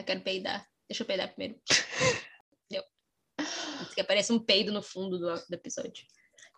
eu 0.00 0.04
quero 0.04 0.20
peidar. 0.20 0.66
Deixa 0.88 1.02
eu 1.02 1.06
peidar 1.06 1.28
primeiro. 1.28 1.56
Deu. 2.70 2.82
Isso 3.82 3.94
que 3.94 4.00
aparece 4.00 4.32
um 4.32 4.38
peido 4.38 4.72
no 4.72 4.82
fundo 4.82 5.18
do, 5.18 5.34
do 5.34 5.54
episódio. 5.54 6.04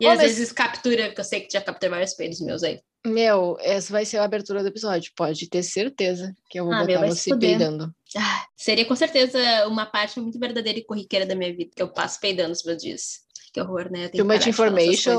E 0.01 0.07
Ô, 0.07 0.11
às 0.11 0.19
mas- 0.19 0.29
vezes 0.33 0.53
captura, 0.53 1.07
porque 1.07 1.21
eu 1.21 1.25
sei 1.25 1.41
que 1.43 1.53
já 1.53 1.61
capturei 1.61 1.91
vários 1.91 2.15
peidos 2.15 2.41
meus 2.41 2.63
aí. 2.63 2.81
Meu, 3.05 3.57
essa 3.61 3.93
vai 3.93 4.05
ser 4.05 4.19
a 4.19 4.25
abertura 4.25 4.63
do 4.63 4.69
episódio. 4.69 5.13
Pode 5.17 5.49
ter 5.49 5.63
certeza 5.65 6.35
que 6.49 6.59
eu 6.61 6.65
vou 6.67 6.73
Ah, 6.75 6.85
meu, 6.85 7.01
botar 7.01 7.15
se 7.15 7.31
você 7.31 7.37
peidando. 7.37 7.93
Ah, 8.17 8.47
seria 8.57 8.85
com 8.85 8.95
certeza 8.95 9.39
uma 9.67 9.85
parte 9.87 10.21
muito 10.21 10.39
verdadeira 10.39 10.79
e 10.79 10.85
corriqueira 10.85 11.27
da 11.27 11.35
minha 11.35 11.55
vida, 11.55 11.73
que 11.75 11.83
eu 11.83 11.89
passo 11.93 12.21
peidando 12.21 12.53
os 12.53 12.63
meus 12.63 12.81
dias. 12.81 13.21
Que 13.53 13.61
horror, 13.61 13.91
né? 13.91 14.09
Too 14.09 14.13
que 14.13 14.23
much 14.23 14.47
information, 14.47 15.13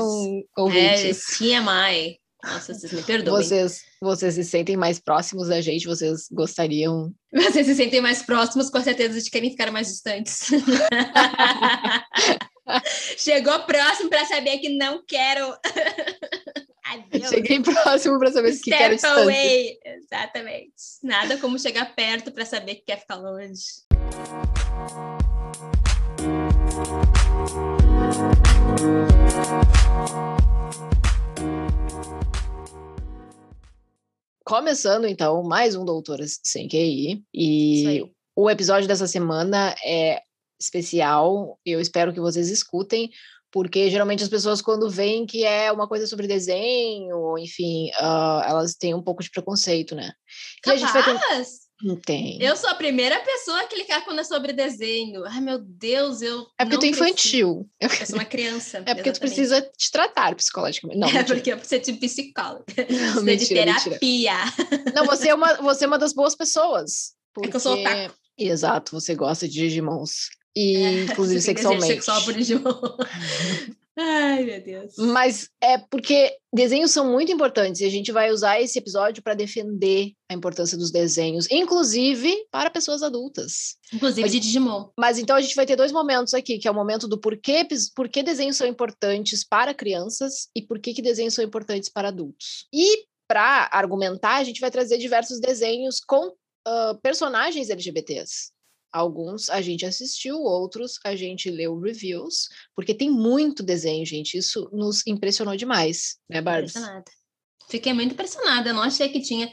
É, 0.56 0.60
ouvintes. 0.60 1.26
TMI. 1.38 2.18
Nossa, 2.44 2.74
vocês 2.74 2.92
me 2.92 3.02
perdoem. 3.02 3.42
Vocês, 3.42 3.82
vocês 4.00 4.34
se 4.34 4.44
sentem 4.44 4.76
mais 4.76 5.00
próximos 5.00 5.48
da 5.48 5.60
gente? 5.60 5.86
Vocês 5.86 6.28
gostariam? 6.30 7.12
Vocês 7.32 7.66
se 7.66 7.74
sentem 7.74 8.00
mais 8.00 8.22
próximos, 8.22 8.70
com 8.70 8.80
certeza 8.80 9.20
de 9.20 9.28
querem 9.28 9.50
ficar 9.50 9.72
mais 9.72 9.88
distantes. 9.88 10.50
Chegou 13.18 13.58
próximo 13.60 14.08
para 14.08 14.24
saber 14.24 14.58
que 14.58 14.68
não 14.68 15.02
quero. 15.06 15.54
Adeus. 16.84 17.30
Cheguei 17.30 17.60
próximo 17.60 18.18
para 18.18 18.30
saber 18.30 18.52
se 18.52 18.62
que 18.62 18.70
quero 18.70 18.96
Step 18.96 19.14
distância. 19.14 19.22
away. 19.22 19.78
Exatamente. 19.84 20.72
Nada 21.02 21.38
como 21.38 21.58
chegar 21.58 21.94
perto 21.94 22.30
para 22.30 22.44
saber 22.44 22.76
que 22.76 22.84
quer 22.86 23.00
ficar 23.00 23.16
longe. 23.16 23.64
Começando, 34.44 35.06
então, 35.06 35.42
mais 35.42 35.74
um 35.74 35.86
Doutoras 35.86 36.38
Sem 36.44 36.68
QI. 36.68 37.24
E 37.32 38.04
o 38.36 38.50
episódio 38.50 38.86
dessa 38.86 39.06
semana 39.06 39.74
é 39.82 40.20
especial. 40.60 41.58
Eu 41.64 41.80
espero 41.80 42.12
que 42.12 42.20
vocês 42.20 42.50
escutem, 42.50 43.10
porque 43.50 43.88
geralmente 43.88 44.22
as 44.22 44.28
pessoas, 44.28 44.60
quando 44.60 44.90
veem 44.90 45.24
que 45.24 45.46
é 45.46 45.72
uma 45.72 45.88
coisa 45.88 46.06
sobre 46.06 46.26
desenho, 46.26 47.38
enfim, 47.38 47.90
ah, 47.94 48.44
elas 48.46 48.74
têm 48.74 48.92
um 48.92 49.02
pouco 49.02 49.22
de 49.22 49.30
preconceito, 49.30 49.94
né? 49.94 50.12
E 50.66 50.70
a 50.70 50.76
gente 50.76 50.92
vai 50.92 51.02
ter... 51.02 51.18
Não 51.84 51.96
tem. 51.96 52.42
Eu 52.42 52.56
sou 52.56 52.70
a 52.70 52.74
primeira 52.74 53.20
pessoa 53.20 53.60
a 53.60 53.66
clicar 53.66 54.02
quando 54.06 54.20
é 54.20 54.24
sobre 54.24 54.54
desenho. 54.54 55.22
Ai, 55.26 55.40
meu 55.40 55.58
Deus, 55.58 56.22
eu. 56.22 56.46
É 56.58 56.64
porque 56.64 56.78
tu 56.78 56.84
é 56.86 56.88
infantil. 56.88 57.68
Eu 57.78 57.90
sou 57.90 58.16
uma 58.16 58.24
criança. 58.24 58.82
É 58.86 58.94
porque 58.94 59.12
tu 59.12 59.20
precisa 59.20 59.60
te 59.76 59.90
tratar 59.92 60.34
psicologicamente. 60.34 60.98
Não, 60.98 61.08
É 61.10 61.12
mentira. 61.12 61.34
porque 61.36 61.52
eu 61.52 61.58
preciso 61.58 61.82
de 61.82 61.92
psicóloga. 61.94 62.64
Não, 62.78 62.86
Precisa 62.86 63.20
de 63.20 63.24
mentira, 63.24 63.66
mentira. 63.66 63.98
terapia. 63.98 64.34
Não, 64.94 65.04
você 65.06 65.28
é 65.28 65.34
uma, 65.34 65.54
você 65.56 65.84
é 65.84 65.86
uma 65.86 65.98
das 65.98 66.14
boas 66.14 66.34
pessoas. 66.34 67.12
É 67.42 67.48
que 67.48 67.54
eu 67.56 67.60
sou 67.60 67.76
porque- 67.76 67.88
otaku. 67.88 68.14
Exato, 68.38 68.92
você 68.98 69.14
gosta 69.14 69.46
de 69.46 69.54
Digimons. 69.54 70.28
E, 70.56 70.76
É, 70.76 71.02
inclusive, 71.04 71.40
sexualmente. 71.40 71.86
sexual 71.86 72.22
por 72.24 72.32
Digimon. 72.34 72.72
Ai, 73.96 74.42
meu 74.44 74.60
Deus. 74.60 74.94
Mas 74.98 75.48
é 75.62 75.78
porque 75.78 76.36
desenhos 76.52 76.90
são 76.90 77.12
muito 77.12 77.30
importantes 77.30 77.80
e 77.80 77.84
a 77.84 77.88
gente 77.90 78.10
vai 78.10 78.32
usar 78.32 78.60
esse 78.60 78.76
episódio 78.78 79.22
para 79.22 79.34
defender 79.34 80.12
a 80.28 80.34
importância 80.34 80.76
dos 80.76 80.90
desenhos, 80.90 81.48
inclusive 81.50 82.34
para 82.50 82.70
pessoas 82.70 83.02
adultas. 83.02 83.76
Inclusive 83.92 84.28
de 84.28 84.40
Digimon. 84.40 84.88
Mas 84.98 85.16
então 85.18 85.36
a 85.36 85.40
gente 85.40 85.54
vai 85.54 85.64
ter 85.64 85.76
dois 85.76 85.92
momentos 85.92 86.34
aqui, 86.34 86.58
que 86.58 86.66
é 86.66 86.70
o 86.70 86.74
momento 86.74 87.06
do 87.06 87.20
porquê, 87.20 87.64
pis- 87.64 87.88
por 87.92 88.08
que 88.08 88.22
desenhos 88.22 88.56
são 88.56 88.66
importantes 88.66 89.46
para 89.46 89.72
crianças 89.72 90.48
e 90.56 90.62
por 90.62 90.80
que, 90.80 90.92
que 90.92 91.02
desenhos 91.02 91.34
são 91.34 91.44
importantes 91.44 91.88
para 91.88 92.08
adultos. 92.08 92.66
E 92.72 93.04
para 93.28 93.68
argumentar, 93.72 94.36
a 94.36 94.44
gente 94.44 94.60
vai 94.60 94.70
trazer 94.70 94.98
diversos 94.98 95.40
desenhos 95.40 96.00
com 96.00 96.32
ah, 96.66 96.98
personagens 97.02 97.70
LGBTs. 97.70 98.53
Alguns 98.94 99.50
a 99.50 99.60
gente 99.60 99.84
assistiu, 99.84 100.36
outros 100.36 101.00
a 101.04 101.16
gente 101.16 101.50
leu 101.50 101.76
reviews, 101.80 102.48
porque 102.76 102.94
tem 102.94 103.10
muito 103.10 103.60
desenho, 103.60 104.06
gente. 104.06 104.38
Isso 104.38 104.70
nos 104.72 105.04
impressionou 105.04 105.56
demais, 105.56 106.16
né, 106.30 106.40
Barbs? 106.40 106.76
Impressionada. 106.76 107.10
Fiquei 107.68 107.92
muito 107.92 108.12
impressionada. 108.12 108.70
Eu 108.70 108.74
não 108.74 108.82
achei 108.84 109.08
que 109.08 109.20
tinha. 109.20 109.50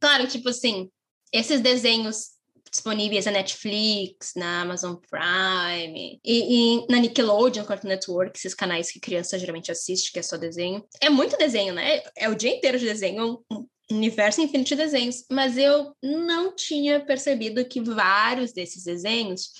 Claro, 0.00 0.28
tipo 0.28 0.48
assim, 0.48 0.88
esses 1.32 1.60
desenhos 1.60 2.34
disponíveis 2.70 3.24
na 3.24 3.32
Netflix, 3.32 4.32
na 4.36 4.62
Amazon 4.62 4.94
Prime 4.94 6.20
e, 6.24 6.76
e 6.78 6.86
na 6.88 6.98
Nickelodeon, 6.98 7.64
Cartoon 7.64 7.88
Network, 7.88 8.38
esses 8.38 8.54
canais 8.54 8.92
que 8.92 9.00
criança 9.00 9.36
geralmente 9.38 9.72
assiste, 9.72 10.12
que 10.12 10.20
é 10.20 10.22
só 10.22 10.36
desenho. 10.36 10.86
É 11.00 11.10
muito 11.10 11.36
desenho, 11.36 11.74
né? 11.74 12.00
É 12.16 12.28
o 12.28 12.34
dia 12.36 12.54
inteiro 12.54 12.78
de 12.78 12.84
desenho, 12.84 13.42
um 13.50 13.66
universo 13.90 14.40
infinito 14.40 14.68
de 14.68 14.76
desenhos. 14.76 15.24
Mas 15.30 15.56
eu 15.56 15.94
não 16.02 16.54
tinha 16.54 17.04
percebido 17.04 17.64
que 17.64 17.80
vários 17.80 18.52
desses 18.52 18.84
desenhos 18.84 19.50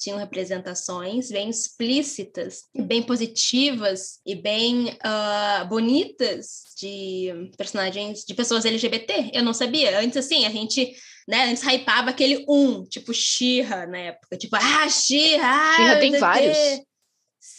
tinham 0.00 0.18
representações 0.18 1.30
bem 1.30 1.50
explícitas, 1.50 2.64
bem 2.74 3.02
positivas 3.02 4.18
e 4.24 4.34
bem 4.34 4.96
ah, 5.02 5.66
bonitas 5.68 6.62
de 6.78 7.50
personagens, 7.56 8.24
de 8.24 8.34
pessoas 8.34 8.64
LGBT. 8.64 9.30
Eu 9.34 9.44
não 9.44 9.52
sabia. 9.52 10.00
Antes, 10.00 10.16
assim, 10.16 10.46
a 10.46 10.50
gente, 10.50 10.90
né, 11.28 11.50
antes 11.50 11.62
hypava 11.62 12.10
aquele 12.10 12.46
um, 12.48 12.82
tipo 12.84 13.12
Xirra 13.12 13.86
na 13.86 13.98
época. 13.98 14.38
Tipo, 14.38 14.56
ah, 14.56 14.88
Xirra! 14.88 15.76
She-Ra 15.76 16.00
tem 16.00 16.18
vários. 16.18 16.56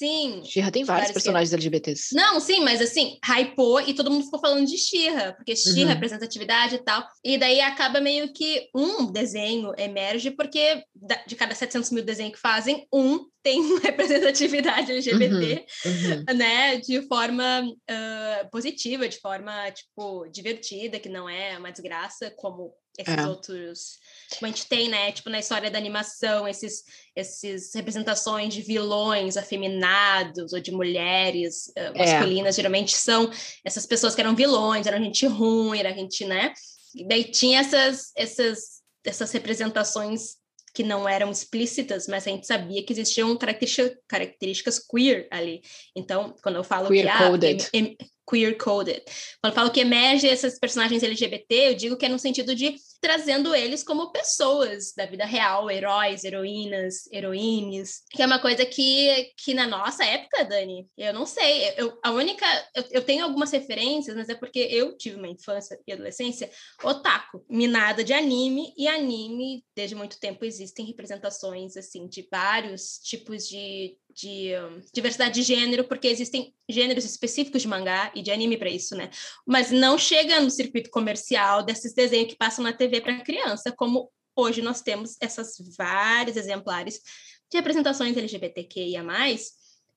Sim. 0.01 0.41
She-Ra 0.43 0.71
tem 0.71 0.83
vários 0.83 1.09
que- 1.09 1.13
personagens 1.13 1.53
LGBTs. 1.53 2.15
Não, 2.15 2.39
sim, 2.39 2.59
mas 2.61 2.81
assim, 2.81 3.19
hypou 3.23 3.79
e 3.81 3.93
todo 3.93 4.09
mundo 4.09 4.25
ficou 4.25 4.39
falando 4.39 4.65
de 4.65 4.75
Xirra, 4.77 5.33
porque 5.33 5.55
Xirra, 5.55 5.81
Uhum. 5.81 5.93
representatividade 5.93 6.75
e 6.75 6.83
tal. 6.83 7.05
E 7.23 7.37
daí 7.37 7.61
acaba 7.61 8.01
meio 8.01 8.33
que 8.33 8.67
um 8.75 9.11
desenho 9.11 9.73
emerge, 9.77 10.31
porque 10.31 10.83
de 11.27 11.35
cada 11.35 11.53
700 11.53 11.91
mil 11.91 12.03
desenhos 12.03 12.33
que 12.33 12.39
fazem, 12.39 12.87
um 12.91 13.19
tem 13.43 13.59
representatividade 13.81 14.91
LGBT, 14.91 15.65
Uhum. 15.85 16.35
né? 16.35 16.77
De 16.77 17.01
forma 17.07 17.63
ah, 17.89 18.47
positiva, 18.51 19.07
de 19.07 19.19
forma, 19.19 19.69
tipo, 19.71 20.27
divertida, 20.31 20.99
que 20.99 21.09
não 21.09 21.27
é 21.29 21.57
uma 21.57 21.71
desgraça, 21.71 22.31
como 22.37 22.73
esses 22.97 23.17
É. 23.17 23.27
outros. 23.27 23.99
Como 24.37 24.45
a 24.45 24.49
gente 24.49 24.67
tem, 24.67 24.89
né? 24.89 25.11
Tipo, 25.11 25.29
na 25.29 25.39
história 25.39 25.69
da 25.71 25.77
animação, 25.77 26.47
esses, 26.47 26.83
esses 27.15 27.73
representações 27.73 28.53
de 28.53 28.61
vilões 28.61 29.37
afeminados 29.37 30.53
ou 30.53 30.59
de 30.59 30.71
mulheres 30.71 31.71
ah, 31.77 31.91
É. 31.95 31.97
masculinas, 31.97 32.55
geralmente 32.55 32.95
são 32.95 33.29
essas 33.65 33.85
pessoas 33.85 34.13
que 34.15 34.21
eram 34.21 34.35
vilões, 34.35 34.87
eram 34.87 35.03
gente 35.03 35.25
ruim, 35.25 35.79
era 35.79 35.93
gente, 35.93 36.25
né? 36.25 36.53
E 36.95 37.07
daí 37.07 37.23
tinha 37.25 37.59
essas, 37.61 38.11
essas, 38.15 38.81
essas 39.05 39.31
representações 39.31 40.39
que 40.73 40.83
não 40.83 41.07
eram 41.07 41.29
explícitas, 41.31 42.07
mas 42.07 42.25
a 42.25 42.29
gente 42.31 42.47
sabia 42.47 42.81
que 42.85 42.93
existiam 42.93 43.35
característica- 43.37 43.97
características 44.07 44.79
queer 44.79 45.27
ali. 45.29 45.61
Então, 45.95 46.33
quando 46.41 46.55
eu 46.55 46.63
falo 46.63 46.87
que 46.89 47.01
ah, 47.01 47.17
Queer-coded. 47.17 47.69
em- 47.73 47.77
em- 47.79 47.97
queer 48.31 48.57
coded, 48.57 49.03
quando 49.41 49.51
eu 49.51 49.55
falo 49.55 49.71
que 49.71 49.81
emerge 49.81 50.25
esses 50.25 50.57
personagens 50.57 51.03
LGBT, 51.03 51.69
eu 51.69 51.75
digo 51.75 51.97
que 51.97 52.05
é 52.05 52.09
no 52.09 52.17
sentido 52.17 52.55
de 52.55 52.75
trazendo 53.01 53.53
eles 53.53 53.83
como 53.83 54.11
pessoas 54.11 54.93
da 54.95 55.05
vida 55.05 55.25
real, 55.25 55.69
heróis, 55.69 56.23
heroínas, 56.23 57.11
heroínes, 57.11 58.03
que 58.11 58.21
é 58.21 58.25
uma 58.25 58.39
coisa 58.39 58.65
que, 58.65 59.31
que 59.37 59.53
na 59.53 59.67
nossa 59.67 60.05
época, 60.05 60.45
Dani, 60.45 60.87
eu 60.97 61.13
não 61.13 61.25
sei, 61.25 61.73
eu, 61.77 61.97
a 62.03 62.11
única, 62.11 62.45
eu, 62.75 62.83
eu 62.91 63.01
tenho 63.03 63.23
algumas 63.23 63.51
referências, 63.51 64.15
mas 64.15 64.29
é 64.29 64.35
porque 64.35 64.59
eu 64.59 64.95
tive 64.95 65.17
uma 65.17 65.27
infância 65.27 65.77
e 65.85 65.91
adolescência 65.91 66.49
otaku, 66.83 67.43
minada 67.49 68.03
de 68.03 68.13
anime, 68.13 68.71
e 68.77 68.87
anime, 68.87 69.65
desde 69.75 69.95
muito 69.95 70.19
tempo, 70.19 70.45
existem 70.45 70.85
representações, 70.85 71.75
assim, 71.75 72.07
de 72.07 72.27
vários 72.31 72.99
tipos 73.03 73.47
de, 73.47 73.97
de 74.15 74.55
hum, 74.55 74.81
diversidade 74.93 75.35
de 75.35 75.41
gênero, 75.43 75.83
porque 75.83 76.07
existem 76.07 76.53
gêneros 76.69 77.05
específicos 77.05 77.61
de 77.61 77.67
mangá 77.67 78.11
e 78.15 78.21
de 78.21 78.31
anime 78.31 78.57
para 78.57 78.69
isso, 78.69 78.95
né? 78.95 79.09
Mas 79.45 79.71
não 79.71 79.97
chega 79.97 80.39
no 80.39 80.49
circuito 80.49 80.89
comercial 80.89 81.63
desses 81.63 81.93
desenhos 81.93 82.29
que 82.29 82.37
passam 82.37 82.63
na 82.63 82.73
TV 82.73 83.01
para 83.01 83.23
criança, 83.23 83.71
como 83.71 84.11
hoje 84.35 84.61
nós 84.61 84.81
temos 84.81 85.17
essas 85.19 85.55
vários 85.77 86.37
exemplares 86.37 87.01
de 87.49 87.57
representações 87.57 88.15
LGBTQIA+, 88.15 89.03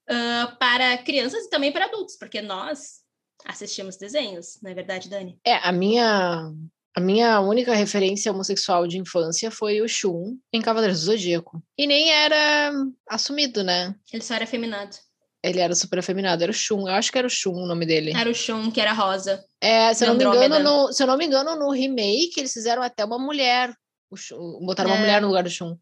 ah, 0.09 0.57
para 0.59 0.99
crianças 0.99 1.45
e 1.45 1.51
também 1.51 1.73
para 1.73 1.87
adultos, 1.87 2.17
porque 2.17 2.43
nós 2.43 3.05
assistimos 3.45 3.97
desenhos, 3.97 4.59
não 4.63 4.71
é 4.71 4.75
verdade, 4.75 5.09
Dani? 5.09 5.39
É, 5.45 5.57
a 5.57 5.73
minha, 5.73 6.53
a 6.97 7.01
minha 7.01 7.41
única 7.41 7.75
referência 7.75 8.31
homossexual 8.33 8.87
de 8.87 8.99
infância 8.99 9.51
foi 9.51 9.81
o 9.81 9.89
Shun 9.89 10.37
em 10.53 10.61
Cavaleiros 10.63 11.01
do 11.01 11.07
Zodíaco. 11.07 11.63
E 11.77 11.87
nem 11.87 12.11
era 12.13 12.73
assumido, 13.11 13.63
né? 13.65 13.95
Ele 14.13 14.23
só 14.23 14.35
era 14.35 14.47
feminado. 14.47 14.97
Ele 15.43 15.61
era 15.61 15.75
super 15.75 15.99
afeminado, 15.99 16.43
era 16.43 16.51
o 16.51 16.55
Shun. 16.55 16.89
Eu 16.89 16.95
acho 16.95 17.13
que 17.13 17.19
era 17.19 17.27
o 17.27 17.31
Shun 17.31 17.53
o 17.53 17.67
nome 17.67 17.85
dele. 17.85 18.13
Era 18.17 18.31
o 18.31 18.35
Shun, 18.35 18.71
que 18.71 18.81
era 18.81 18.93
rosa. 18.93 19.45
É, 19.61 19.93
se 19.93 20.05
eu, 20.05 20.09
não 20.09 20.17
me 20.17 20.25
engano, 20.25 20.59
no, 20.61 20.93
se 20.93 21.03
eu 21.03 21.07
não 21.07 21.17
me 21.19 21.27
engano, 21.27 21.57
no 21.57 21.71
remake 21.71 22.33
eles 22.39 22.53
fizeram 22.53 22.83
até 22.83 23.05
uma 23.05 23.19
mulher. 23.19 23.75
O 24.11 24.17
Shun- 24.17 24.61
botaram 24.65 24.91
uma 24.91 24.97
É. 24.97 25.01
mulher 25.01 25.21
no 25.21 25.29
lugar 25.29 25.43
do 25.43 25.51
Shun. 25.51 25.77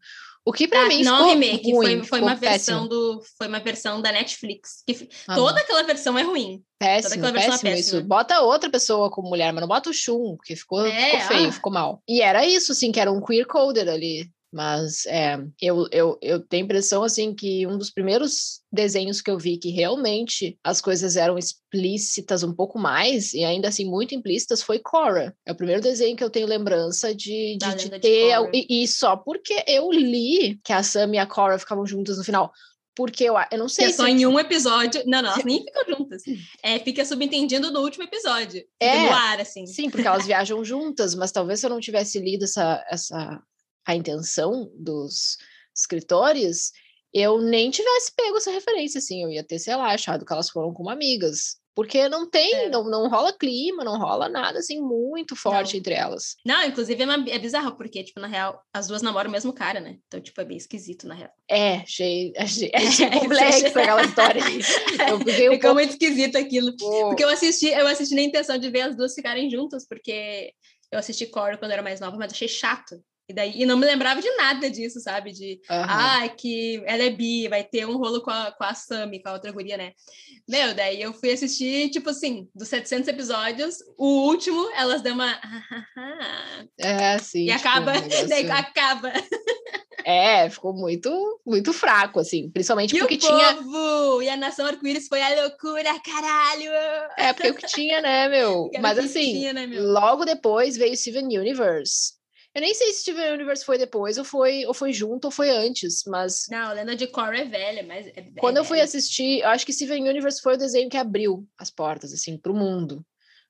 O 0.45 0.51
que 0.51 0.67
pra 0.67 0.81
Ah, 0.81 0.87
mim 0.87 1.03
não 1.03 1.17
ficou 1.19 1.29
remake, 1.29 1.71
ruim, 1.71 1.97
foi, 1.99 2.03
foi 2.07 2.21
uma 2.21 2.35
péssimo. 2.35 2.49
versão 2.79 2.87
do 2.87 3.21
foi 3.37 3.47
uma 3.47 3.59
versão 3.61 4.01
da 4.01 4.11
Netflix. 4.11 4.83
Que, 4.85 5.07
Ah, 5.27 5.35
toda 5.35 5.61
aquela 5.61 5.83
versão 5.83 6.17
é 6.19 6.23
ruim. 6.23 6.61
Péssimo, 6.77 7.13
aquela 7.13 7.31
versão 7.31 7.53
é 7.55 7.59
péssimo 7.59 7.97
isso. 7.99 8.07
Bota 8.07 8.41
outra 8.41 8.69
pessoa 8.69 9.09
como 9.09 9.29
mulher, 9.29 9.53
mas 9.53 9.61
não 9.61 9.67
bota 9.69 9.89
o 9.89 9.93
Shun, 9.93 10.35
porque 10.35 10.53
ficou, 10.55 10.85
É, 10.85 11.11
ficou 11.11 11.19
feio, 11.37 11.47
ah. 11.47 11.51
ficou 11.53 11.71
mal. 11.71 12.03
E 12.07 12.21
era 12.21 12.45
isso, 12.45 12.73
sim, 12.73 12.91
que 12.91 12.99
era 12.99 13.09
um 13.09 13.21
queer 13.21 13.45
coded 13.47 13.89
ali. 13.89 14.29
Mas 14.53 15.07
é, 15.07 15.39
eu, 15.59 15.87
eu, 15.91 16.15
eu 16.21 16.39
tenho 16.39 16.63
a 16.63 16.65
impressão 16.65 17.03
assim 17.03 17.33
que 17.33 17.65
um 17.65 17.75
dos 17.75 17.89
primeiros 17.89 18.61
desenhos 18.71 19.19
que 19.19 19.31
eu 19.31 19.37
vi 19.39 19.57
que 19.57 19.71
realmente 19.71 20.59
as 20.63 20.79
coisas 20.79 21.15
eram 21.15 21.39
explícitas 21.39 22.43
um 22.43 22.53
pouco 22.53 22.77
mais, 22.77 23.33
e 23.33 23.43
ainda 23.43 23.69
assim 23.69 23.83
muito 23.83 24.13
implícitas, 24.13 24.61
foi 24.61 24.77
Cora. 24.77 25.35
É 25.43 25.51
o 25.51 25.55
primeiro 25.55 25.81
desenho 25.81 26.15
que 26.15 26.23
eu 26.23 26.29
tenho 26.29 26.45
lembrança 26.45 27.15
de, 27.15 27.57
de, 27.57 27.75
de 27.75 27.89
ter. 27.99 27.99
De 27.99 28.49
e, 28.53 28.83
e, 28.83 28.87
só 28.87 29.17
porque 29.17 29.63
eu 29.67 29.91
li 29.91 30.59
que 30.63 30.71
a 30.71 30.83
Sam 30.83 31.15
e 31.15 31.17
a 31.17 31.25
Cora 31.25 31.57
ficavam 31.57 31.85
juntas 31.85 32.19
no 32.19 32.23
final. 32.23 32.51
Porque 32.95 33.23
eu, 33.23 33.33
eu 33.51 33.57
não 33.57 33.67
sei. 33.67 33.87
Que 33.87 33.91
é 33.91 33.95
só 33.95 34.07
em 34.07 34.23
um 34.27 34.39
episódio. 34.39 35.01
Não, 35.07 35.19
não, 35.19 35.31
elas 35.31 35.43
nem 35.43 35.61
ficam 35.65 35.97
juntas. 35.97 36.21
É, 36.61 36.77
fica 36.77 37.03
subentendido 37.03 37.71
no 37.71 37.79
último 37.79 38.03
episódio. 38.03 38.63
É. 38.79 39.07
No 39.07 39.13
ar, 39.13 39.41
assim. 39.41 39.65
Sim, 39.65 39.89
porque 39.89 40.07
elas 40.07 40.25
viajam 40.27 40.63
juntas, 40.63 41.15
mas 41.15 41.31
talvez 41.31 41.59
se 41.59 41.65
eu 41.65 41.71
não 41.71 41.79
tivesse 41.79 42.19
lido 42.19 42.43
essa, 42.43 42.85
essa 42.87 43.41
a 43.85 43.95
intenção 43.95 44.71
dos 44.75 45.37
escritores, 45.75 46.71
eu 47.13 47.39
nem 47.41 47.69
tivesse 47.69 48.11
pego 48.15 48.37
essa 48.37 48.51
referência, 48.51 48.97
assim, 48.97 49.23
eu 49.23 49.29
ia 49.29 49.43
ter, 49.43 49.59
sei 49.59 49.75
lá, 49.75 49.93
achado 49.93 50.25
que 50.25 50.33
elas 50.33 50.49
foram 50.49 50.73
como 50.73 50.89
amigas. 50.89 51.61
Porque 51.75 52.07
não 52.07 52.29
tem, 52.29 52.53
é. 52.53 52.69
não, 52.69 52.83
não 52.83 53.09
rola 53.09 53.35
clima, 53.35 53.83
não 53.83 53.97
rola 53.97 54.29
nada 54.29 54.59
assim 54.59 54.79
muito 54.79 55.35
forte 55.35 55.73
não. 55.73 55.79
entre 55.79 55.93
elas. 55.95 56.35
Não, 56.45 56.63
inclusive 56.63 57.01
é, 57.01 57.05
uma, 57.05 57.29
é 57.29 57.39
bizarro, 57.39 57.75
porque, 57.75 58.03
tipo, 58.03 58.19
na 58.19 58.27
real, 58.27 58.61
as 58.71 58.87
duas 58.87 59.01
namoram 59.01 59.29
o 59.29 59.31
mesmo 59.31 59.51
cara, 59.51 59.79
né? 59.79 59.97
Então, 60.05 60.21
tipo, 60.21 60.39
é 60.39 60.45
bem 60.45 60.57
esquisito, 60.57 61.07
na 61.07 61.15
real. 61.15 61.31
É, 61.49 61.77
achei, 61.77 62.31
achei, 62.37 62.69
achei 62.75 63.09
complexo 63.09 63.79
aquela 63.79 64.03
história. 64.05 64.41
Eu 65.09 65.17
fiquei 65.17 65.49
um 65.49 65.53
Ficou 65.53 65.59
pouco... 65.59 65.73
muito 65.75 65.91
esquisito 65.91 66.35
aquilo. 66.35 66.77
Pô. 66.77 67.07
Porque 67.07 67.23
eu 67.23 67.29
assisti, 67.29 67.67
eu 67.67 67.87
assisti 67.87 68.13
na 68.13 68.21
intenção 68.21 68.57
de 68.59 68.69
ver 68.69 68.81
as 68.81 68.95
duas 68.95 69.15
ficarem 69.15 69.49
juntas, 69.49 69.87
porque 69.87 70.53
eu 70.91 70.99
assisti 70.99 71.25
Core 71.25 71.57
quando 71.57 71.71
eu 71.71 71.75
era 71.75 71.83
mais 71.83 71.99
nova, 71.99 72.15
mas 72.17 72.31
achei 72.31 72.47
chato. 72.47 73.03
E 73.27 73.33
daí 73.33 73.61
e 73.61 73.65
não 73.65 73.77
me 73.77 73.85
lembrava 73.85 74.21
de 74.21 74.29
nada 74.35 74.69
disso, 74.69 74.99
sabe? 74.99 75.31
De 75.31 75.61
uhum. 75.69 75.77
ah, 75.87 76.27
que 76.29 76.83
ela 76.85 77.03
é 77.03 77.09
bi, 77.09 77.47
vai 77.47 77.63
ter 77.63 77.85
um 77.85 77.97
rolo 77.97 78.21
com 78.21 78.31
a, 78.31 78.51
com 78.51 78.63
a 78.63 78.73
Sammy, 78.73 79.21
com 79.21 79.29
a 79.29 79.33
outra 79.33 79.51
guria, 79.51 79.77
né? 79.77 79.93
Meu, 80.47 80.73
daí 80.73 81.01
eu 81.01 81.13
fui 81.13 81.31
assistir, 81.31 81.89
tipo 81.89 82.09
assim, 82.09 82.49
dos 82.53 82.67
700 82.67 83.07
episódios, 83.07 83.77
o 83.97 84.27
último, 84.27 84.69
elas 84.75 85.01
dão 85.01 85.13
uma. 85.13 85.39
é, 86.77 87.17
sim. 87.17 87.49
E 87.49 87.55
tipo, 87.55 87.67
acaba, 87.67 87.93
um 87.93 88.27
daí 88.27 88.51
acaba. 88.51 89.13
É, 90.05 90.49
ficou 90.49 90.73
muito, 90.73 91.39
muito 91.45 91.71
fraco, 91.71 92.19
assim, 92.19 92.49
principalmente 92.49 92.95
e 92.95 92.99
porque 92.99 93.15
o 93.15 93.19
tinha. 93.19 93.55
Povo! 93.55 94.21
E 94.21 94.29
a 94.29 94.35
Nação 94.35 94.65
Arco-Íris 94.65 95.07
foi 95.07 95.21
a 95.21 95.43
loucura, 95.43 95.97
caralho! 96.01 96.71
É, 97.17 97.31
porque 97.31 97.51
o 97.51 97.55
que 97.55 97.67
tinha, 97.67 98.01
né, 98.01 98.27
meu? 98.27 98.69
Mas 98.81 98.97
assim, 98.97 99.31
tinha, 99.31 99.53
né, 99.53 99.65
meu? 99.65 99.81
logo 99.81 100.25
depois 100.25 100.75
veio 100.75 100.95
Steven 100.95 101.25
Universe. 101.25 102.21
Eu 102.55 102.61
nem 102.61 102.73
sei 102.73 102.93
se 102.93 103.01
Steven 103.01 103.33
Universe 103.33 103.65
foi 103.65 103.77
depois, 103.77 104.17
ou 104.17 104.23
foi, 104.23 104.65
ou 104.65 104.73
foi 104.73 104.93
junto, 104.93 105.25
ou 105.25 105.31
foi 105.31 105.49
antes, 105.49 106.03
mas. 106.05 106.45
Não, 106.49 106.69
a 106.69 106.73
Lenda 106.73 106.95
de 106.95 107.07
Korra 107.07 107.37
é 107.37 107.45
velha, 107.45 107.83
mas. 107.83 108.07
É, 108.07 108.21
Quando 108.39 108.57
eu 108.57 108.63
fui 108.63 108.79
assistir, 108.79 109.39
eu 109.39 109.49
acho 109.49 109.65
que 109.65 109.73
Steven 109.73 110.07
Universe 110.07 110.41
foi 110.41 110.53
o 110.53 110.57
desenho 110.57 110.89
que 110.89 110.97
abriu 110.97 111.47
as 111.57 111.71
portas, 111.71 112.13
assim, 112.13 112.37
pro 112.37 112.53
mundo. 112.53 113.03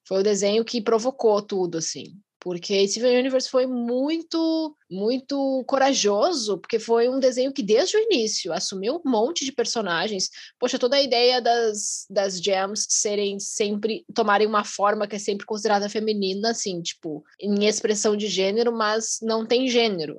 Foi 0.07 0.19
o 0.19 0.23
desenho 0.23 0.63
que 0.63 0.81
provocou 0.81 1.41
tudo, 1.41 1.77
assim 1.77 2.13
porque 2.44 2.86
Steven 2.90 3.19
Universe 3.19 3.50
foi 3.50 3.66
muito, 3.66 4.75
muito 4.92 5.63
corajoso, 5.66 6.57
porque 6.57 6.78
foi 6.78 7.07
um 7.07 7.18
desenho 7.18 7.54
que 7.54 7.63
desde 7.63 7.95
o 7.95 8.01
início 8.01 8.51
assumiu 8.51 9.01
um 9.04 9.10
monte 9.10 9.45
de 9.45 9.51
personagens. 9.54 10.30
Poxa, 10.60 10.78
toda 10.78 10.98
a 10.98 11.01
ideia 11.01 11.42
das, 11.42 12.06
das 12.10 12.42
gems 12.42 12.86
serem 12.90 13.40
sempre, 13.40 14.06
tomarem 14.13 14.45
uma 14.45 14.66
forma 14.66 15.07
que 15.07 15.16
é 15.16 15.19
sempre 15.19 15.45
considerada 15.45 15.88
feminina, 15.88 16.50
assim, 16.50 16.81
tipo, 16.81 17.24
em 17.40 17.66
expressão 17.66 18.18
de 18.18 18.28
gênero, 18.28 18.74
mas 18.74 19.19
não 19.22 19.46
tem 19.46 19.69
gênero, 19.69 20.18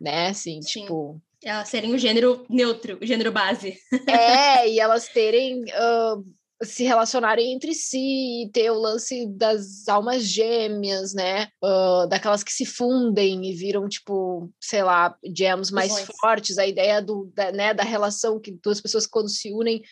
né, 0.00 0.26
assim, 0.26 0.60
Sim. 0.62 0.80
tipo... 0.80 1.22
Elas 1.42 1.68
serem 1.68 1.94
o 1.94 1.98
gênero 1.98 2.44
neutro, 2.50 2.98
o 3.00 3.06
gênero 3.06 3.30
base. 3.30 3.78
É, 4.08 4.68
e 4.68 4.80
elas 4.80 5.06
terem... 5.06 5.62
Uh, 5.62 6.39
se 6.62 6.84
relacionarem 6.84 7.52
entre 7.52 7.74
si, 7.74 8.50
ter 8.52 8.70
o 8.70 8.78
lance 8.78 9.26
das 9.26 9.88
almas 9.88 10.24
gêmeas, 10.24 11.14
né? 11.14 11.48
Uh, 11.62 12.06
daquelas 12.08 12.42
que 12.42 12.52
se 12.52 12.66
fundem 12.66 13.46
e 13.46 13.54
viram, 13.54 13.88
tipo, 13.88 14.50
sei 14.60 14.82
lá, 14.82 15.16
gems 15.24 15.70
mais 15.70 15.92
fortes, 16.20 16.58
a 16.58 16.66
ideia 16.66 17.00
do, 17.00 17.30
da, 17.34 17.50
né, 17.50 17.72
da 17.72 17.82
relação 17.82 18.38
que 18.38 18.52
duas 18.62 18.80
pessoas 18.80 19.06
quando 19.06 19.28
se 19.28 19.52
unem 19.52 19.82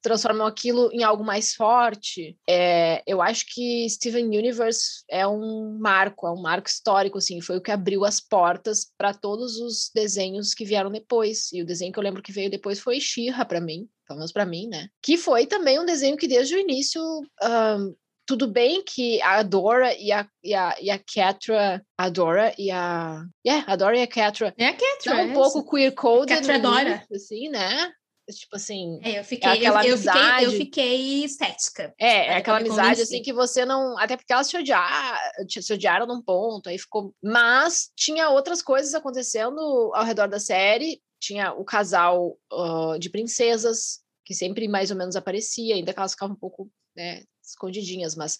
transformam 0.00 0.46
aquilo 0.46 0.88
em 0.92 1.02
algo 1.02 1.24
mais 1.24 1.52
forte. 1.54 2.36
É, 2.48 3.02
eu 3.06 3.20
acho 3.20 3.44
que 3.52 3.88
Steven 3.90 4.26
Universe 4.26 5.02
é 5.10 5.26
um 5.26 5.76
marco, 5.80 6.26
é 6.26 6.30
um 6.30 6.40
marco 6.40 6.68
histórico, 6.68 7.18
assim, 7.18 7.40
foi 7.40 7.56
o 7.56 7.60
que 7.60 7.72
abriu 7.72 8.04
as 8.04 8.20
portas 8.20 8.86
para 8.96 9.12
todos 9.12 9.56
os 9.56 9.90
desenhos 9.92 10.54
que 10.54 10.64
vieram 10.64 10.90
depois. 10.90 11.50
E 11.52 11.60
o 11.60 11.66
desenho 11.66 11.92
que 11.92 11.98
eu 11.98 12.02
lembro 12.02 12.22
que 12.22 12.32
veio 12.32 12.50
depois 12.50 12.78
foi 12.78 13.00
She-Ra 13.00 13.44
para 13.44 13.60
mim, 13.60 13.88
pelo 14.12 14.18
menos 14.18 14.32
para 14.32 14.46
mim, 14.46 14.68
né? 14.68 14.88
Que 15.02 15.16
foi 15.16 15.46
também 15.46 15.80
um 15.80 15.86
desenho 15.86 16.16
que 16.16 16.28
desde 16.28 16.54
o 16.54 16.58
início 16.58 17.02
um, 17.02 17.94
tudo 18.26 18.46
bem 18.46 18.82
que 18.84 19.20
a 19.22 19.42
Dora 19.42 19.94
e 19.94 20.12
a, 20.12 20.26
e 20.44 20.54
a, 20.54 20.76
e 20.80 20.90
a 20.90 20.98
Catra, 20.98 21.82
a 21.98 22.08
Dora 22.08 22.54
e 22.56 22.70
a... 22.70 23.24
Yeah, 23.44 23.64
a 23.66 23.74
Dora 23.74 23.98
e 23.98 24.02
a 24.02 24.06
Catra... 24.06 24.54
É 24.56 24.68
a 24.68 24.72
Catra, 24.72 25.20
é 25.20 25.24
um 25.24 25.32
pouco 25.32 25.68
queer-coded. 25.68 26.36
Catra 26.36 26.56
adora. 26.56 27.04
Assim, 27.12 27.48
né? 27.48 27.92
Tipo 28.30 28.56
assim. 28.56 29.00
É, 29.02 29.18
eu 29.18 29.24
fiquei, 29.24 29.50
é 29.50 29.54
aquela 29.54 29.84
eu, 29.84 29.94
amizade. 29.94 30.44
Eu 30.44 30.50
fiquei, 30.52 30.54
eu 30.54 30.60
fiquei 30.60 31.24
estética. 31.24 31.94
É, 31.98 32.28
é 32.28 32.36
aquela 32.36 32.58
amizade 32.58 33.02
assim 33.02 33.20
que 33.20 33.32
você 33.32 33.66
não. 33.66 33.98
Até 33.98 34.16
porque 34.16 34.32
elas 34.32 34.46
se, 34.46 34.56
odiar, 34.56 35.20
se 35.48 35.72
odiaram 35.72 36.06
num 36.06 36.22
ponto, 36.22 36.68
aí 36.68 36.78
ficou. 36.78 37.12
Mas 37.22 37.90
tinha 37.96 38.30
outras 38.30 38.62
coisas 38.62 38.94
acontecendo 38.94 39.60
ao 39.92 40.04
redor 40.04 40.28
da 40.28 40.38
série. 40.38 41.02
Tinha 41.20 41.52
o 41.52 41.64
casal 41.64 42.36
uh, 42.52 42.98
de 42.98 43.10
princesas, 43.10 44.01
que 44.24 44.34
sempre 44.34 44.68
mais 44.68 44.90
ou 44.90 44.96
menos 44.96 45.16
aparecia, 45.16 45.74
ainda 45.74 45.92
que 45.92 45.98
elas 45.98 46.12
ficavam 46.12 46.34
um 46.34 46.38
pouco 46.38 46.70
né, 46.96 47.22
escondidinhas, 47.42 48.14
mas 48.14 48.38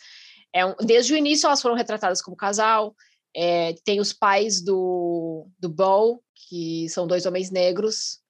é 0.52 0.64
um, 0.64 0.74
desde 0.80 1.12
o 1.12 1.16
início 1.16 1.46
elas 1.46 1.62
foram 1.62 1.74
retratadas 1.74 2.20
como 2.20 2.36
casal. 2.36 2.94
É, 3.34 3.74
tem 3.84 3.98
os 3.98 4.12
pais 4.12 4.62
do, 4.62 5.48
do 5.58 5.68
Bo, 5.68 6.22
que 6.34 6.88
são 6.90 7.06
dois 7.06 7.24
homens 7.24 7.50
negros, 7.50 8.20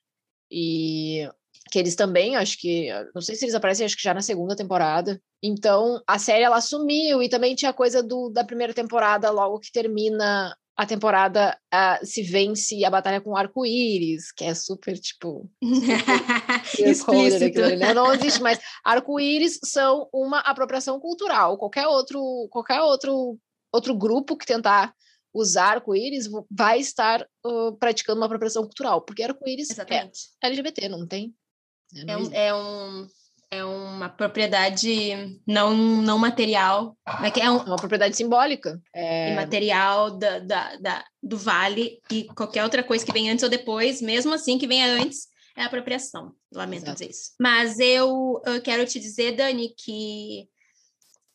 e 0.50 1.28
que 1.70 1.78
eles 1.78 1.96
também, 1.96 2.37
acho 2.37 2.58
que, 2.58 2.88
não 3.14 3.22
sei 3.22 3.34
se 3.34 3.44
eles 3.44 3.55
aparecem, 3.55 3.84
acho 3.84 3.96
que 3.96 4.02
já 4.02 4.12
na 4.14 4.20
segunda 4.20 4.55
temporada. 4.55 5.20
Então, 5.43 6.02
a 6.06 6.19
série 6.19 6.44
ela 6.44 6.60
sumiu 6.60 7.22
e 7.22 7.28
também 7.28 7.55
tinha 7.55 7.72
coisa 7.72 8.02
do, 8.02 8.28
da 8.28 8.44
primeira 8.44 8.75
temporada, 8.75 9.31
logo 9.31 9.58
que 9.58 9.72
termina 9.72 10.55
a 10.76 10.86
temporada 10.86 11.58
uh, 11.72 12.04
se 12.04 12.22
vence 12.22 12.84
a 12.84 12.90
batalha 12.90 13.20
com 13.20 13.36
arco-íris, 13.36 14.32
que 14.32 14.44
é 14.44 14.54
super, 14.54 14.98
tipo... 14.98 15.50
Explícito. 16.79 17.60
né? 17.76 17.93
Não 17.93 18.12
existe 18.14 18.41
mais. 18.41 18.58
Arco-íris 18.82 19.60
são 19.64 20.08
uma 20.12 20.41
apropriação 20.41 20.98
cultural. 20.98 21.58
Qualquer 21.58 21.86
outro, 21.86 22.48
qualquer 22.50 22.81
outro, 22.81 23.38
outro 23.72 23.94
grupo 23.94 24.36
que 24.36 24.46
tentar 24.46 24.94
usar 25.34 25.72
arco-íris 25.72 26.29
vai 26.50 26.79
estar 26.81 27.26
uh, 27.44 27.72
praticando 27.79 28.20
uma 28.20 28.26
apropriação 28.26 28.62
cultural, 28.62 29.02
porque 29.02 29.22
arco-íris 29.22 29.70
é 29.70 30.10
LGBT, 30.43 30.88
não 30.88 31.06
tem? 31.06 31.34
É, 31.94 32.12
é, 32.12 32.17
um, 32.17 32.32
é, 32.32 32.55
um, 32.55 33.06
é 33.52 33.62
uma 33.62 34.08
propriedade 34.08 35.38
não, 35.46 35.76
não 35.76 36.18
material. 36.18 36.96
É, 37.06 37.40
é, 37.40 37.50
um, 37.50 37.58
é 37.58 37.64
uma 37.64 37.76
propriedade 37.76 38.16
simbólica. 38.16 38.80
É... 38.94 39.32
Imaterial 39.32 40.16
da, 40.16 40.38
da, 40.38 40.76
da, 40.76 41.04
do 41.22 41.36
vale 41.36 42.00
e 42.10 42.24
qualquer 42.34 42.64
outra 42.64 42.82
coisa 42.82 43.04
que 43.04 43.12
vem 43.12 43.30
antes 43.30 43.42
ou 43.44 43.50
depois, 43.50 44.00
mesmo 44.00 44.32
assim 44.32 44.58
que 44.58 44.66
venha 44.66 44.86
antes, 44.94 45.28
é 45.54 45.64
apropriação. 45.64 46.32
Lamento 46.50 46.84
Exato. 46.84 46.98
dizer 47.00 47.10
isso. 47.10 47.32
Mas 47.38 47.78
eu, 47.78 48.40
eu 48.46 48.62
quero 48.62 48.86
te 48.86 48.98
dizer, 48.98 49.36
Dani, 49.36 49.74
que 49.76 50.48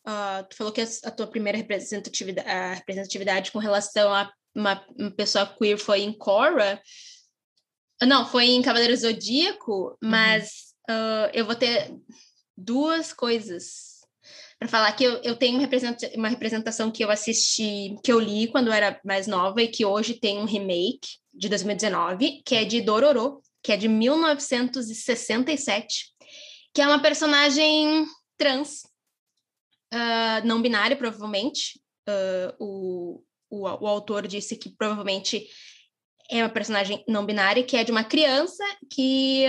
Uh, 0.07 0.41
tu 0.49 0.55
falou 0.55 0.71
que 0.71 0.79
a, 0.79 1.11
tua 1.11 1.27
primeira 1.27 1.57
representatividade, 1.57 2.47
representatividade 2.75 3.51
com 3.51 3.59
relação 3.59 4.13
a 4.13 4.31
uma, 4.55 4.81
uma 4.97 5.11
pessoa 5.11 5.45
queer 5.45 5.77
foi 5.77 5.99
em 5.99 6.13
Korra. 6.13 6.81
Não, 8.01 8.25
foi 8.25 8.45
em 8.45 8.61
Cavaleiro 8.61 8.95
Zodíaco, 8.95 9.89
uhum. 10.01 10.09
mas. 10.09 10.66
Uh, 10.89 11.29
eu 11.33 11.45
vou 11.45 11.55
ter 11.55 11.93
duas 12.57 13.13
coisas 13.13 13.97
para 14.59 14.67
falar 14.67 14.91
que 14.93 15.03
eu, 15.03 15.21
eu 15.21 15.35
tenho 15.35 15.59
uma, 16.15 16.29
representação 16.29 16.89
que 16.91 17.03
eu 17.03 17.11
assisti, 17.11 17.95
que 18.03 18.11
eu 18.11 18.19
li 18.19 18.47
quando 18.47 18.67
eu 18.67 18.73
era 18.73 18.99
mais 19.05 19.27
nova 19.27 19.61
e 19.61 19.67
que 19.67 19.85
hoje 19.85 20.15
tem 20.15 20.39
um 20.39 20.45
remake 20.45 21.19
de 21.31 21.47
2019, 21.47 22.41
que 22.43 22.55
é 22.55 22.65
de 22.65 22.81
Dororo, 22.81 23.39
que 23.61 23.71
é 23.71 23.77
de 23.77 23.87
1967, 23.87 26.05
que 26.73 26.81
é 26.81 26.87
uma 26.87 26.99
personagem 26.99 28.07
trans 28.35 28.81
uh, 29.93 30.41
não 30.43 30.59
binário, 30.61 30.97
provavelmente. 30.97 31.79
Uh, 32.09 32.51
o, 32.59 33.23
o, 33.49 33.63
o 33.63 33.87
autor 33.87 34.27
disse 34.27 34.55
que 34.55 34.71
provavelmente 34.71 35.45
é 36.31 36.41
uma 36.41 36.49
personagem 36.49 37.03
não 37.07 37.25
binária, 37.25 37.63
que 37.63 37.77
é 37.77 37.83
de 37.83 37.91
uma 37.91 38.03
criança 38.03 38.63
que 38.91 39.45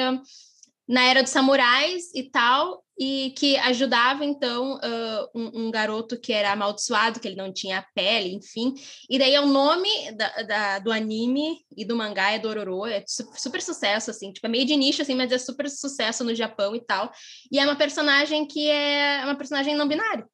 na 0.89 1.05
era 1.05 1.23
dos 1.23 1.31
samurais 1.31 2.15
e 2.15 2.23
tal, 2.23 2.83
e 2.99 3.33
que 3.37 3.57
ajudava, 3.59 4.25
então, 4.25 4.77
uh, 4.77 5.29
um, 5.33 5.67
um, 5.67 5.71
garoto 5.71 6.19
que 6.19 6.33
era 6.33 6.51
amaldiçoado, 6.51 7.21
que 7.21 7.29
ele 7.29 7.37
não 7.37 7.53
tinha 7.53 7.87
pele, 7.95 8.35
enfim. 8.35 8.75
E 9.09 9.19
daí 9.19 9.35
é 9.35 9.41
o 9.41 9.47
nome 9.47 9.89
da, 10.13 10.43
da, 10.43 10.79
do 10.81 10.91
anime 10.91 11.59
e 11.77 11.85
do 11.85 11.95
mangá 11.95 12.33
é 12.33 12.39
Dororo, 12.39 12.87
é 12.87 13.05
super 13.07 13.63
sucesso, 13.63 14.11
assim, 14.11 14.33
tipo, 14.33 14.47
é 14.47 14.51
meio 14.51 14.65
de 14.65 14.77
nicho, 14.77 15.03
assim, 15.03 15.15
mas 15.15 15.31
é 15.31 15.39
super 15.39 15.71
sucesso 15.71 16.25
no 16.25 16.35
Japão 16.35 16.75
e 16.75 16.81
tal. 16.81 17.13
E 17.53 17.59
é 17.59 17.65
uma 17.65 17.77
personagem 17.77 18.47
que 18.47 18.69
é 18.69 19.21
uma 19.25 19.37
personagem 19.37 19.77
não 19.77 19.87
binária. 19.87 20.27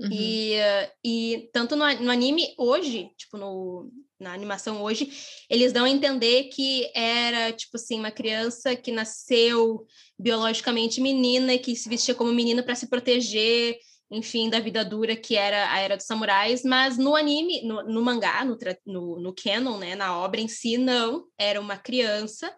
Uhum. 0.00 0.08
E, 0.10 0.56
e 1.04 1.50
tanto 1.52 1.76
no, 1.76 1.84
no 2.00 2.10
anime 2.10 2.52
hoje, 2.58 3.10
tipo, 3.16 3.36
no, 3.36 3.92
na 4.22 4.32
animação 4.32 4.80
hoje, 4.80 5.10
eles 5.50 5.72
dão 5.72 5.84
a 5.84 5.90
entender 5.90 6.44
que 6.44 6.90
era, 6.94 7.52
tipo 7.52 7.76
assim, 7.76 7.98
uma 7.98 8.10
criança 8.10 8.74
que 8.74 8.92
nasceu 8.92 9.84
biologicamente 10.18 11.00
menina 11.00 11.52
e 11.52 11.58
que 11.58 11.76
se 11.76 11.88
vestia 11.88 12.14
como 12.14 12.32
menina 12.32 12.62
para 12.62 12.74
se 12.74 12.88
proteger, 12.88 13.76
enfim, 14.10 14.48
da 14.48 14.60
vida 14.60 14.84
dura 14.84 15.16
que 15.16 15.36
era 15.36 15.72
a 15.72 15.78
Era 15.78 15.96
dos 15.96 16.06
Samurais, 16.06 16.62
mas 16.62 16.96
no 16.96 17.16
anime, 17.16 17.62
no, 17.62 17.82
no 17.82 18.02
mangá, 18.02 18.44
no, 18.44 18.56
no, 18.86 19.20
no 19.20 19.34
canon, 19.34 19.78
né, 19.78 19.94
na 19.94 20.16
obra 20.16 20.40
em 20.40 20.48
si, 20.48 20.78
não, 20.78 21.26
era 21.36 21.60
uma 21.60 21.76
criança 21.76 22.54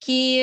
que, 0.00 0.40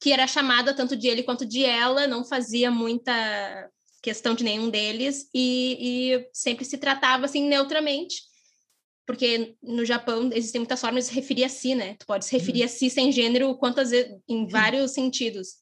que 0.00 0.12
era 0.12 0.26
chamada 0.26 0.74
tanto 0.74 0.96
de 0.96 1.08
ele 1.08 1.22
quanto 1.22 1.44
de 1.44 1.64
ela, 1.64 2.06
não 2.06 2.24
fazia 2.24 2.70
muita 2.70 3.68
questão 4.02 4.34
de 4.34 4.42
nenhum 4.42 4.70
deles 4.70 5.28
e, 5.34 5.76
e 6.14 6.28
sempre 6.32 6.64
se 6.64 6.78
tratava 6.78 7.26
assim 7.26 7.46
neutramente 7.46 8.29
porque 9.10 9.56
no 9.60 9.84
Japão 9.84 10.30
existem 10.32 10.60
muitas 10.60 10.80
formas 10.80 11.02
de 11.02 11.10
se 11.10 11.16
referir 11.16 11.42
a 11.42 11.48
si, 11.48 11.74
né? 11.74 11.96
Tu 11.98 12.06
pode 12.06 12.24
se 12.24 12.30
referir 12.30 12.60
uhum. 12.60 12.66
a 12.66 12.68
si 12.68 12.88
sem 12.88 13.10
gênero 13.10 13.56
quantas 13.56 13.90
vezes, 13.90 14.16
em 14.28 14.46
vários 14.46 14.92
sentidos. 14.92 15.56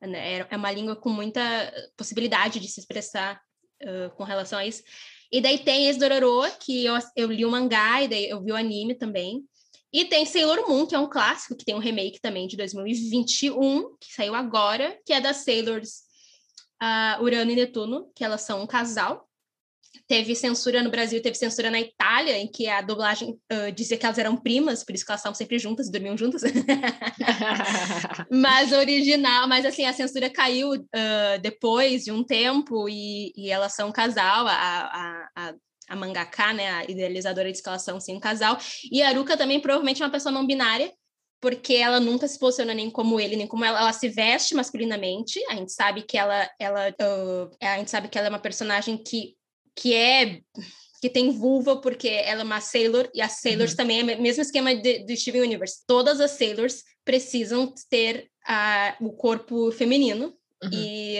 Né? 0.00 0.38
É, 0.38 0.46
é 0.48 0.56
uma 0.56 0.72
língua 0.72 0.96
com 0.96 1.10
muita 1.10 1.42
possibilidade 1.94 2.58
de 2.58 2.66
se 2.68 2.80
expressar 2.80 3.38
uh, 3.82 4.16
com 4.16 4.24
relação 4.24 4.58
a 4.58 4.66
isso. 4.66 4.82
E 5.30 5.42
daí 5.42 5.58
tem 5.58 5.90
esse 5.90 5.98
Dororo, 5.98 6.50
que 6.58 6.86
eu, 6.86 6.94
eu 7.14 7.30
li 7.30 7.44
o 7.44 7.50
mangá 7.50 8.02
e 8.02 8.08
daí 8.08 8.30
eu 8.30 8.42
vi 8.42 8.50
o 8.50 8.56
anime 8.56 8.94
também. 8.94 9.44
E 9.92 10.06
tem 10.06 10.24
Sailor 10.24 10.66
Moon, 10.66 10.86
que 10.86 10.94
é 10.94 10.98
um 10.98 11.10
clássico, 11.10 11.54
que 11.54 11.66
tem 11.66 11.74
um 11.74 11.78
remake 11.78 12.18
também 12.18 12.46
de 12.46 12.56
2021, 12.56 13.94
que 14.00 14.10
saiu 14.10 14.34
agora, 14.34 14.98
que 15.04 15.12
é 15.12 15.20
das 15.20 15.44
Sailors 15.44 15.98
uh, 16.82 17.22
Urano 17.22 17.50
e 17.50 17.56
Netuno, 17.56 18.10
que 18.14 18.24
elas 18.24 18.40
são 18.40 18.62
um 18.62 18.66
casal 18.66 19.25
teve 20.06 20.34
censura 20.34 20.82
no 20.82 20.90
Brasil, 20.90 21.20
teve 21.22 21.36
censura 21.36 21.70
na 21.70 21.80
Itália, 21.80 22.38
em 22.38 22.46
que 22.46 22.68
a 22.68 22.80
dublagem 22.80 23.38
uh, 23.52 23.72
dizia 23.72 23.96
que 23.96 24.04
elas 24.04 24.18
eram 24.18 24.36
primas, 24.36 24.84
por 24.84 24.94
isso 24.94 25.04
que 25.04 25.10
elas 25.10 25.20
estavam 25.20 25.34
sempre 25.34 25.58
juntas, 25.58 25.90
dormiam 25.90 26.16
juntas. 26.16 26.42
mas 28.30 28.72
original, 28.72 29.48
mas 29.48 29.64
assim, 29.64 29.84
a 29.84 29.92
censura 29.92 30.30
caiu 30.30 30.72
uh, 30.72 31.40
depois 31.42 32.04
de 32.04 32.12
um 32.12 32.24
tempo 32.24 32.88
e, 32.88 33.32
e 33.36 33.50
elas 33.50 33.74
são 33.74 33.88
um 33.88 33.92
casal, 33.92 34.46
a, 34.46 34.52
a, 34.52 35.28
a 35.36 35.54
a 35.88 35.94
mangaka, 35.94 36.52
né, 36.52 36.68
a 36.68 36.84
idealizadora 36.84 37.50
de 37.50 37.58
escalação, 37.58 38.00
sim, 38.00 38.16
um 38.16 38.20
casal. 38.20 38.58
E 38.90 39.02
a 39.02 39.08
Aruka 39.08 39.36
também 39.36 39.60
provavelmente 39.60 40.02
é 40.02 40.04
uma 40.04 40.10
pessoa 40.10 40.32
não 40.32 40.44
binária, 40.44 40.92
porque 41.40 41.74
ela 41.74 42.00
nunca 42.00 42.26
se 42.26 42.38
posiciona 42.38 42.74
nem 42.74 42.90
como 42.90 43.20
ele, 43.20 43.36
nem 43.36 43.46
como 43.46 43.64
ela. 43.64 43.78
Ela 43.78 43.92
se 43.92 44.08
veste 44.08 44.54
masculinamente. 44.54 45.38
A 45.48 45.54
gente 45.54 45.72
sabe 45.72 46.02
que 46.02 46.16
ela, 46.16 46.50
ela, 46.58 46.88
uh, 46.90 47.56
a 47.62 47.78
gente 47.78 47.90
sabe 47.90 48.08
que 48.08 48.18
ela 48.18 48.26
é 48.26 48.30
uma 48.30 48.38
personagem 48.38 48.96
que 48.96 49.35
que 49.76 49.94
é 49.94 50.40
que 51.00 51.10
tem 51.10 51.30
vulva 51.30 51.76
porque 51.76 52.08
ela 52.08 52.40
é 52.40 52.44
uma 52.44 52.60
Sailor 52.60 53.08
e 53.14 53.20
as 53.20 53.40
Sailors 53.40 53.72
uhum. 53.72 53.76
também 53.76 54.00
é 54.00 54.16
o 54.16 54.22
mesmo 54.22 54.42
esquema 54.42 54.74
de, 54.74 55.04
de 55.04 55.16
Steven 55.16 55.42
Universe. 55.42 55.84
Todas 55.86 56.20
as 56.20 56.32
Sailors 56.32 56.82
precisam 57.04 57.72
ter 57.90 58.30
uh, 58.48 59.06
o 59.06 59.12
corpo 59.12 59.70
feminino 59.70 60.34
Uhum. 60.62 60.70
E 60.72 61.18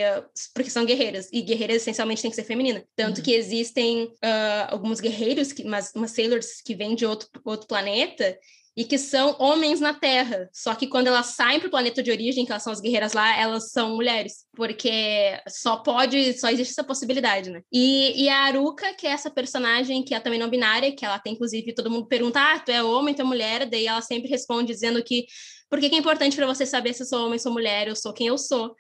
porque 0.55 0.71
são 0.71 0.87
guerreiras, 0.87 1.29
e 1.33 1.43
guerreiras 1.43 1.77
essencialmente 1.77 2.23
tem 2.23 2.31
que 2.31 2.37
ser 2.37 2.45
feminina. 2.45 2.83
Tanto 2.95 3.19
uhum. 3.19 3.25
que 3.25 3.35
existem 3.35 4.05
uh, 4.05 4.69
alguns 4.69 5.01
guerreiros, 5.01 5.53
que, 5.53 5.63
umas, 5.63 5.93
umas 5.95 6.11
sailors 6.11 6.63
que 6.63 6.75
vêm 6.75 6.95
de 6.95 7.05
outro, 7.05 7.29
outro 7.45 7.67
planeta, 7.67 8.37
e 8.76 8.85
que 8.85 8.99
são 8.99 9.35
homens 9.38 9.80
na 9.80 9.95
Terra. 9.95 10.50
Só 10.52 10.75
que 10.75 10.87
quando 10.87 11.06
elas 11.06 11.26
saem 11.26 11.59
para 11.59 11.68
o 11.68 11.71
planeta 11.71 12.02
de 12.02 12.11
origem, 12.11 12.45
que 12.45 12.52
elas 12.52 12.62
são 12.62 12.73
as 12.73 12.80
guerreiras 12.80 13.14
lá, 13.14 13.35
elas 13.40 13.71
são 13.71 13.97
mulheres, 13.97 14.45
porque 14.54 15.40
só 15.49 15.78
pode, 15.78 16.38
só 16.38 16.50
existe 16.50 16.73
essa 16.73 16.85
possibilidade, 16.85 17.50
né? 17.50 17.62
E, 17.73 18.25
e 18.25 18.28
a 18.28 18.40
Aruka, 18.45 18.92
que 18.95 19.06
é 19.06 19.11
essa 19.11 19.30
personagem 19.30 20.04
que 20.04 20.14
é 20.14 20.21
também 20.21 20.38
não 20.38 20.50
binária, 20.50 20.95
que 20.95 21.04
ela 21.04 21.18
tem, 21.18 21.33
inclusive, 21.33 21.75
todo 21.75 21.90
mundo 21.90 22.06
pergunta: 22.06 22.38
ah, 22.38 22.59
tu 22.59 22.71
é 22.71 22.83
homem, 22.83 23.14
tu 23.14 23.23
é 23.23 23.25
mulher? 23.25 23.66
Daí 23.66 23.87
ela 23.87 24.02
sempre 24.02 24.28
responde 24.28 24.73
dizendo 24.73 25.02
que 25.02 25.25
por 25.71 25.80
que, 25.80 25.88
que 25.88 25.97
é 25.97 25.99
importante 25.99 26.37
para 26.37 26.47
você 26.47 26.64
saber 26.64 26.92
se 26.92 27.02
eu 27.02 27.06
sou 27.06 27.26
homem, 27.26 27.38
sou 27.38 27.52
mulher, 27.52 27.88
eu 27.88 27.97
sou 27.97 28.12
quem 28.12 28.28
eu 28.28 28.38
sou. 28.38 28.75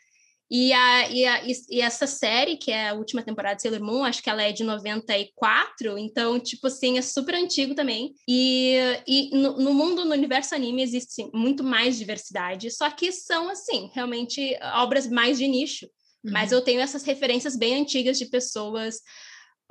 E, 0.50 0.72
a, 0.72 1.10
e, 1.10 1.24
a, 1.24 1.44
e, 1.44 1.80
essa 1.80 2.06
série, 2.06 2.56
que 2.56 2.70
é 2.70 2.90
a 2.90 2.94
última 2.94 3.22
temporada 3.22 3.56
de 3.56 3.62
Sailor 3.62 3.82
Moon, 3.82 4.04
acho 4.04 4.22
que 4.22 4.30
ela 4.30 4.42
é 4.42 4.52
de 4.52 4.62
94, 4.62 5.98
então, 5.98 6.38
tipo 6.38 6.68
assim, 6.68 6.98
é 6.98 7.02
super 7.02 7.34
antigo 7.34 7.74
também. 7.74 8.14
E, 8.28 8.76
e 9.06 9.30
no, 9.36 9.58
no 9.58 9.74
mundo, 9.74 10.04
no 10.04 10.12
universo 10.12 10.54
anime, 10.54 10.82
existe 10.82 11.28
muito 11.34 11.64
mais 11.64 11.98
diversidade, 11.98 12.70
só 12.70 12.88
que 12.90 13.10
são, 13.10 13.48
assim, 13.48 13.90
realmente 13.92 14.56
obras 14.76 15.08
mais 15.08 15.36
de 15.36 15.48
nicho. 15.48 15.86
Uhum. 16.24 16.32
Mas 16.32 16.52
eu 16.52 16.62
tenho 16.62 16.80
essas 16.80 17.02
referências 17.02 17.56
bem 17.56 17.80
antigas 17.80 18.16
de 18.16 18.26
pessoas 18.26 18.96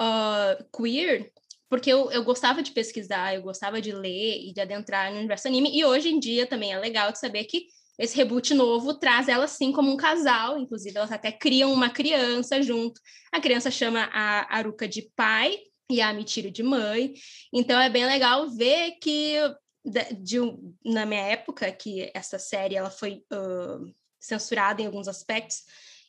uh, 0.02 0.78
queer, 0.78 1.32
porque 1.70 1.92
eu, 1.92 2.12
eu 2.12 2.24
gostava 2.24 2.62
de 2.62 2.72
pesquisar, 2.72 3.34
eu 3.34 3.42
gostava 3.42 3.82
de 3.82 3.94
ler 3.94 4.42
e 4.42 4.54
de 4.54 4.60
adentrar 4.60 5.12
no 5.12 5.20
universo 5.20 5.48
anime, 5.48 5.76
e 5.76 5.86
hoje 5.86 6.10
em 6.10 6.20
dia 6.20 6.46
também 6.46 6.74
é 6.74 6.80
legal 6.80 7.14
de 7.14 7.20
saber 7.20 7.46
que 7.46 7.66
esse 7.98 8.16
reboot 8.16 8.54
novo 8.54 8.94
traz 8.96 9.28
elas 9.28 9.52
sim 9.52 9.72
como 9.72 9.92
um 9.92 9.98
casal, 9.98 10.58
inclusive 10.58 10.98
elas 10.98 11.12
até 11.12 11.32
criam 11.32 11.72
uma 11.72 11.90
criança 11.90 12.62
junto. 12.62 13.00
A 13.32 13.40
criança 13.40 13.72
chama 13.72 14.10
a 14.12 14.58
Aruka 14.58 14.88
de 14.88 15.10
pai 15.16 15.58
e 15.90 16.02
a 16.02 16.14
Mitiro 16.14 16.52
de 16.52 16.64
mãe. 16.64 17.14
Então 17.54 17.80
é 17.80 17.90
bem 17.90 18.06
legal 18.06 18.50
ver 18.50 18.98
que 19.02 19.38
de, 19.84 20.14
de, 20.16 20.38
na 20.84 21.06
minha 21.06 21.22
época 21.22 21.72
que 21.72 22.12
essa 22.14 22.40
série 22.40 22.76
ela 22.76 22.90
foi 22.90 23.24
uh, 23.32 23.94
censurada 24.20 24.82
em 24.82 24.88
alguns 24.88 25.08
aspectos 25.08 25.64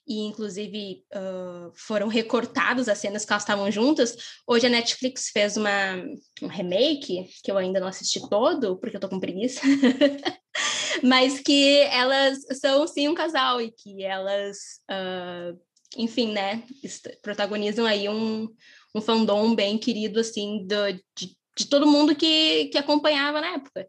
e 0.09 0.21
inclusive 0.21 1.05
uh, 1.12 1.73
foram 1.75 2.07
recortadas 2.07 2.88
as 2.88 2.99
cenas 2.99 3.25
que 3.25 3.33
elas 3.33 3.43
estavam 3.43 3.71
juntas. 3.71 4.16
Hoje 4.47 4.66
a 4.66 4.71
Netflix 4.71 5.31
fez 5.31 5.57
uma, 5.57 5.97
um 6.40 6.47
remake, 6.47 7.28
que 7.43 7.50
eu 7.50 7.59
ainda 7.59 7.81
não 7.81 7.88
assisti 7.88 8.21
todo, 8.28 8.76
porque 8.78 8.97
eu 8.97 9.00
tô 9.00 9.09
com 9.09 9.19
preguiça, 9.19 9.61
mas 11.03 11.41
que 11.41 11.79
elas 11.91 12.38
são 12.61 12.87
sim 12.87 13.09
um 13.09 13.15
casal 13.15 13.61
e 13.61 13.71
que 13.71 14.03
elas, 14.03 14.57
uh, 14.91 15.59
enfim, 15.97 16.33
né, 16.33 16.62
protagonizam 17.23 17.87
aí 17.87 18.09
um, 18.09 18.49
um 18.95 19.00
fandom 19.00 19.55
bem 19.55 19.79
querido, 19.79 20.21
assim, 20.21 20.67
do, 20.67 20.93
de, 21.17 21.37
de 21.57 21.67
todo 21.69 21.87
mundo 21.87 22.15
que, 22.15 22.67
que 22.67 22.79
acompanhava 22.79 23.41
na 23.41 23.55
época. 23.55 23.87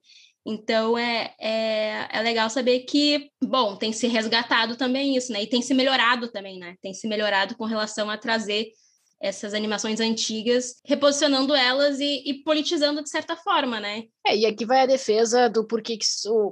Então 0.50 0.98
é, 0.98 1.36
é, 1.40 2.08
é 2.10 2.22
legal 2.22 2.50
saber 2.50 2.80
que, 2.82 3.30
bom, 3.44 3.76
tem 3.76 3.92
se 3.92 4.08
resgatado 4.08 4.78
também 4.78 5.18
isso, 5.18 5.34
né? 5.34 5.44
E 5.44 5.48
tem 5.48 5.62
se 5.62 5.74
melhorado 5.74 6.32
também, 6.32 6.58
né? 6.58 6.76
Tem 6.82 6.94
se 6.94 7.06
melhorado 7.06 7.58
com 7.58 7.66
relação 7.66 8.10
a 8.10 8.18
trazer 8.18 8.72
essas 9.22 9.54
animações 9.54 10.00
antigas, 10.00 10.76
reposicionando 10.86 11.56
elas 11.56 12.00
e, 12.00 12.24
e, 12.26 12.44
politizando 12.44 13.02
de 13.02 13.10
certa 13.10 13.36
forma, 13.36 13.80
né? 13.80 14.04
É, 14.26 14.36
e 14.38 14.46
aqui 14.46 14.66
vai 14.66 14.82
a 14.82 14.86
defesa 14.86 15.50
do 15.50 15.66
porquê 15.66 15.98
que, 15.98 16.06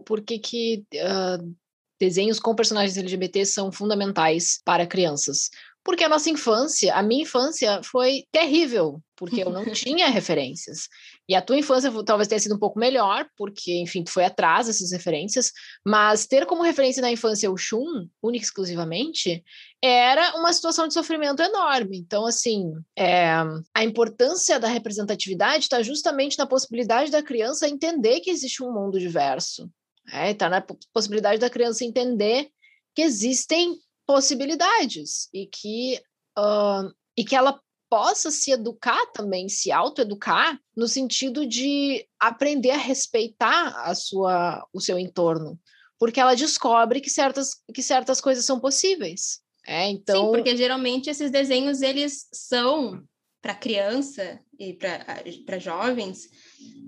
porquê 0.05 0.39
que 0.39 0.83
uh, 0.95 1.55
desenhos 1.99 2.39
com 2.39 2.55
personagens 2.55 2.97
LGBT 2.97 3.45
são 3.45 3.71
fundamentais 3.71 4.59
para 4.63 4.87
crianças. 4.87 5.49
Porque 5.83 6.03
a 6.03 6.09
nossa 6.09 6.31
infância, 6.31 6.95
a 6.95 7.03
minha 7.03 7.21
infância 7.21 7.79
foi 7.83 8.23
terrível, 8.31 8.99
porque 9.15 9.43
eu 9.43 9.51
não 9.51 9.65
tinha 9.71 10.09
referências. 10.09 10.89
E 11.27 11.33
a 11.33 11.41
tua 11.41 11.57
infância 11.57 11.91
talvez 12.03 12.27
tenha 12.27 12.39
sido 12.39 12.55
um 12.55 12.59
pouco 12.59 12.79
melhor, 12.79 13.27
porque, 13.35 13.79
enfim, 13.79 14.03
tu 14.03 14.11
foi 14.11 14.25
atrás 14.25 14.67
dessas 14.67 14.91
referências, 14.91 15.51
mas 15.83 16.27
ter 16.27 16.45
como 16.45 16.61
referência 16.61 17.01
na 17.01 17.11
infância 17.11 17.51
o 17.51 17.57
Shun, 17.57 18.07
única 18.21 18.43
e 18.43 18.47
exclusivamente, 18.47 19.43
era 19.81 20.35
uma 20.37 20.53
situação 20.53 20.87
de 20.87 20.93
sofrimento 20.93 21.41
enorme. 21.41 21.97
Então, 21.97 22.25
assim, 22.25 22.73
é, 22.95 23.31
a 23.73 23.83
importância 23.83 24.59
da 24.59 24.67
representatividade 24.67 25.63
está 25.63 25.81
justamente 25.81 26.37
na 26.37 26.45
possibilidade 26.45 27.09
da 27.09 27.23
criança 27.23 27.67
entender 27.67 28.19
que 28.19 28.29
existe 28.29 28.63
um 28.63 28.71
mundo 28.71 28.99
diverso. 28.99 29.69
Está 30.05 30.17
é, 30.17 30.33
tá 30.33 30.49
na 30.49 30.63
possibilidade 30.93 31.39
da 31.39 31.49
criança 31.49 31.83
entender 31.83 32.49
que 32.93 33.01
existem 33.01 33.75
possibilidades 34.05 35.27
e 35.33 35.47
que, 35.47 35.99
uh, 36.37 36.93
e 37.17 37.25
que 37.25 37.35
ela 37.35 37.59
possa 37.95 38.29
se 38.29 38.51
educar 38.51 39.05
também, 39.13 39.47
se 39.47 39.71
autoeducar, 39.71 40.59
no 40.75 40.85
sentido 40.85 41.45
de 41.45 42.05
aprender 42.19 42.71
a 42.71 42.77
respeitar 42.77 43.69
a 43.89 43.95
sua, 43.95 44.67
o 44.73 44.81
seu 44.81 44.99
entorno, 44.99 45.57
porque 45.97 46.19
ela 46.19 46.35
descobre 46.35 46.99
que 46.99 47.09
certas, 47.09 47.51
que 47.73 47.81
certas 47.81 48.19
coisas 48.19 48.43
são 48.43 48.59
possíveis. 48.59 49.39
É, 49.65 49.87
então... 49.87 50.25
Sim, 50.25 50.31
porque 50.33 50.57
geralmente 50.57 51.09
esses 51.09 51.31
desenhos 51.31 51.81
eles 51.81 52.27
são 52.33 53.01
para 53.41 53.55
criança 53.55 54.41
e 54.59 54.73
para 54.73 55.57
jovens 55.57 56.27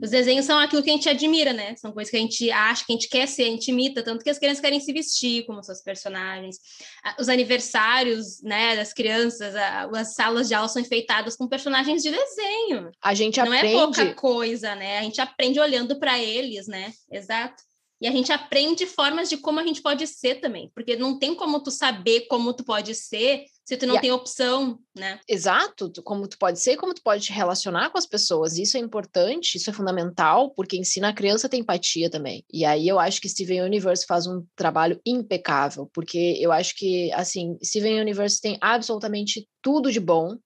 Os 0.02 0.12
desenhos 0.12 0.46
são 0.46 0.60
aquilo 0.60 0.84
que 0.84 0.90
a 0.90 0.94
gente 0.94 1.10
admira, 1.10 1.54
né? 1.54 1.76
São 1.76 1.92
coisas 1.92 2.12
que 2.12 2.18
a 2.18 2.20
gente 2.20 2.52
acha, 2.52 2.86
que 2.86 2.92
a 2.92 2.96
gente 2.96 3.10
quer 3.10 3.28
ser, 3.28 3.44
a 3.44 3.52
gente 3.52 3.70
imita, 3.70 4.04
tanto 4.04 4.24
que 4.24 4.30
as 4.30 4.38
crianças 4.38 4.62
querem 4.62 4.80
se 4.80 4.94
vestir 4.94 5.46
como 5.46 5.64
seus 5.64 5.82
personagens. 5.82 6.58
Os 7.20 7.28
aniversários, 7.30 8.42
né, 8.44 8.76
das 8.76 8.94
crianças, 8.94 9.56
as 9.56 10.14
salas 10.14 10.48
de 10.48 10.54
aula 10.54 10.70
são 10.70 10.82
enfeitadas 10.82 11.36
com 11.36 11.48
personagens 11.48 12.04
de 12.04 12.12
desenho. 12.12 12.92
A 13.02 13.14
gente 13.16 13.38
Não 13.38 13.52
aprende... 13.52 13.76
é 13.76 13.80
pouca 13.80 14.14
coisa, 14.14 14.76
né? 14.76 15.00
A 15.00 15.04
gente 15.04 15.20
aprende 15.20 15.60
olhando 15.60 15.98
para 15.98 16.20
eles, 16.20 16.68
né? 16.68 16.94
Exato. 17.12 17.64
E 18.00 18.08
a 18.08 18.12
gente 18.12 18.32
aprende 18.32 18.86
formas 18.86 19.28
de 19.30 19.38
como 19.38 19.60
a 19.60 19.66
gente 19.66 19.82
pode 19.82 20.06
ser 20.06 20.36
também, 20.36 20.72
porque 20.76 20.96
não 20.96 21.18
tem 21.18 21.34
como 21.34 21.62
tu 21.62 21.72
saber 21.72 22.28
como 22.28 22.54
tu 22.54 22.64
pode 22.64 22.94
ser 22.94 23.46
se 23.66 23.76
tu 23.76 23.86
não 23.86 23.96
yeah. 23.96 24.02
tem 24.02 24.12
opção, 24.12 24.80
né? 24.96 25.20
Exato, 25.28 25.92
como 26.02 26.26
tu 26.26 26.38
pode 26.38 26.58
ser 26.58 26.74
e 26.74 26.78
como 26.78 26.94
tu 26.94 27.02
pode 27.02 27.26
te 27.26 27.34
relacionar 27.34 27.90
com 27.90 27.98
as 27.98 28.06
pessoas. 28.06 28.58
Isso 28.58 28.78
é 28.78 28.80
importante, 28.80 29.56
isso 29.56 29.70
é 29.70 29.74
fundamental, 29.74 30.52
porque 30.52 30.78
ensina 30.78 31.10
a 31.10 31.14
criança 31.14 31.48
a 31.48 31.50
ter 31.50 31.58
empatia 31.58 32.10
também. 32.10 32.46
E 32.54 32.64
aí 32.64 32.88
eu 32.88 32.98
acho 32.98 33.20
que 33.20 33.28
Steven 33.28 33.64
Universe 33.64 34.06
faz 34.06 34.26
um 34.26 34.46
trabalho 34.56 35.02
impecável, 35.06 35.90
porque 35.94 36.38
eu 36.40 36.50
acho 36.54 36.76
que, 36.78 37.12
assim, 37.12 37.58
Steven 37.62 38.00
Universe 38.00 38.40
tem 38.40 38.58
absolutamente 38.62 39.46
tudo 39.62 39.92
de 39.92 40.00
bom, 40.00 40.38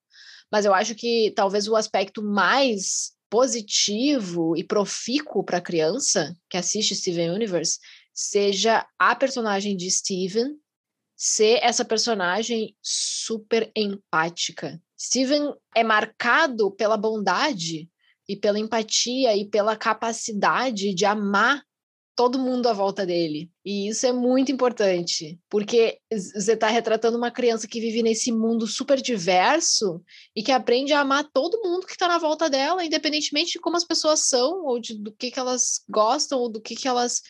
mas 0.52 0.66
eu 0.66 0.74
acho 0.74 0.96
que 0.96 1.32
talvez 1.36 1.68
o 1.68 1.76
aspecto 1.76 2.24
mais 2.24 3.12
positivo 3.32 4.58
e 4.58 4.64
profícuo 4.64 5.42
para 5.42 5.60
a 5.60 5.62
criança 5.62 6.36
que 6.50 6.58
assiste 6.58 6.94
Steven 6.94 7.32
Universe 7.32 7.80
seja 8.14 8.86
a 9.00 9.16
personagem 9.16 9.78
de 9.78 9.90
Steven 9.90 10.58
ser 11.16 11.60
essa 11.64 11.86
personagem 11.86 12.76
super 12.82 13.72
empática. 13.74 14.82
Steven 15.00 15.54
é 15.74 15.82
marcado 15.82 16.72
pela 16.72 16.98
bondade 16.98 17.90
e 18.28 18.36
pela 18.36 18.60
empatia 18.60 19.36
e 19.38 19.48
pela 19.48 19.78
capacidade 19.78 20.94
de 20.94 21.06
amar 21.06 21.64
todo 22.22 22.38
mundo 22.38 22.68
à 22.68 22.74
volta 22.74 23.04
dele. 23.04 23.50
E 23.66 23.90
isso 23.90 24.06
é 24.06 24.14
muito 24.14 24.52
importante, 24.52 25.40
porque 25.50 25.98
você 26.12 26.54
está 26.54 26.68
retratando 26.68 27.18
uma 27.18 27.32
criança 27.32 27.68
que 27.68 27.80
vive 27.80 28.04
nesse 28.04 28.32
mundo 28.32 28.68
super 28.68 29.02
diverso 29.02 30.04
e 30.36 30.44
que 30.44 30.52
aprende 30.52 30.94
a 30.94 31.00
amar 31.00 31.28
todo 31.34 31.60
mundo 31.64 31.88
que 31.88 31.94
está 31.94 32.08
na 32.08 32.20
volta 32.20 32.48
dela, 32.48 32.86
independentemente 32.86 33.54
de 33.54 33.60
como 33.60 33.76
as 33.76 33.84
pessoas 33.84 34.28
são, 34.28 34.64
ou 34.66 34.80
de, 34.80 34.94
do 35.02 35.12
que, 35.12 35.32
que 35.32 35.40
elas 35.40 35.84
gostam, 35.90 36.38
ou 36.38 36.48
do 36.48 36.62
que, 36.62 36.76
que 36.76 36.88
elas 36.88 37.24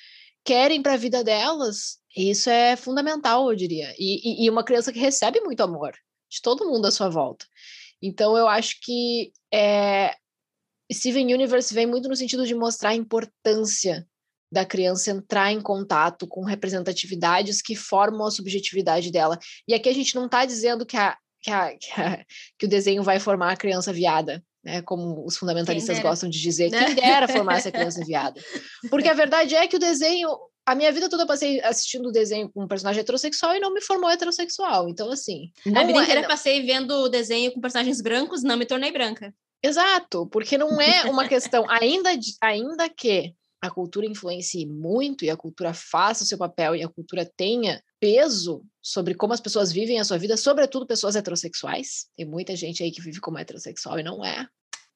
querem 0.44 0.82
para 0.82 0.96
a 0.96 0.98
vida 0.98 1.24
delas. 1.24 1.98
Isso 2.14 2.50
é 2.50 2.76
fundamental, 2.76 3.50
eu 3.50 3.56
diria. 3.56 3.96
E, 3.98 4.44
e, 4.44 4.46
e 4.46 4.50
uma 4.50 4.66
criança 4.66 4.92
que 4.92 5.00
recebe 5.00 5.40
muito 5.40 5.64
amor 5.64 5.94
de 6.30 6.42
todo 6.42 6.68
mundo 6.68 6.86
à 6.86 6.92
sua 6.92 7.08
volta. 7.08 7.46
Então, 8.02 8.38
eu 8.38 8.46
acho 8.46 8.76
que 8.82 9.32
é, 9.54 10.14
Steven 10.92 11.34
Universe 11.34 11.74
vem 11.74 11.86
muito 11.86 12.10
no 12.10 12.16
sentido 12.18 12.46
de 12.46 12.54
mostrar 12.54 12.90
a 12.90 12.96
importância 12.96 14.06
da 14.52 14.66
criança 14.66 15.12
entrar 15.12 15.52
em 15.52 15.62
contato 15.62 16.28
com 16.28 16.44
representatividades 16.44 17.62
que 17.62 17.76
formam 17.76 18.28
a 18.28 18.32
subjetividade 18.32 19.12
dela. 19.12 19.40
E 19.68 19.74
aqui 19.74 19.88
a 19.88 19.94
gente 19.94 20.14
não 20.14 20.26
está 20.26 20.46
dizendo 20.46 20.86
que, 20.86 20.98
a, 20.98 21.18
que, 21.42 21.50
a, 21.50 21.78
que, 21.78 22.02
a, 22.02 22.26
que, 22.60 22.66
o 22.66 22.70
desenho 22.70 23.02
vai 23.02 23.20
formar 23.20 23.54
a 23.54 23.58
criança 23.58 23.94
viada, 23.94 24.44
né? 24.64 24.82
Como 24.82 25.26
os 25.26 25.38
fundamentalistas 25.38 26.00
gostam 26.00 26.30
de 26.30 26.40
dizer, 26.40 26.70
quem 26.70 26.96
dera 26.96 27.28
formar 27.28 27.58
essa 27.58 27.72
criança 27.72 28.04
viada. 28.04 28.42
Porque 28.90 29.08
a 29.08 29.14
verdade 29.14 29.56
é 29.56 29.68
que 29.68 29.78
o 29.78 29.80
desenho. 29.80 30.30
A 30.64 30.76
minha 30.76 30.92
vida 30.92 31.10
toda 31.10 31.24
eu 31.24 31.28
passei 31.28 31.60
assistindo 31.62 32.10
o 32.10 32.12
desenho 32.12 32.48
com 32.48 32.64
um 32.64 32.68
personagem 32.68 33.02
heterossexual 33.02 33.56
e 33.56 33.60
não 33.60 33.74
me 33.74 33.82
formou 33.82 34.12
heterossexual. 34.12 34.88
Então, 34.90 35.10
assim. 35.10 35.52
a 35.76 35.84
vida 35.84 36.04
inteira 36.04 36.22
é, 36.22 36.28
passei 36.28 36.64
vendo 36.64 36.92
o 36.92 37.10
desenho 37.10 37.52
com 37.52 37.60
personagens 37.60 38.00
brancos, 38.00 38.44
não 38.44 38.56
me 38.58 38.66
tornei 38.66 38.92
branca. 38.92 39.34
Exato, 39.64 40.28
porque 40.28 40.60
não 40.60 40.80
é 40.80 41.06
uma 41.06 41.28
questão, 41.28 41.68
ainda, 41.68 42.12
ainda 42.42 42.88
que 42.90 43.34
a 43.62 43.70
cultura 43.70 44.06
influencie 44.06 44.66
muito 44.66 45.24
e 45.24 45.30
a 45.30 45.38
cultura 45.38 45.74
faça 45.74 46.24
o 46.24 46.28
seu 46.28 46.38
papel 46.38 46.76
e 46.76 46.84
a 46.84 46.90
cultura 46.90 47.30
tenha 47.38 47.82
peso 48.00 48.66
sobre 48.82 49.14
como 49.14 49.34
as 49.34 49.40
pessoas 49.40 49.72
vivem 49.72 50.00
a 50.00 50.04
sua 50.04 50.18
vida, 50.18 50.36
sobretudo 50.36 50.88
pessoas 50.88 51.16
heterossexuais. 51.16 52.08
Tem 52.18 52.26
muita 52.26 52.56
gente 52.56 52.82
aí 52.82 52.92
que 52.92 53.02
vive 53.02 53.20
como 53.20 53.38
heterossexual 53.38 54.00
e 54.00 54.04
não 54.04 54.26
é. 54.26 54.48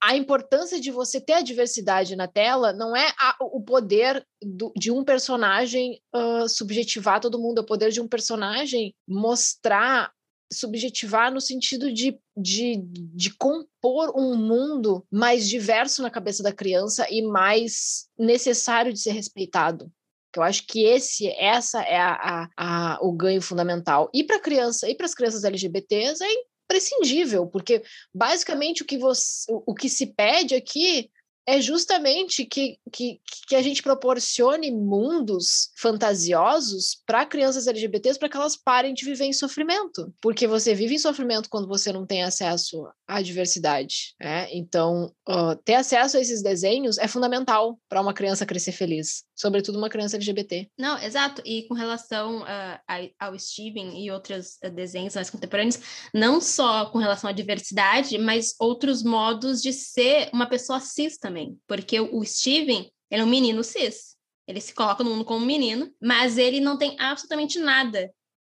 A 0.03 0.15
importância 0.15 0.79
de 0.79 0.91
você 0.91 1.21
ter 1.21 1.33
a 1.33 1.41
diversidade 1.41 2.15
na 2.15 2.27
tela 2.27 2.73
não 2.73 2.95
é 2.95 3.07
a, 3.19 3.35
o 3.39 3.61
poder 3.61 4.25
do, 4.41 4.71
de 4.75 4.91
um 4.91 5.03
personagem 5.03 5.99
uh, 6.13 6.47
subjetivar 6.47 7.19
todo 7.19 7.39
mundo, 7.39 7.59
é 7.59 7.61
o 7.61 7.65
poder 7.65 7.91
de 7.91 8.01
um 8.01 8.07
personagem 8.07 8.93
mostrar 9.07 10.11
subjetivar 10.51 11.33
no 11.33 11.41
sentido 11.41 11.91
de, 11.91 12.19
de, 12.35 12.77
de 12.85 13.33
compor 13.35 14.13
um 14.15 14.35
mundo 14.35 15.05
mais 15.11 15.49
diverso 15.49 16.01
na 16.01 16.09
cabeça 16.09 16.43
da 16.43 16.53
criança 16.53 17.07
e 17.09 17.21
mais 17.21 18.07
necessário 18.17 18.93
de 18.93 18.99
ser 18.99 19.11
respeitado. 19.11 19.91
Eu 20.35 20.43
acho 20.43 20.65
que 20.67 20.83
esse, 20.83 21.27
essa 21.29 21.81
é 21.81 21.97
a, 21.97 22.49
a, 22.57 22.95
a 22.95 22.99
o 23.01 23.11
ganho 23.13 23.41
fundamental. 23.41 24.09
E 24.13 24.23
para 24.23 24.39
criança, 24.39 24.89
e 24.89 24.95
para 24.95 25.05
as 25.05 25.15
crianças 25.15 25.43
LGBTs 25.43 26.23
é 26.23 26.27
imprescindível, 26.65 27.47
porque 27.47 27.83
basicamente 28.13 28.81
o 28.81 28.85
que, 28.85 28.97
você, 28.97 29.51
o, 29.51 29.71
o 29.71 29.75
que 29.75 29.87
se 29.87 30.07
pede 30.07 30.55
aqui 30.55 31.09
é 31.47 31.61
justamente 31.61 32.45
que, 32.45 32.77
que, 32.91 33.19
que 33.47 33.55
a 33.55 33.61
gente 33.61 33.83
proporcione 33.83 34.71
mundos 34.71 35.71
fantasiosos 35.75 37.01
para 37.05 37.25
crianças 37.25 37.67
LGBTs 37.67 38.17
para 38.17 38.29
que 38.29 38.37
elas 38.37 38.55
parem 38.55 38.93
de 38.93 39.05
viver 39.05 39.25
em 39.25 39.33
sofrimento. 39.33 40.13
Porque 40.21 40.47
você 40.47 40.73
vive 40.73 40.95
em 40.95 40.99
sofrimento 40.99 41.49
quando 41.49 41.67
você 41.67 41.93
não 41.93 42.05
tem 42.05 42.23
acesso 42.23 42.87
à 43.07 43.21
diversidade. 43.21 44.15
Né? 44.19 44.47
Então, 44.51 45.13
uh, 45.29 45.55
ter 45.63 45.75
acesso 45.75 46.17
a 46.17 46.21
esses 46.21 46.41
desenhos 46.41 46.97
é 46.97 47.07
fundamental 47.07 47.79
para 47.87 48.01
uma 48.01 48.13
criança 48.13 48.45
crescer 48.45 48.71
feliz, 48.71 49.23
sobretudo 49.35 49.77
uma 49.77 49.89
criança 49.89 50.15
LGBT. 50.15 50.69
Não, 50.77 50.97
exato. 50.97 51.41
E 51.45 51.67
com 51.67 51.73
relação 51.73 52.41
uh, 52.41 53.13
ao 53.19 53.37
Steven 53.37 54.03
e 54.03 54.09
outros 54.11 54.57
uh, 54.63 54.69
desenhos 54.69 55.15
mais 55.15 55.29
contemporâneos, 55.29 55.79
não 56.13 56.39
só 56.39 56.85
com 56.87 56.97
relação 56.99 57.29
à 57.29 57.33
diversidade, 57.33 58.17
mas 58.17 58.55
outros 58.59 59.03
modos 59.03 59.61
de 59.61 59.73
ser 59.73 60.29
uma 60.33 60.47
pessoa 60.47 60.79
cis 60.79 61.17
também 61.17 61.57
porque 61.67 61.99
o 61.99 62.23
Steven, 62.23 62.89
ele 63.09 63.21
é 63.21 63.25
um 63.25 63.29
menino 63.29 63.63
cis. 63.63 64.15
Ele 64.47 64.61
se 64.61 64.73
coloca 64.73 65.03
no 65.03 65.09
mundo 65.09 65.25
como 65.25 65.43
um 65.43 65.47
menino, 65.47 65.91
mas 66.01 66.37
ele 66.37 66.59
não 66.59 66.77
tem 66.77 66.95
absolutamente 66.99 67.59
nada 67.59 68.11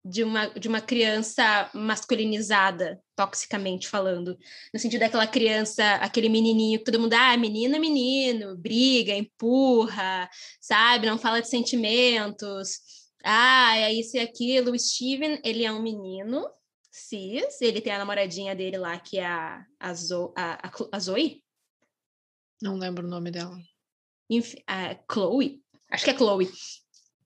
de 0.05 0.23
uma, 0.25 0.47
de 0.47 0.69
uma 0.69 0.81
criança 0.81 1.71
masculinizada, 1.75 3.01
toxicamente 3.17 3.89
falando. 3.89 4.39
No 4.73 4.81
sentido 4.81 5.01
daquela 5.01 5.27
criança, 5.27 5.95
aquele 5.97 6.29
menininho 6.29 6.79
que 6.79 6.85
todo 6.85 7.01
mundo, 7.01 7.15
ah, 7.15 7.37
menina, 7.37 7.77
é 7.77 7.81
menino, 7.81 8.57
briga, 8.57 9.13
empurra, 9.13 10.29
sabe? 10.61 11.07
Não 11.07 11.19
fala 11.19 11.41
de 11.41 11.49
sentimentos. 11.49 12.81
Ah, 13.25 13.77
é 13.77 13.93
isso 13.93 14.17
e 14.17 14.21
aquilo. 14.21 14.73
O 14.73 14.79
Steven, 14.79 15.41
ele 15.45 15.65
é 15.65 15.73
um 15.73 15.83
menino 15.83 16.49
cis, 16.91 17.61
ele 17.61 17.81
tem 17.81 17.93
a 17.93 17.99
namoradinha 17.99 18.57
dele 18.57 18.77
lá, 18.79 18.99
que 18.99 19.19
é 19.19 19.27
a, 19.27 19.65
a, 19.79 19.95
Zo, 19.95 20.33
a, 20.37 20.71
a 20.91 20.99
Zoe, 20.99 21.43
não 22.61 22.77
lembro 22.77 23.07
o 23.07 23.11
nome 23.11 23.31
dela. 23.31 23.57
Enfim, 24.29 24.59
Chloe. 25.11 25.63
Acho 25.91 26.05
que 26.05 26.11
é 26.11 26.17
Chloe. 26.17 26.51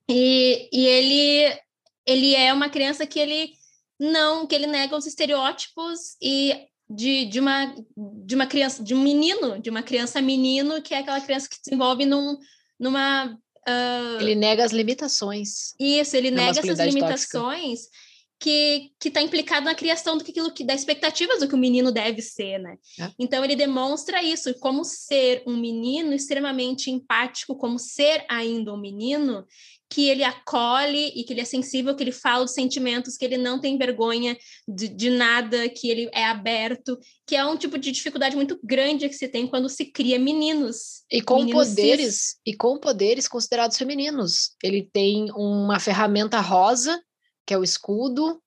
E, 0.09 0.69
e 0.73 0.87
ele, 0.87 1.61
ele 2.07 2.35
é 2.35 2.53
uma 2.53 2.69
criança 2.69 3.07
que 3.07 3.19
ele 3.19 3.53
não, 3.99 4.47
que 4.47 4.55
ele 4.55 4.67
nega 4.67 4.97
os 4.97 5.07
estereótipos 5.07 6.17
e 6.21 6.67
de, 6.89 7.27
de, 7.27 7.41
uma, 7.41 7.75
de 7.97 8.35
uma 8.35 8.47
criança, 8.47 8.83
de 8.83 8.95
um 8.95 9.01
menino, 9.01 9.59
de 9.61 9.71
uma 9.71 9.83
criança 9.83 10.21
menino, 10.21 10.83
que 10.83 10.95
é 10.95 10.99
aquela 10.99 11.21
criança 11.21 11.49
que 11.49 11.57
se 11.57 11.63
desenvolve 11.65 12.05
num, 12.05 12.39
numa. 12.79 13.27
Uh... 13.67 14.21
Ele 14.21 14.35
nega 14.35 14.65
as 14.65 14.73
limitações. 14.73 15.75
Isso, 15.79 16.17
ele 16.17 16.31
nega 16.31 16.59
essas 16.59 16.79
limitações. 16.79 17.81
Tóxica 17.83 18.12
que 18.43 18.91
está 19.05 19.23
implicado 19.23 19.65
na 19.65 19.75
criação 19.75 20.19
do 20.19 20.25
que 20.25 20.33
aquilo 20.33 20.53
que 20.53 20.65
das 20.65 20.81
expectativas 20.81 21.39
do 21.39 21.49
que 21.49 21.55
o 21.55 21.59
menino 21.59 21.93
deve 21.93 22.21
ser, 22.21 22.59
né? 22.59 22.77
É. 22.99 23.11
Então 23.17 23.45
ele 23.45 23.55
demonstra 23.55 24.21
isso, 24.21 24.53
como 24.59 24.85
ser 24.85 25.45
um 25.47 25.57
menino 25.57 26.13
extremamente 26.13 26.91
empático, 26.91 27.55
como 27.55 27.79
ser 27.79 28.25
ainda 28.29 28.75
um 28.75 28.81
menino 28.81 29.47
que 29.89 30.09
ele 30.09 30.25
acolhe 30.25 31.13
e 31.15 31.23
que 31.23 31.35
ele 31.35 31.43
é 31.43 31.45
sensível, 31.45 31.95
que 31.95 32.03
ele 32.03 32.13
fala 32.13 32.45
dos 32.45 32.55
sentimentos, 32.55 33.17
que 33.17 33.25
ele 33.25 33.37
não 33.37 33.61
tem 33.61 33.77
vergonha 33.77 34.37
de, 34.67 34.89
de 34.89 35.11
nada, 35.11 35.69
que 35.69 35.89
ele 35.91 36.09
é 36.15 36.25
aberto, 36.25 36.99
que 37.27 37.37
é 37.37 37.45
um 37.45 37.59
tipo 37.59 37.79
de 37.79 37.93
dificuldade 37.93 38.35
muito 38.35 38.59
grande 38.65 39.09
que 39.09 39.15
se 39.15 39.29
tem 39.29 39.47
quando 39.47 39.69
se 39.69 39.85
cria 39.85 40.19
meninos. 40.19 41.03
E 41.11 41.21
com 41.21 41.41
meninos 41.41 41.69
poderes, 41.69 42.15
cis. 42.15 42.37
e 42.45 42.57
com 42.57 42.79
poderes 42.79 43.29
considerados 43.29 43.77
femininos. 43.77 44.57
Ele 44.65 44.89
tem 44.91 45.31
uma 45.33 45.79
ferramenta 45.79 46.41
rosa 46.41 46.99
que 47.47 47.55
é 47.55 47.59
o 47.59 47.65
escudo, 47.65 48.43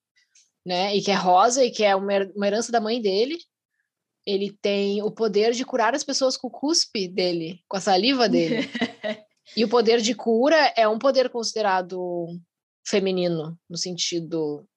né? 0.66 0.96
E 0.96 1.02
que 1.02 1.12
é 1.12 1.16
rosa 1.16 1.64
e 1.64 1.72
que 1.72 1.84
é 1.84 1.96
uma 1.96 2.48
herança 2.48 2.72
da 2.72 2.82
mãe 2.82 3.02
dele. 3.02 3.38
Ele 4.26 4.52
tem 4.62 5.04
o 5.04 5.12
poder 5.12 5.54
de 5.54 5.64
curar 5.64 5.94
as 5.94 6.04
pessoas 6.04 6.36
com 6.36 6.48
o 6.48 6.52
cuspe 6.52 7.08
dele, 7.08 7.62
com 7.68 7.78
a 7.78 7.82
saliva 7.82 8.28
dele. 8.28 8.68
e 9.56 9.64
o 9.64 9.70
poder 9.70 10.02
de 10.02 10.16
cura 10.16 10.74
é 10.76 10.88
um 10.88 10.98
poder 10.98 11.30
considerado 11.30 12.28
feminino, 12.88 13.58
no 13.70 13.78
sentido 13.78 14.68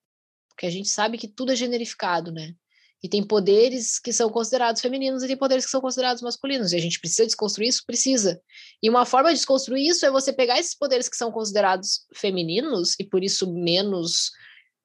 que 0.57 0.65
a 0.65 0.69
gente 0.69 0.89
sabe 0.89 1.17
que 1.17 1.27
tudo 1.27 1.53
é 1.53 1.55
generificado, 1.55 2.31
né? 2.31 2.53
E 3.01 3.07
tem 3.07 3.25
poderes 3.25 3.97
que 3.97 4.11
são 4.11 4.29
considerados 4.29 4.81
femininos 4.81 5.23
e 5.23 5.27
tem 5.27 5.37
poderes 5.37 5.63
que 5.63 5.71
são 5.71 5.79
considerados 5.79 6.21
masculinos. 6.21 6.73
E 6.73 6.75
a 6.75 6.81
gente 6.81 6.99
precisa 6.99 7.25
desconstruir 7.25 7.69
isso? 7.69 7.85
Precisa. 7.85 8.41
E 8.83 8.89
uma 8.89 9.05
forma 9.05 9.29
de 9.29 9.35
desconstruir 9.35 9.87
isso 9.87 10.05
é 10.05 10.11
você 10.11 10.33
pegar 10.33 10.59
esses 10.59 10.75
poderes 10.75 11.07
que 11.07 11.15
são 11.15 11.31
considerados 11.31 12.05
femininos 12.13 12.95
e 12.99 13.05
por 13.05 13.23
isso 13.23 13.51
menos 13.53 14.31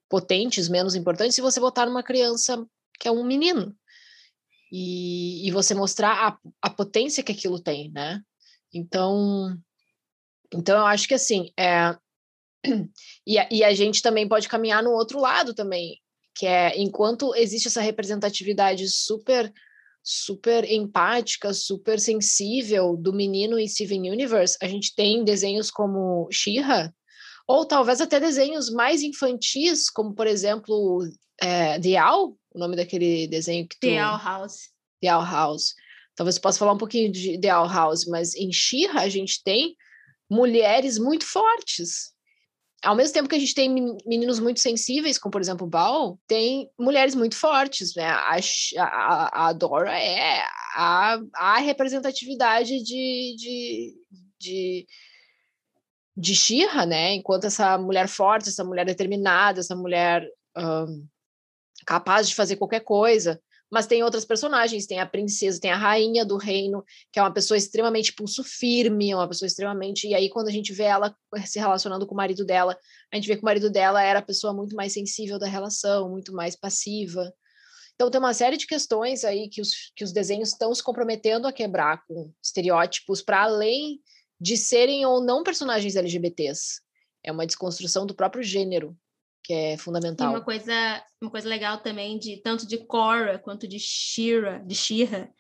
potentes, 0.09 0.69
menos 0.69 0.95
importantes, 0.95 1.37
e 1.37 1.43
você 1.43 1.59
botar 1.59 1.87
numa 1.87 2.03
criança 2.03 2.65
que 3.01 3.09
é 3.09 3.11
um 3.11 3.25
menino. 3.25 3.75
E, 4.71 5.47
e 5.47 5.51
você 5.51 5.75
mostrar 5.75 6.13
a, 6.29 6.39
a 6.63 6.71
potência 6.71 7.23
que 7.23 7.33
aquilo 7.33 7.61
tem, 7.61 7.91
né? 7.91 8.21
Então, 8.73 9.57
então 10.53 10.79
eu 10.79 10.87
acho 10.87 11.07
que 11.07 11.15
assim, 11.15 11.53
é, 11.59 11.97
e, 13.27 13.39
a, 13.39 13.49
e 13.51 13.65
a 13.65 13.73
gente 13.73 14.03
também 14.03 14.29
pode 14.29 14.49
caminhar 14.49 14.83
no 14.83 14.91
outro 14.91 15.21
lado 15.21 15.55
também, 15.55 16.01
que 16.35 16.47
é 16.47 16.79
enquanto 16.79 17.35
existe 17.35 17.69
essa 17.69 17.81
representatividade 17.81 18.89
super 18.89 19.53
super 20.07 20.71
empática, 20.71 21.55
super 21.55 21.99
sensível 21.99 22.95
do 22.95 23.11
menino 23.11 23.59
em 23.59 23.67
Steven 23.67 24.11
Universe, 24.11 24.59
a 24.61 24.69
gente 24.69 24.95
tem 24.95 25.25
desenhos 25.25 25.71
como 25.71 26.29
She-Ra, 26.31 26.93
ou 27.49 27.65
talvez 27.65 28.03
até 28.03 28.21
desenhos 28.21 28.71
mais 28.71 29.03
infantis, 29.03 29.89
como 29.89 30.15
por 30.15 30.27
exemplo 30.27 31.09
é, 31.41 31.81
The 31.81 32.03
Owl, 32.05 32.39
o 32.55 32.59
nome 32.59 32.77
daquele 32.77 33.27
desenho 33.29 33.67
que 33.67 33.77
tu... 33.77 33.87
The 33.87 34.07
Owl 34.07 34.19
House. 34.19 34.69
The 35.01 35.17
Owl 35.17 35.25
House. 35.25 35.75
Talvez 36.15 36.39
possa 36.39 36.59
falar 36.59 36.73
um 36.73 36.79
pouquinho 36.79 37.11
de 37.11 37.41
The 37.41 37.57
Owl 37.57 37.69
House, 37.69 38.05
mas 38.07 38.35
em 38.35 38.53
She-Ra 38.53 39.01
a 39.01 39.09
gente 39.09 39.43
tem 39.43 39.75
mulheres 40.31 40.99
muito 40.99 41.25
fortes, 41.25 42.14
ao 42.85 42.95
mesmo 42.95 43.15
tempo 43.15 43.29
que 43.29 43.35
a 43.35 43.39
gente 43.39 43.55
tem 43.55 43.69
meninos 44.07 44.39
muito 44.39 44.61
sensíveis, 44.61 45.19
como 45.19 45.33
por 45.33 45.41
exemplo 45.41 45.67
o 45.67 45.71
Bal, 45.71 46.19
tem 46.27 46.71
mulheres 46.79 47.15
muito 47.15 47.37
fortes, 47.37 47.95
né? 47.95 48.07
A, 48.07 48.39
a, 48.79 49.49
a 49.49 49.53
Dora 49.53 49.99
é 49.99 50.43
a, 50.77 51.19
a 51.35 51.59
representatividade 51.59 52.83
de, 52.83 53.37
de, 53.37 53.95
de, 54.39 54.87
de 56.17 56.35
Shira, 56.35 56.85
né? 56.85 57.15
Enquanto 57.15 57.47
essa 57.47 57.79
mulher 57.79 58.09
forte, 58.09 58.49
essa 58.49 58.65
mulher 58.65 58.85
determinada, 58.85 59.61
essa 59.61 59.75
mulher 59.75 60.27
um, 60.57 61.07
capaz 61.87 62.29
de 62.29 62.35
fazer 62.35 62.57
qualquer 62.57 62.81
coisa. 62.81 63.41
Mas 63.75 63.89
tem 63.89 64.05
outras 64.05 64.25
personagens, 64.25 64.87
tem 64.87 65.01
a 65.01 65.07
princesa, 65.07 65.61
tem 65.61 65.73
a 65.73 65.77
rainha 65.77 66.25
do 66.25 66.37
reino, 66.37 66.85
que 67.11 67.19
é 67.19 67.23
uma 67.23 67.33
pessoa 67.35 67.59
extremamente 67.59 68.13
pulso 68.13 68.45
firme, 68.45 69.13
uma 69.13 69.27
pessoa 69.27 69.49
extremamente. 69.49 70.07
E 70.07 70.15
aí, 70.15 70.31
quando 70.31 70.47
a 70.47 70.53
gente 70.53 70.73
vê 70.73 70.85
ela 70.85 71.13
se 71.45 71.59
relacionando 71.59 72.07
com 72.07 72.15
o 72.15 72.17
marido 72.17 72.45
dela, 72.45 72.79
a 73.13 73.17
gente 73.17 73.27
vê 73.27 73.35
que 73.35 73.43
o 73.43 73.45
marido 73.45 73.69
dela 73.69 74.01
era 74.01 74.21
a 74.21 74.23
pessoa 74.23 74.55
muito 74.55 74.77
mais 74.77 74.93
sensível 74.93 75.41
da 75.41 75.49
relação, 75.49 76.09
muito 76.09 76.33
mais 76.33 76.55
passiva. 76.55 77.35
Então, 77.97 78.09
tem 78.09 78.21
uma 78.21 78.33
série 78.33 78.57
de 78.57 78.65
questões 78.65 79.25
aí 79.25 79.49
que 79.49 79.61
os, 79.61 79.91
que 79.97 80.05
os 80.05 80.13
desenhos 80.13 80.51
estão 80.51 80.73
se 80.73 80.81
comprometendo 80.81 81.49
a 81.49 81.53
quebrar 81.53 82.07
com 82.07 82.33
estereótipos, 82.41 83.23
para 83.23 83.43
além 83.43 84.01
de 84.41 84.57
serem 84.57 85.05
ou 85.05 85.21
não 85.21 85.43
personagens 85.43 85.97
LGBTs. 85.97 86.81
É 87.25 87.33
uma 87.33 87.45
desconstrução 87.45 88.07
do 88.07 88.15
próprio 88.15 88.45
gênero 88.45 88.97
que 89.45 89.53
é 89.53 89.77
fundamental. 89.77 90.33
E 90.33 90.35
uma 90.35 90.45
coisa, 90.45 91.03
uma 91.21 91.31
coisa 91.31 91.49
legal 91.49 91.79
também 91.79 92.19
de 92.19 92.41
tanto 92.43 92.67
de 92.67 92.79
Korra 92.79 93.39
quanto 93.39 93.69
de 93.69 93.79
Shira, 93.79 94.63
de 94.67 94.75
Shira, 94.75 95.31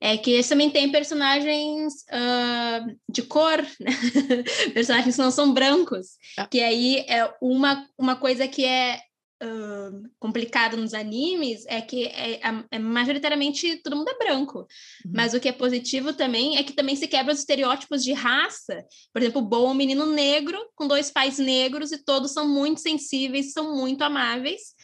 é 0.00 0.16
que 0.16 0.32
eles 0.32 0.48
também 0.48 0.70
tem 0.70 0.90
personagens 0.90 1.92
uh, 2.10 2.98
de 3.08 3.22
cor, 3.22 3.58
né? 3.78 3.92
personagens 4.74 5.14
que 5.14 5.22
não 5.22 5.30
são 5.30 5.52
brancos, 5.52 6.16
ah. 6.36 6.46
que 6.46 6.60
aí 6.60 7.04
é 7.06 7.32
uma, 7.40 7.86
uma 7.96 8.16
coisa 8.16 8.48
que 8.48 8.64
é 8.64 8.98
uh, 9.42 10.10
complicado 10.18 10.76
nos 10.76 10.94
animes 10.94 11.64
é 11.66 11.80
que 11.80 12.06
é, 12.06 12.34
é, 12.34 12.64
é, 12.70 12.78
majoritariamente 12.78 13.76
todo 13.82 13.96
mundo 13.96 14.10
é 14.10 14.18
branco. 14.18 14.60
Uhum. 15.04 15.12
Mas 15.14 15.34
o 15.34 15.40
que 15.40 15.48
é 15.48 15.52
positivo 15.52 16.12
também 16.12 16.56
é 16.56 16.62
que 16.62 16.72
também 16.72 16.96
se 16.96 17.08
quebra 17.08 17.32
os 17.32 17.40
estereótipos 17.40 18.04
de 18.04 18.12
raça. 18.12 18.84
Por 19.12 19.20
exemplo, 19.20 19.42
bom 19.42 19.70
um 19.70 19.74
menino 19.74 20.06
negro 20.06 20.58
com 20.74 20.86
dois 20.86 21.10
pais 21.10 21.38
negros 21.38 21.92
e 21.92 22.02
todos 22.02 22.32
são 22.32 22.48
muito 22.48 22.80
sensíveis, 22.80 23.52
são 23.52 23.76
muito 23.76 24.02
amáveis. 24.02 24.74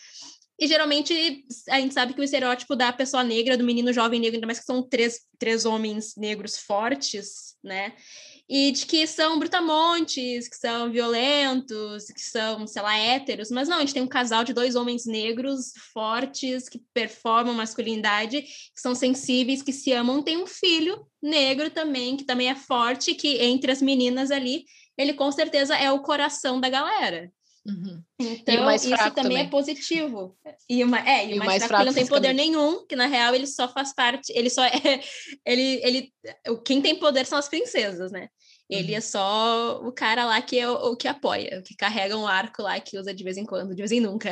E 0.60 0.66
geralmente 0.66 1.44
a 1.68 1.80
gente 1.80 1.94
sabe 1.94 2.12
que 2.12 2.20
o 2.20 2.24
estereótipo 2.24 2.74
da 2.74 2.92
pessoa 2.92 3.22
negra, 3.22 3.56
do 3.56 3.62
menino 3.62 3.92
jovem 3.92 4.18
negro, 4.18 4.36
ainda 4.36 4.46
mais 4.46 4.58
que 4.58 4.64
são 4.64 4.82
três, 4.82 5.20
três 5.38 5.64
homens 5.64 6.14
negros 6.16 6.58
fortes, 6.58 7.54
né? 7.62 7.94
E 8.48 8.72
de 8.72 8.86
que 8.86 9.06
são 9.06 9.38
brutamontes, 9.38 10.48
que 10.48 10.56
são 10.56 10.90
violentos, 10.90 12.06
que 12.06 12.20
são, 12.20 12.66
sei 12.66 12.80
lá, 12.80 12.96
héteros, 12.96 13.50
mas 13.50 13.68
não, 13.68 13.76
a 13.76 13.80
gente 13.80 13.92
tem 13.92 14.02
um 14.02 14.08
casal 14.08 14.42
de 14.42 14.54
dois 14.54 14.74
homens 14.74 15.04
negros 15.04 15.72
fortes 15.92 16.68
que 16.68 16.80
performam 16.94 17.52
masculinidade, 17.52 18.40
que 18.40 18.80
são 18.80 18.94
sensíveis, 18.94 19.62
que 19.62 19.72
se 19.72 19.92
amam, 19.92 20.22
tem 20.22 20.38
um 20.38 20.46
filho 20.46 21.06
negro 21.22 21.68
também, 21.68 22.16
que 22.16 22.24
também 22.24 22.48
é 22.48 22.54
forte, 22.54 23.14
que 23.14 23.36
entre 23.42 23.70
as 23.70 23.82
meninas 23.82 24.30
ali, 24.30 24.64
ele 24.96 25.12
com 25.12 25.30
certeza 25.30 25.76
é 25.76 25.92
o 25.92 26.00
coração 26.00 26.58
da 26.58 26.70
galera. 26.70 27.30
Uhum. 27.66 28.02
Então, 28.18 28.70
isso 28.70 28.88
também, 28.88 29.12
também, 29.12 29.38
é 29.38 29.48
positivo. 29.48 30.36
E, 30.68 30.82
uma, 30.82 30.98
é, 31.06 31.26
e, 31.26 31.32
e 31.32 31.34
o 31.34 31.38
mais, 31.38 31.48
mais 31.48 31.64
fraco, 31.64 31.68
fraco 31.68 31.84
não 31.84 31.92
tem 31.92 32.06
poder 32.06 32.32
nenhum, 32.32 32.86
que 32.86 32.96
na 32.96 33.06
real 33.06 33.34
ele 33.34 33.46
só 33.46 33.68
faz 33.68 33.94
parte, 33.94 34.32
ele 34.34 34.48
só 34.48 34.64
é. 34.64 34.70
Ele, 35.44 35.80
ele, 35.82 36.12
quem 36.64 36.80
tem 36.82 36.98
poder 36.98 37.26
são 37.26 37.38
as 37.38 37.48
princesas, 37.48 38.12
né? 38.12 38.28
Ele 38.68 38.92
uhum. 38.92 38.98
é 38.98 39.00
só 39.00 39.80
o 39.82 39.92
cara 39.92 40.26
lá 40.26 40.42
que 40.42 40.58
é 40.58 40.68
o, 40.68 40.92
o, 40.92 40.96
que 40.96 41.08
apoia, 41.08 41.62
que 41.62 41.74
carrega 41.74 42.16
um 42.16 42.26
arco 42.26 42.62
lá 42.62 42.78
que 42.78 42.98
usa 42.98 43.14
de 43.14 43.24
vez 43.24 43.36
em 43.36 43.44
quando, 43.44 43.74
de 43.74 43.80
vez 43.80 43.92
em 43.92 44.00
nunca. 44.00 44.30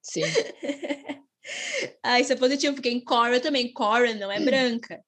Sim. 0.00 0.22
ah, 2.02 2.20
isso 2.20 2.32
é 2.32 2.36
positivo, 2.36 2.74
porque 2.74 2.90
em 2.90 3.00
Cora 3.00 3.40
também, 3.40 3.72
Cora 3.72 4.14
não 4.14 4.30
é 4.30 4.38
hum. 4.38 4.44
branca. 4.44 5.00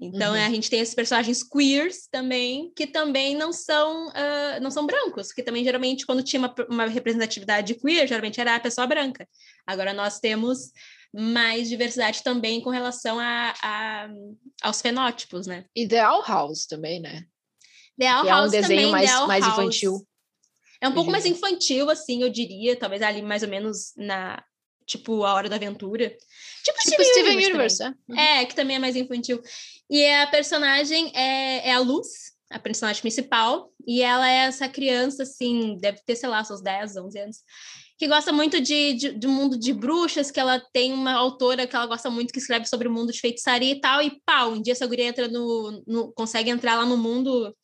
Então, 0.00 0.34
uhum. 0.34 0.44
a 0.44 0.50
gente 0.50 0.68
tem 0.68 0.80
esses 0.80 0.94
personagens 0.94 1.42
queers 1.42 2.06
também, 2.10 2.70
que 2.76 2.86
também 2.86 3.34
não 3.34 3.52
são, 3.52 4.08
uh, 4.08 4.60
não 4.60 4.70
são 4.70 4.86
brancos, 4.86 5.32
que 5.32 5.42
também 5.42 5.64
geralmente, 5.64 6.04
quando 6.04 6.22
tinha 6.22 6.38
uma, 6.40 6.54
uma 6.68 6.86
representatividade 6.86 7.74
queer, 7.74 8.06
geralmente 8.06 8.40
era 8.40 8.56
a 8.56 8.60
pessoa 8.60 8.86
branca. 8.86 9.26
Agora 9.66 9.94
nós 9.94 10.20
temos 10.20 10.70
mais 11.16 11.68
diversidade 11.68 12.22
também 12.22 12.60
com 12.60 12.68
relação 12.68 13.18
a, 13.18 13.54
a 13.62 14.08
aos 14.62 14.82
fenótipos, 14.82 15.46
né? 15.46 15.64
E 15.74 15.88
The 15.88 16.06
Owl 16.06 16.22
House 16.22 16.66
também, 16.66 17.00
né? 17.00 17.24
The 17.98 18.14
Owl 18.14 18.26
House 18.26 18.52
é 18.52 18.58
um 18.58 18.60
desenho 18.60 18.90
também, 18.90 18.92
mais, 18.92 19.26
mais 19.26 19.46
infantil. 19.46 20.06
É 20.80 20.88
um 20.88 20.92
pouco 20.92 21.10
mais 21.10 21.24
infantil, 21.24 21.88
assim, 21.88 22.22
eu 22.22 22.28
diria, 22.28 22.76
talvez 22.76 23.00
ali 23.00 23.22
mais 23.22 23.42
ou 23.42 23.48
menos 23.48 23.94
na, 23.96 24.44
tipo, 24.84 25.24
A 25.24 25.32
Hora 25.32 25.48
da 25.48 25.56
Aventura. 25.56 26.10
Tipo, 26.62 26.78
tipo 26.78 27.02
Steven, 27.02 27.06
Steven 27.06 27.36
Universe, 27.36 27.82
Universe 27.82 28.20
é. 28.20 28.42
é. 28.42 28.44
que 28.44 28.54
também 28.54 28.76
é 28.76 28.78
mais 28.78 28.94
infantil. 28.94 29.42
E 29.88 30.06
a 30.06 30.26
personagem 30.26 31.10
é, 31.14 31.70
é 31.70 31.72
a 31.72 31.78
Luz, 31.78 32.08
a 32.50 32.58
personagem 32.58 33.00
principal, 33.00 33.72
e 33.86 34.02
ela 34.02 34.28
é 34.30 34.46
essa 34.46 34.68
criança, 34.68 35.22
assim, 35.22 35.78
deve 35.80 36.00
ter, 36.04 36.14
sei 36.14 36.28
lá, 36.28 36.44
seus 36.44 36.60
10, 36.60 36.96
11 36.96 37.18
anos, 37.18 37.36
que 37.98 38.06
gosta 38.06 38.32
muito 38.32 38.60
de, 38.60 38.92
de, 38.92 39.12
de 39.12 39.26
mundo 39.26 39.58
de 39.58 39.72
bruxas, 39.72 40.30
que 40.30 40.38
ela 40.38 40.60
tem 40.72 40.92
uma 40.92 41.12
autora 41.14 41.66
que 41.66 41.74
ela 41.74 41.86
gosta 41.86 42.10
muito, 42.10 42.32
que 42.32 42.38
escreve 42.38 42.66
sobre 42.66 42.88
o 42.88 42.92
mundo 42.92 43.12
de 43.12 43.20
feitiçaria 43.20 43.72
e 43.72 43.80
tal, 43.80 44.02
e 44.02 44.20
pau, 44.24 44.52
um 44.52 44.60
dia 44.60 44.72
essa 44.72 44.86
guria 44.86 45.06
entra 45.06 45.28
no, 45.28 45.82
no 45.86 46.12
consegue 46.12 46.50
entrar 46.50 46.76
lá 46.76 46.84
no 46.84 46.96
mundo 46.96 47.54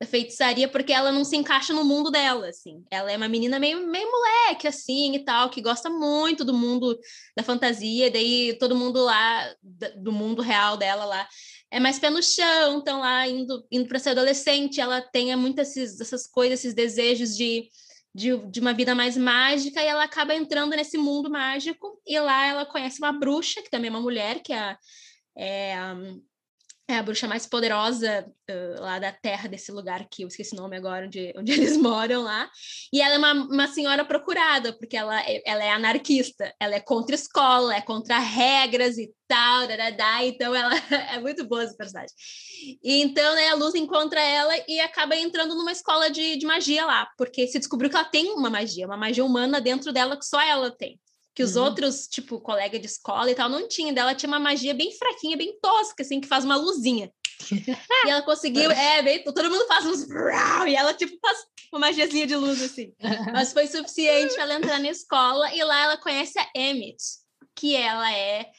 da 0.00 0.06
feitiçaria 0.06 0.68
porque 0.68 0.92
ela 0.92 1.12
não 1.12 1.24
se 1.24 1.36
encaixa 1.36 1.72
no 1.72 1.84
mundo 1.84 2.10
dela, 2.10 2.48
assim. 2.48 2.84
Ela 2.90 3.12
é 3.12 3.16
uma 3.16 3.28
menina 3.28 3.58
meio, 3.58 3.86
meio 3.86 4.08
moleque, 4.10 4.66
assim, 4.66 5.14
e 5.14 5.24
tal, 5.24 5.50
que 5.50 5.60
gosta 5.60 5.90
muito 5.90 6.44
do 6.44 6.54
mundo 6.54 6.98
da 7.36 7.42
fantasia, 7.42 8.10
daí 8.10 8.56
todo 8.58 8.76
mundo 8.76 9.02
lá, 9.02 9.54
do 9.96 10.12
mundo 10.12 10.42
real 10.42 10.76
dela 10.76 11.04
lá, 11.04 11.28
é 11.70 11.80
mais 11.80 11.98
pé 11.98 12.10
no 12.10 12.22
chão, 12.22 12.78
então 12.78 13.00
lá 13.00 13.26
indo, 13.28 13.64
indo 13.70 13.88
para 13.88 13.98
ser 13.98 14.10
adolescente, 14.10 14.80
ela 14.80 15.00
tem 15.00 15.34
muitas 15.36 15.76
essas 15.76 16.26
coisas, 16.26 16.60
esses 16.60 16.74
desejos 16.74 17.36
de 17.36 17.68
de, 18.14 18.36
de 18.48 18.60
uma 18.60 18.72
vida 18.72 18.94
mais 18.94 19.16
mágica 19.16 19.80
e 19.82 19.86
ela 19.86 20.04
acaba 20.04 20.34
entrando 20.34 20.76
nesse 20.76 20.98
mundo 20.98 21.30
mágico 21.30 22.00
e 22.06 22.18
lá 22.18 22.46
ela 22.46 22.66
conhece 22.66 22.98
uma 22.98 23.12
bruxa, 23.12 23.62
que 23.62 23.70
também 23.70 23.88
é 23.88 23.90
uma 23.90 24.00
mulher, 24.00 24.40
que 24.42 24.52
é 24.52 24.76
é 25.34 25.74
é 26.94 26.98
a 26.98 27.02
bruxa 27.02 27.28
mais 27.28 27.46
poderosa 27.46 28.26
uh, 28.50 28.80
lá 28.80 28.98
da 28.98 29.12
terra, 29.12 29.48
desse 29.48 29.72
lugar 29.72 30.06
que 30.08 30.22
eu 30.22 30.28
esqueci 30.28 30.54
o 30.54 30.60
nome 30.60 30.76
agora, 30.76 31.06
onde, 31.06 31.32
onde 31.36 31.52
eles 31.52 31.76
moram 31.76 32.22
lá. 32.22 32.50
E 32.92 33.00
ela 33.00 33.14
é 33.14 33.18
uma, 33.18 33.32
uma 33.32 33.68
senhora 33.68 34.04
procurada, 34.04 34.72
porque 34.72 34.96
ela, 34.96 35.20
é, 35.22 35.42
ela 35.46 35.64
é 35.64 35.70
anarquista, 35.70 36.54
ela 36.60 36.74
é 36.74 36.80
contra 36.80 37.14
escola, 37.14 37.74
é 37.74 37.80
contra 37.80 38.18
regras 38.18 38.98
e 38.98 39.12
tal, 39.26 39.66
dadadá, 39.66 40.24
então 40.24 40.54
ela 40.54 40.72
é 41.14 41.18
muito 41.18 41.44
boa 41.46 41.62
essa 41.62 41.76
personagem. 41.76 42.14
E 42.82 43.02
então, 43.02 43.34
né, 43.34 43.48
a 43.48 43.54
Luz 43.54 43.74
encontra 43.74 44.20
ela 44.20 44.52
e 44.68 44.80
acaba 44.80 45.16
entrando 45.16 45.54
numa 45.54 45.72
escola 45.72 46.10
de, 46.10 46.36
de 46.36 46.46
magia 46.46 46.84
lá, 46.84 47.08
porque 47.16 47.46
se 47.46 47.58
descobriu 47.58 47.90
que 47.90 47.96
ela 47.96 48.04
tem 48.04 48.30
uma 48.32 48.50
magia, 48.50 48.86
uma 48.86 48.96
magia 48.96 49.24
humana 49.24 49.60
dentro 49.60 49.92
dela 49.92 50.18
que 50.18 50.26
só 50.26 50.40
ela 50.40 50.70
tem 50.70 51.00
que 51.34 51.42
os 51.42 51.56
uhum. 51.56 51.64
outros, 51.64 52.06
tipo, 52.06 52.40
colega 52.40 52.78
de 52.78 52.86
escola 52.86 53.30
e 53.30 53.34
tal, 53.34 53.48
não 53.48 53.66
tinha. 53.66 53.92
Dela 53.92 54.14
tinha 54.14 54.28
uma 54.28 54.38
magia 54.38 54.74
bem 54.74 54.92
fraquinha, 54.92 55.36
bem 55.36 55.58
tosca, 55.60 56.02
assim, 56.02 56.20
que 56.20 56.28
faz 56.28 56.44
uma 56.44 56.56
luzinha. 56.56 57.10
e 57.50 58.10
ela 58.10 58.22
conseguiu, 58.22 58.70
é, 58.72 59.02
bem, 59.02 59.24
todo 59.24 59.50
mundo 59.50 59.66
faz 59.66 59.86
uns. 59.86 60.06
E 60.66 60.74
ela, 60.74 60.92
tipo, 60.94 61.18
faz 61.20 61.38
uma 61.72 61.80
magiazinha 61.80 62.26
de 62.26 62.36
luz, 62.36 62.60
assim. 62.62 62.92
Mas 63.32 63.52
foi 63.52 63.66
suficiente 63.66 64.34
para 64.34 64.42
ela 64.42 64.54
entrar 64.54 64.78
na 64.78 64.90
escola 64.90 65.54
e 65.54 65.64
lá 65.64 65.84
ela 65.84 65.96
conhece 65.96 66.38
a 66.38 66.48
Emmett, 66.54 67.02
que 67.54 67.74
ela 67.74 68.12
é 68.12 68.50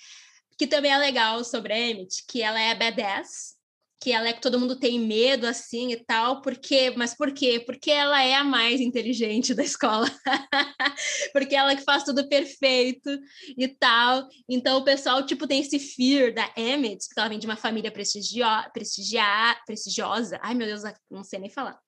que 0.58 0.68
também 0.68 0.92
é 0.92 0.98
legal 0.98 1.44
sobre 1.44 1.74
a 1.74 1.80
Emmett, 1.80 2.26
que 2.28 2.42
ela 2.42 2.60
é 2.60 2.76
badass, 2.76 3.56
que 4.04 4.12
ela 4.12 4.28
é 4.28 4.34
que 4.34 4.42
todo 4.42 4.60
mundo 4.60 4.78
tem 4.78 5.00
medo 5.00 5.48
assim 5.48 5.94
e 5.94 5.96
tal, 5.96 6.42
porque, 6.42 6.92
mas 6.98 7.16
por 7.16 7.32
quê? 7.34 7.64
Porque 7.66 7.90
ela 7.90 8.22
é 8.22 8.36
a 8.36 8.44
mais 8.44 8.82
inteligente 8.82 9.54
da 9.54 9.64
escola. 9.64 10.06
porque 11.32 11.56
ela 11.56 11.74
que 11.74 11.84
faz 11.84 12.04
tudo 12.04 12.28
perfeito 12.28 13.10
e 13.58 13.66
tal. 13.66 14.28
Então 14.50 14.78
o 14.80 14.84
pessoal 14.84 15.26
tipo 15.26 15.48
tem 15.48 15.62
esse 15.62 15.80
fear 15.80 16.34
da 16.34 16.52
Emmett, 16.58 17.08
porque 17.08 17.20
ela 17.20 17.30
vem 17.30 17.40
de 17.40 17.48
uma 17.48 17.56
família 17.56 17.92
prestigio 17.92 18.46
prestigiosa. 18.74 20.38
Ai, 20.44 20.54
meu 20.54 20.68
Deus, 20.68 20.82
não 21.10 21.24
sei 21.24 21.40
nem 21.40 21.50
falar 21.50 21.80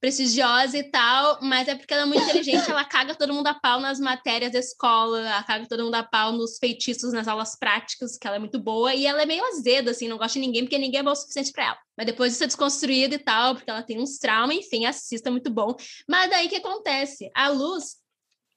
prestigiosa 0.00 0.76
e 0.76 0.84
tal, 0.84 1.38
mas 1.42 1.68
é 1.68 1.74
porque 1.74 1.92
ela 1.92 2.02
é 2.02 2.06
muito 2.06 2.22
inteligente, 2.22 2.70
ela 2.70 2.84
caga 2.84 3.14
todo 3.14 3.32
mundo 3.32 3.46
a 3.46 3.54
pau 3.54 3.80
nas 3.80 3.98
matérias 3.98 4.52
da 4.52 4.58
escola, 4.58 5.20
ela 5.20 5.42
caga 5.42 5.66
todo 5.66 5.84
mundo 5.84 5.94
a 5.94 6.02
pau 6.02 6.32
nos 6.32 6.58
feitiços, 6.58 7.12
nas 7.12 7.26
aulas 7.26 7.56
práticas, 7.58 8.18
que 8.18 8.26
ela 8.26 8.36
é 8.36 8.38
muito 8.38 8.58
boa, 8.58 8.94
e 8.94 9.06
ela 9.06 9.22
é 9.22 9.26
meio 9.26 9.44
azeda, 9.46 9.90
assim, 9.90 10.06
não 10.06 10.18
gosta 10.18 10.38
de 10.38 10.46
ninguém, 10.46 10.62
porque 10.62 10.78
ninguém 10.78 11.00
é 11.00 11.02
bom 11.02 11.12
o 11.12 11.16
suficiente 11.16 11.50
para 11.52 11.64
ela. 11.64 11.78
Mas 11.96 12.06
depois 12.06 12.34
isso 12.34 12.44
é 12.44 12.46
desconstruído 12.46 13.14
e 13.14 13.18
tal, 13.18 13.54
porque 13.54 13.70
ela 13.70 13.82
tem 13.82 13.98
uns 13.98 14.18
traumas, 14.18 14.56
enfim, 14.56 14.84
assista, 14.84 15.30
muito 15.30 15.50
bom. 15.50 15.74
Mas 16.08 16.30
daí 16.30 16.48
que 16.48 16.56
acontece? 16.56 17.30
A 17.34 17.48
Luz, 17.48 17.96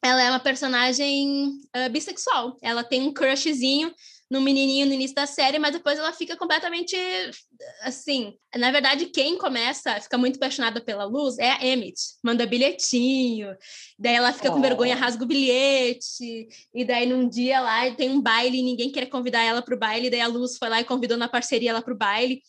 ela 0.03 0.21
é 0.21 0.29
uma 0.29 0.39
personagem 0.39 1.51
uh, 1.75 1.89
bissexual, 1.89 2.57
ela 2.61 2.83
tem 2.83 3.01
um 3.01 3.13
crushzinho 3.13 3.93
no 4.29 4.41
menininho 4.41 4.85
no 4.85 4.93
início 4.93 5.15
da 5.15 5.25
série, 5.25 5.57
mas 5.57 5.73
depois 5.73 5.97
ela 5.97 6.13
fica 6.13 6.35
completamente 6.37 6.95
assim. 7.81 8.35
Na 8.55 8.71
verdade, 8.71 9.07
quem 9.07 9.37
começa 9.37 9.93
a 9.93 10.01
ficar 10.01 10.17
muito 10.17 10.37
apaixonada 10.37 10.79
pela 10.79 11.03
luz 11.03 11.37
é 11.39 11.51
a 11.51 11.65
Emmett. 11.65 11.99
Manda 12.23 12.45
bilhetinho, 12.45 13.55
daí 13.97 14.15
ela 14.15 14.31
fica 14.31 14.49
oh. 14.49 14.53
com 14.53 14.61
vergonha, 14.61 14.95
rasga 14.95 15.23
o 15.23 15.27
bilhete, 15.27 16.47
e 16.73 16.85
daí 16.85 17.07
num 17.07 17.27
dia 17.27 17.59
lá 17.59 17.89
tem 17.95 18.09
um 18.09 18.21
baile 18.21 18.59
e 18.59 18.63
ninguém 18.63 18.91
quer 18.91 19.07
convidar 19.07 19.43
ela 19.43 19.61
para 19.61 19.75
o 19.75 19.79
baile, 19.79 20.09
daí 20.09 20.21
a 20.21 20.27
luz 20.27 20.57
foi 20.57 20.69
lá 20.69 20.79
e 20.79 20.85
convidou 20.85 21.17
na 21.17 21.27
parceria 21.27 21.71
ela 21.71 21.81
para 21.81 21.93
o 21.93 21.97
baile. 21.97 22.41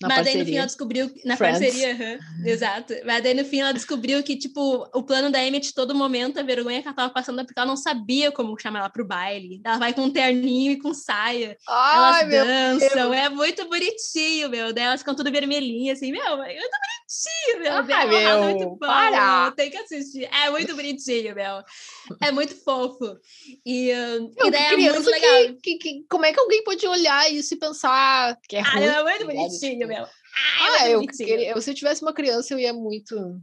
Na 0.00 0.08
Mas 0.08 0.16
parceria. 0.18 0.24
daí 0.24 0.44
no 0.44 0.50
fim 0.50 0.56
ela 0.58 0.66
descobriu. 0.66 1.14
Na 1.24 1.36
Friends. 1.36 1.58
parceria, 1.58 1.94
uhum, 1.94 2.46
exato. 2.46 2.94
Mas 3.04 3.22
daí 3.22 3.34
no 3.34 3.44
fim 3.44 3.60
ela 3.60 3.72
descobriu 3.72 4.22
que, 4.22 4.36
tipo, 4.36 4.86
o 4.94 5.02
plano 5.02 5.30
da 5.30 5.42
Emmett 5.42 5.72
todo 5.72 5.94
momento, 5.94 6.38
a 6.38 6.42
vergonha 6.42 6.82
que 6.82 6.88
ela 6.88 6.96
tava 6.96 7.12
passando 7.12 7.40
é 7.40 7.44
porque 7.44 7.58
ela 7.58 7.66
não 7.68 7.76
sabia 7.76 8.30
como 8.30 8.58
chamar 8.58 8.80
ela 8.80 8.90
pro 8.90 9.06
baile. 9.06 9.60
Ela 9.64 9.78
vai 9.78 9.94
com 9.94 10.02
um 10.02 10.10
terninho 10.10 10.72
e 10.72 10.78
com 10.78 10.92
saia. 10.92 11.56
Ai, 11.66 12.22
elas 12.22 12.46
dançam. 12.80 13.14
É 13.14 13.28
muito 13.30 13.66
bonitinho, 13.68 14.50
meu. 14.50 14.72
Daí 14.72 14.84
elas 14.84 15.00
ficam 15.00 15.14
tudo 15.14 15.32
vermelhinhas, 15.32 15.98
assim, 15.98 16.12
meu, 16.12 16.42
é 16.42 16.54
muito 16.54 16.70
bonitinho, 16.70 17.62
meu. 17.62 17.96
Ai, 17.96 18.06
meu, 18.06 18.18
é 18.18 18.40
muito 18.52 18.66
bom. 18.70 18.76
Para. 18.76 19.50
Tem 19.52 19.70
que 19.70 19.78
assistir. 19.78 20.24
É 20.24 20.50
muito 20.50 20.76
bonitinho, 20.76 21.34
meu. 21.34 21.62
É 22.20 22.30
muito 22.30 22.54
fofo. 22.62 23.16
E, 23.64 23.92
meu, 23.94 24.46
e 24.46 24.50
daí 24.50 24.86
é 24.86 24.92
muito 24.92 25.10
legal. 25.10 25.56
Que, 25.62 25.78
que, 25.78 26.04
como 26.08 26.26
é 26.26 26.32
que 26.32 26.40
alguém 26.40 26.62
pode 26.64 26.86
olhar 26.86 27.32
isso 27.32 27.54
e 27.54 27.58
pensar 27.58 28.36
que 28.46 28.56
é 28.56 28.60
ruim? 28.60 28.84
Ah, 28.84 29.00
é 29.00 29.02
muito 29.02 29.26
bonitinho 29.26 29.85
Ah, 29.94 30.76
ah 30.80 30.90
eu, 30.90 31.00
queria, 31.06 31.60
se 31.60 31.70
eu 31.70 31.74
tivesse 31.74 32.02
uma 32.02 32.12
criança, 32.12 32.52
eu 32.52 32.58
ia 32.58 32.72
muito. 32.72 33.40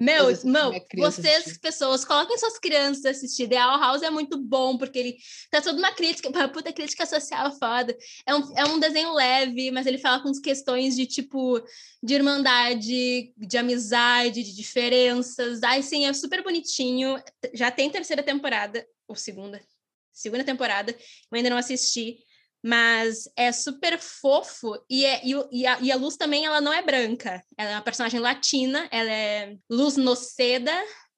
Meu, 0.00 0.28
não, 0.44 0.72
vocês, 0.96 1.40
assistir. 1.40 1.60
pessoas, 1.60 2.02
coloquem 2.02 2.38
suas 2.38 2.58
crianças 2.58 3.04
assistir. 3.04 3.46
The 3.46 3.58
All 3.58 3.78
House 3.78 4.02
é 4.02 4.08
muito 4.08 4.38
bom, 4.38 4.78
porque 4.78 4.98
ele 4.98 5.16
tá 5.50 5.60
toda 5.60 5.78
uma 5.78 5.92
crítica, 5.92 6.30
uma 6.30 6.48
puta 6.48 6.72
crítica 6.72 7.04
social 7.04 7.52
foda. 7.58 7.96
É 8.26 8.34
um, 8.34 8.58
é 8.58 8.64
um 8.64 8.80
desenho 8.80 9.12
leve, 9.12 9.70
mas 9.70 9.86
ele 9.86 9.98
fala 9.98 10.22
com 10.22 10.32
questões 10.40 10.96
de 10.96 11.04
tipo 11.04 11.62
de 12.02 12.14
irmandade, 12.14 13.34
de 13.36 13.58
amizade, 13.58 14.42
de 14.42 14.56
diferenças. 14.56 15.62
Ai, 15.62 15.82
sim, 15.82 16.06
é 16.06 16.12
super 16.14 16.42
bonitinho. 16.42 17.22
Já 17.52 17.70
tem 17.70 17.90
terceira 17.90 18.22
temporada, 18.22 18.86
ou 19.06 19.14
segunda, 19.14 19.60
segunda 20.10 20.42
temporada, 20.42 20.92
eu 20.92 21.36
ainda 21.36 21.50
não 21.50 21.58
assisti 21.58 22.18
mas 22.62 23.28
é 23.36 23.50
super 23.50 23.98
fofo 23.98 24.78
e, 24.88 25.04
é, 25.04 25.20
e, 25.24 25.34
e, 25.50 25.66
a, 25.66 25.80
e, 25.80 25.90
a, 25.90 25.96
Luz 25.96 26.16
também 26.16 26.46
ela 26.46 26.60
não 26.60 26.72
é 26.72 26.80
branca, 26.80 27.42
ela 27.58 27.70
é 27.70 27.74
uma 27.74 27.82
personagem 27.82 28.20
latina, 28.20 28.88
ela 28.90 29.10
é 29.10 29.56
Luz 29.68 29.96
Noceda 29.96 30.72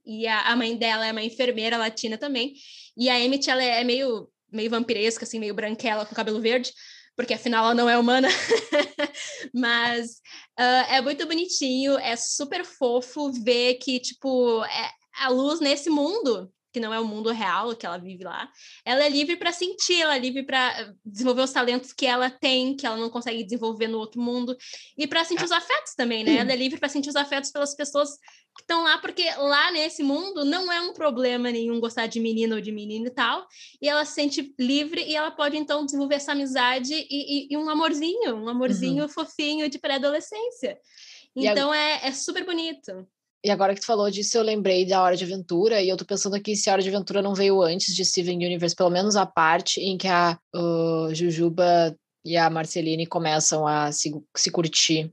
e 0.06 0.26
a, 0.26 0.48
a 0.48 0.56
mãe 0.56 0.76
dela 0.76 1.06
é 1.06 1.12
uma 1.12 1.22
enfermeira 1.22 1.76
latina 1.76 2.16
também. 2.16 2.54
E 2.96 3.08
a 3.10 3.20
Emmett 3.20 3.50
ela 3.50 3.62
é 3.62 3.84
meio 3.84 4.28
meio 4.50 4.70
vampiresca 4.70 5.24
assim, 5.24 5.38
meio 5.38 5.52
branquela 5.52 6.06
com 6.06 6.14
cabelo 6.14 6.40
verde, 6.40 6.72
porque 7.16 7.34
afinal 7.34 7.64
ela 7.64 7.74
não 7.74 7.90
é 7.90 7.98
humana, 7.98 8.28
mas 9.52 10.12
uh, 10.58 10.92
é 10.92 11.00
muito 11.00 11.26
bonitinho, 11.26 11.98
é 11.98 12.14
super 12.16 12.64
fofo 12.64 13.32
ver 13.32 13.74
que 13.74 13.98
tipo 13.98 14.64
é, 14.64 14.90
a 15.20 15.28
Luz 15.28 15.60
nesse 15.60 15.90
mundo 15.90 16.52
que 16.74 16.80
não 16.80 16.92
é 16.92 16.98
o 16.98 17.06
mundo 17.06 17.30
real 17.30 17.72
que 17.76 17.86
ela 17.86 17.98
vive 17.98 18.24
lá, 18.24 18.50
ela 18.84 19.04
é 19.04 19.08
livre 19.08 19.36
para 19.36 19.52
sentir, 19.52 20.02
ela 20.02 20.16
é 20.16 20.18
livre 20.18 20.42
para 20.42 20.92
desenvolver 21.06 21.42
os 21.42 21.52
talentos 21.52 21.92
que 21.92 22.04
ela 22.04 22.28
tem, 22.28 22.76
que 22.76 22.84
ela 22.84 22.96
não 22.96 23.08
consegue 23.08 23.44
desenvolver 23.44 23.86
no 23.86 23.96
outro 23.96 24.20
mundo, 24.20 24.56
e 24.98 25.06
para 25.06 25.24
sentir 25.24 25.44
os 25.44 25.52
afetos 25.52 25.94
também, 25.94 26.24
né? 26.24 26.38
Ela 26.38 26.52
é 26.52 26.56
livre 26.56 26.80
para 26.80 26.88
sentir 26.88 27.10
os 27.10 27.14
afetos 27.16 27.52
pelas 27.52 27.76
pessoas 27.76 28.16
que 28.56 28.62
estão 28.62 28.82
lá, 28.82 28.98
porque 28.98 29.24
lá 29.36 29.70
nesse 29.70 30.02
mundo 30.02 30.44
não 30.44 30.70
é 30.72 30.80
um 30.80 30.92
problema 30.92 31.48
nenhum 31.48 31.78
gostar 31.78 32.08
de 32.08 32.18
menino 32.18 32.56
ou 32.56 32.60
de 32.60 32.72
menino 32.72 33.06
e 33.06 33.10
tal, 33.10 33.46
e 33.80 33.88
ela 33.88 34.04
se 34.04 34.14
sente 34.14 34.52
livre 34.58 35.00
e 35.00 35.14
ela 35.14 35.30
pode 35.30 35.56
então 35.56 35.84
desenvolver 35.84 36.16
essa 36.16 36.32
amizade 36.32 36.92
e, 36.92 37.06
e, 37.08 37.48
e 37.50 37.56
um 37.56 37.70
amorzinho, 37.70 38.34
um 38.34 38.48
amorzinho 38.48 39.04
uhum. 39.04 39.08
fofinho 39.08 39.70
de 39.70 39.78
pré-adolescência. 39.78 40.76
Então 41.36 41.70
a... 41.70 41.76
é, 41.76 42.08
é 42.08 42.12
super 42.12 42.44
bonito. 42.44 43.06
E 43.44 43.50
agora 43.50 43.74
que 43.74 43.80
tu 43.82 43.86
falou 43.86 44.10
disso, 44.10 44.38
eu 44.38 44.42
lembrei 44.42 44.86
da 44.86 45.02
Hora 45.02 45.14
de 45.14 45.22
Aventura, 45.22 45.82
e 45.82 45.88
eu 45.90 45.98
tô 45.98 46.04
pensando 46.06 46.34
aqui 46.34 46.56
se 46.56 46.70
a 46.70 46.72
Hora 46.72 46.82
de 46.82 46.88
Aventura 46.88 47.20
não 47.20 47.34
veio 47.34 47.60
antes 47.60 47.94
de 47.94 48.02
Steven 48.02 48.38
Universe, 48.38 48.74
pelo 48.74 48.88
menos 48.88 49.16
a 49.16 49.26
parte 49.26 49.80
em 49.82 49.98
que 49.98 50.08
a 50.08 50.38
uh, 50.56 51.14
Jujuba 51.14 51.94
e 52.24 52.38
a 52.38 52.48
Marceline 52.48 53.04
começam 53.04 53.66
a 53.66 53.92
se, 53.92 54.10
se 54.34 54.50
curtir. 54.50 55.12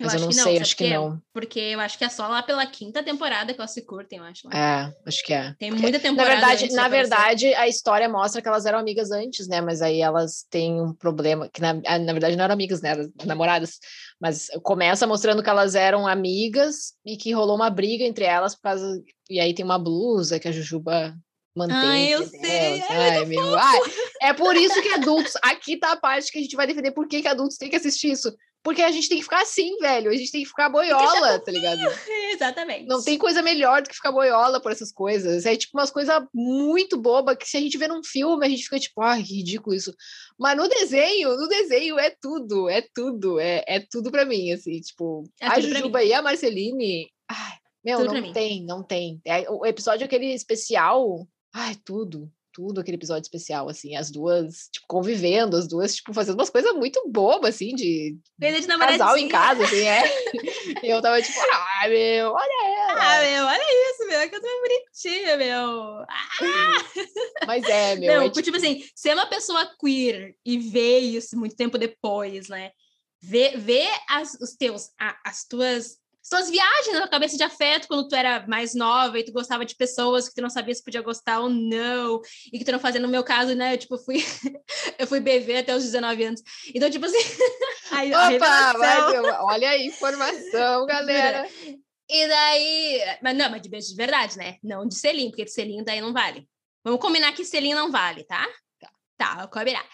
Mas 0.00 0.14
eu, 0.14 0.20
eu 0.20 0.26
não, 0.26 0.32
sei, 0.32 0.58
acho 0.58 0.76
que 0.76 0.88
não. 0.88 1.20
Porque 1.32 1.60
eu 1.60 1.80
acho 1.80 1.98
que 1.98 2.04
é 2.04 2.08
só 2.08 2.26
lá 2.26 2.42
pela 2.42 2.64
quinta 2.66 3.02
temporada 3.02 3.52
que 3.52 3.60
elas 3.60 3.70
se 3.70 3.82
curtem, 3.82 4.18
eu 4.18 4.24
acho. 4.24 4.48
É, 4.48 4.92
acho 5.06 5.24
que 5.24 5.34
é. 5.34 5.54
Tem 5.58 5.70
muita 5.70 6.00
temporada. 6.00 6.40
Na 6.40 6.46
verdade, 6.48 6.72
na 6.72 6.88
verdade, 6.88 7.54
a 7.54 7.68
história 7.68 8.08
mostra 8.08 8.40
que 8.40 8.48
elas 8.48 8.64
eram 8.64 8.78
amigas 8.78 9.10
antes, 9.10 9.46
né? 9.46 9.60
Mas 9.60 9.82
aí 9.82 10.00
elas 10.00 10.46
têm 10.48 10.80
um 10.80 10.94
problema, 10.94 11.48
que 11.52 11.60
na, 11.60 11.80
ah, 11.86 11.98
na 11.98 12.12
verdade 12.12 12.34
não 12.34 12.44
eram 12.44 12.54
amigas, 12.54 12.80
né? 12.80 12.90
Eram 12.90 13.12
namoradas. 13.26 13.78
Mas 14.18 14.48
começa 14.62 15.06
mostrando 15.06 15.42
que 15.42 15.50
elas 15.50 15.74
eram 15.74 16.06
amigas 16.06 16.94
e 17.04 17.16
que 17.16 17.32
rolou 17.32 17.56
uma 17.56 17.68
briga 17.68 18.04
entre 18.04 18.24
elas 18.24 18.54
por 18.54 18.62
causa. 18.62 19.02
E 19.28 19.38
aí 19.38 19.54
tem 19.54 19.64
uma 19.64 19.78
blusa 19.78 20.40
que 20.40 20.48
a 20.48 20.52
Jujuba 20.52 21.14
mantém. 21.54 21.76
Ai, 21.76 22.14
eu 22.14 22.26
sei. 22.26 22.82
Ai, 22.88 23.24
meu, 23.26 23.54
ai, 23.58 23.78
é 24.22 24.32
por 24.32 24.56
isso 24.56 24.80
que 24.80 24.88
adultos. 24.88 25.34
Aqui 25.42 25.76
tá 25.76 25.92
a 25.92 25.96
parte 25.96 26.32
que 26.32 26.38
a 26.38 26.42
gente 26.42 26.56
vai 26.56 26.66
defender 26.66 26.92
por 26.92 27.06
que, 27.06 27.22
que 27.22 27.28
adultos 27.28 27.56
têm 27.56 27.68
que 27.68 27.76
assistir 27.76 28.12
isso. 28.12 28.34
Porque 28.62 28.82
a 28.82 28.90
gente 28.90 29.08
tem 29.08 29.18
que 29.18 29.24
ficar 29.24 29.40
assim, 29.40 29.76
velho. 29.78 30.10
A 30.10 30.16
gente 30.16 30.30
tem 30.30 30.42
que 30.42 30.48
ficar 30.48 30.68
boiola, 30.68 31.38
tá 31.38 31.50
ligado? 31.50 31.80
Exatamente. 32.32 32.86
Não 32.86 33.02
tem 33.02 33.16
coisa 33.16 33.40
melhor 33.42 33.80
do 33.80 33.88
que 33.88 33.94
ficar 33.94 34.12
boiola 34.12 34.60
por 34.60 34.70
essas 34.70 34.92
coisas. 34.92 35.46
É 35.46 35.56
tipo 35.56 35.78
umas 35.78 35.90
coisas 35.90 36.14
muito 36.34 37.00
boba 37.00 37.34
que 37.34 37.48
se 37.48 37.56
a 37.56 37.60
gente 37.60 37.78
vê 37.78 37.88
num 37.88 38.04
filme, 38.04 38.44
a 38.44 38.48
gente 38.48 38.64
fica 38.64 38.78
tipo, 38.78 39.00
ai, 39.00 39.22
que 39.22 39.36
ridículo 39.36 39.74
isso. 39.74 39.94
Mas 40.38 40.56
no 40.56 40.68
desenho, 40.68 41.36
no 41.36 41.48
desenho 41.48 41.98
é 41.98 42.14
tudo, 42.20 42.68
é 42.68 42.82
tudo, 42.94 43.40
é, 43.40 43.64
é 43.66 43.80
tudo 43.90 44.10
pra 44.10 44.26
mim, 44.26 44.52
assim, 44.52 44.78
tipo, 44.80 45.24
é 45.40 45.46
a 45.46 45.60
Jujuba 45.60 46.02
e 46.02 46.12
a 46.12 46.22
Marceline, 46.22 47.10
ai, 47.28 47.58
meu, 47.84 48.00
tudo 48.00 48.20
não 48.20 48.32
tem, 48.32 48.64
não 48.64 48.82
tem. 48.82 49.20
É, 49.24 49.48
o 49.50 49.64
episódio 49.64 50.04
aquele 50.04 50.32
especial, 50.34 51.26
ai, 51.52 51.76
tudo, 51.84 52.30
tudo 52.52 52.80
aquele 52.80 52.96
episódio 52.96 53.22
especial, 53.22 53.68
assim, 53.68 53.96
as 53.96 54.10
duas, 54.10 54.68
tipo, 54.72 54.86
convivendo, 54.88 55.56
as 55.56 55.68
duas, 55.68 55.94
tipo, 55.96 56.12
fazendo 56.12 56.38
umas 56.38 56.50
coisas 56.50 56.72
muito 56.74 57.02
bobas, 57.08 57.54
assim, 57.54 57.74
de, 57.74 58.16
de 58.38 58.66
casal 58.66 59.16
em 59.16 59.28
casa, 59.28 59.64
assim, 59.64 59.86
é. 59.86 60.02
e 60.82 60.88
eu 60.90 61.00
tava 61.00 61.20
tipo, 61.22 61.38
ah, 61.38 61.88
meu, 61.88 62.32
olha 62.32 62.90
ela. 62.90 63.00
Ah, 63.00 63.22
meu, 63.22 63.46
olha 63.46 63.90
isso, 63.90 64.06
meu, 64.08 64.28
que 64.28 64.36
eu 64.36 64.40
tô 64.40 64.48
bonitinha, 64.60 65.36
meu. 65.36 66.00
Ah! 66.00 67.46
Mas 67.46 67.64
é, 67.64 67.96
meu. 68.00 68.14
Não, 68.14 68.22
é, 68.22 68.28
tipo... 68.28 68.42
tipo 68.42 68.56
assim, 68.56 68.84
ser 68.94 69.14
uma 69.14 69.26
pessoa 69.26 69.70
queer 69.80 70.34
e 70.44 70.58
ver 70.58 70.98
isso 70.98 71.38
muito 71.38 71.56
tempo 71.56 71.78
depois, 71.78 72.48
né? 72.48 72.72
Ver, 73.22 73.58
ver 73.58 73.88
as, 74.08 74.34
os 74.34 74.56
teus, 74.56 74.90
as 75.24 75.44
tuas 75.44 75.99
suas 76.30 76.48
viagens 76.48 77.00
na 77.00 77.08
cabeça 77.08 77.36
de 77.36 77.42
afeto 77.42 77.88
quando 77.88 78.06
tu 78.06 78.14
era 78.14 78.46
mais 78.46 78.72
nova 78.72 79.18
e 79.18 79.24
tu 79.24 79.32
gostava 79.32 79.64
de 79.64 79.74
pessoas 79.74 80.28
que 80.28 80.34
tu 80.34 80.40
não 80.40 80.48
sabia 80.48 80.72
se 80.72 80.84
podia 80.84 81.02
gostar 81.02 81.40
ou 81.40 81.50
não, 81.50 82.20
e 82.52 82.58
que 82.58 82.64
tu 82.64 82.70
não 82.70 82.78
fazia, 82.78 83.00
no 83.00 83.08
meu 83.08 83.24
caso, 83.24 83.52
né, 83.56 83.74
eu, 83.74 83.78
tipo, 83.78 83.98
fui, 83.98 84.18
eu 84.96 85.06
fui 85.08 85.18
BV 85.18 85.58
até 85.58 85.74
os 85.74 85.82
19 85.82 86.22
anos, 86.22 86.40
então, 86.72 86.88
tipo 86.88 87.04
assim, 87.04 87.18
a, 87.90 88.28
Opa, 88.28 88.78
vai, 88.78 89.18
olha 89.42 89.70
a 89.70 89.78
informação, 89.78 90.86
galera. 90.86 91.48
E 92.08 92.28
daí, 92.28 93.00
mas 93.22 93.36
não, 93.36 93.50
mas 93.50 93.62
de 93.62 93.68
beijo 93.68 93.88
de 93.88 93.96
verdade, 93.96 94.38
né, 94.38 94.56
não 94.62 94.86
de 94.86 94.94
selinho, 94.94 95.30
porque 95.30 95.44
de 95.44 95.52
selinho 95.52 95.84
daí 95.84 96.00
não 96.00 96.12
vale. 96.12 96.48
Vamos 96.84 97.00
combinar 97.00 97.32
que 97.32 97.44
selinho 97.44 97.76
não 97.76 97.90
vale, 97.90 98.24
tá? 98.24 98.46
Tá, 98.80 98.90
tá 99.18 99.34
vou 99.40 99.48
combinar. 99.48 99.84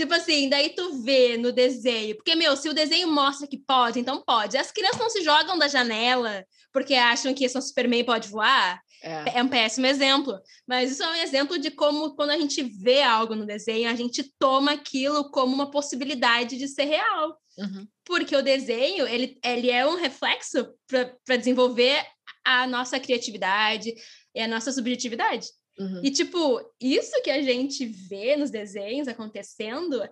Tipo 0.00 0.14
assim, 0.14 0.48
daí 0.48 0.70
tu 0.70 1.02
vê 1.02 1.36
no 1.36 1.52
desenho, 1.52 2.16
porque, 2.16 2.34
meu, 2.34 2.56
se 2.56 2.70
o 2.70 2.72
desenho 2.72 3.06
mostra 3.06 3.46
que 3.46 3.58
pode, 3.58 4.00
então 4.00 4.22
pode. 4.26 4.56
As 4.56 4.72
crianças 4.72 4.98
não 4.98 5.10
se 5.10 5.22
jogam 5.22 5.58
da 5.58 5.68
janela 5.68 6.42
porque 6.72 6.94
acham 6.94 7.34
que 7.34 7.44
esse 7.44 7.60
Superman 7.60 8.02
pode 8.02 8.26
voar. 8.30 8.80
É. 9.02 9.38
é. 9.38 9.42
um 9.42 9.48
péssimo 9.48 9.84
exemplo, 9.84 10.38
mas 10.66 10.92
isso 10.92 11.02
é 11.02 11.08
um 11.10 11.14
exemplo 11.16 11.58
de 11.58 11.70
como, 11.70 12.14
quando 12.14 12.30
a 12.30 12.38
gente 12.38 12.62
vê 12.62 13.02
algo 13.02 13.34
no 13.34 13.44
desenho, 13.44 13.90
a 13.90 13.94
gente 13.94 14.24
toma 14.38 14.72
aquilo 14.72 15.30
como 15.30 15.54
uma 15.54 15.70
possibilidade 15.70 16.56
de 16.56 16.66
ser 16.66 16.84
real. 16.84 17.38
Uhum. 17.58 17.86
Porque 18.06 18.34
o 18.34 18.42
desenho, 18.42 19.06
ele, 19.06 19.38
ele 19.44 19.70
é 19.70 19.86
um 19.86 19.96
reflexo 19.96 20.66
para 20.86 21.36
desenvolver 21.36 22.06
a 22.42 22.66
nossa 22.66 22.98
criatividade 22.98 23.92
e 24.34 24.40
a 24.40 24.48
nossa 24.48 24.72
subjetividade. 24.72 25.46
Uhum. 25.78 26.00
E, 26.04 26.10
tipo, 26.10 26.60
isso 26.80 27.22
que 27.22 27.30
a 27.30 27.40
gente 27.42 27.86
vê 27.86 28.36
nos 28.36 28.50
desenhos 28.50 29.08
acontecendo, 29.08 30.02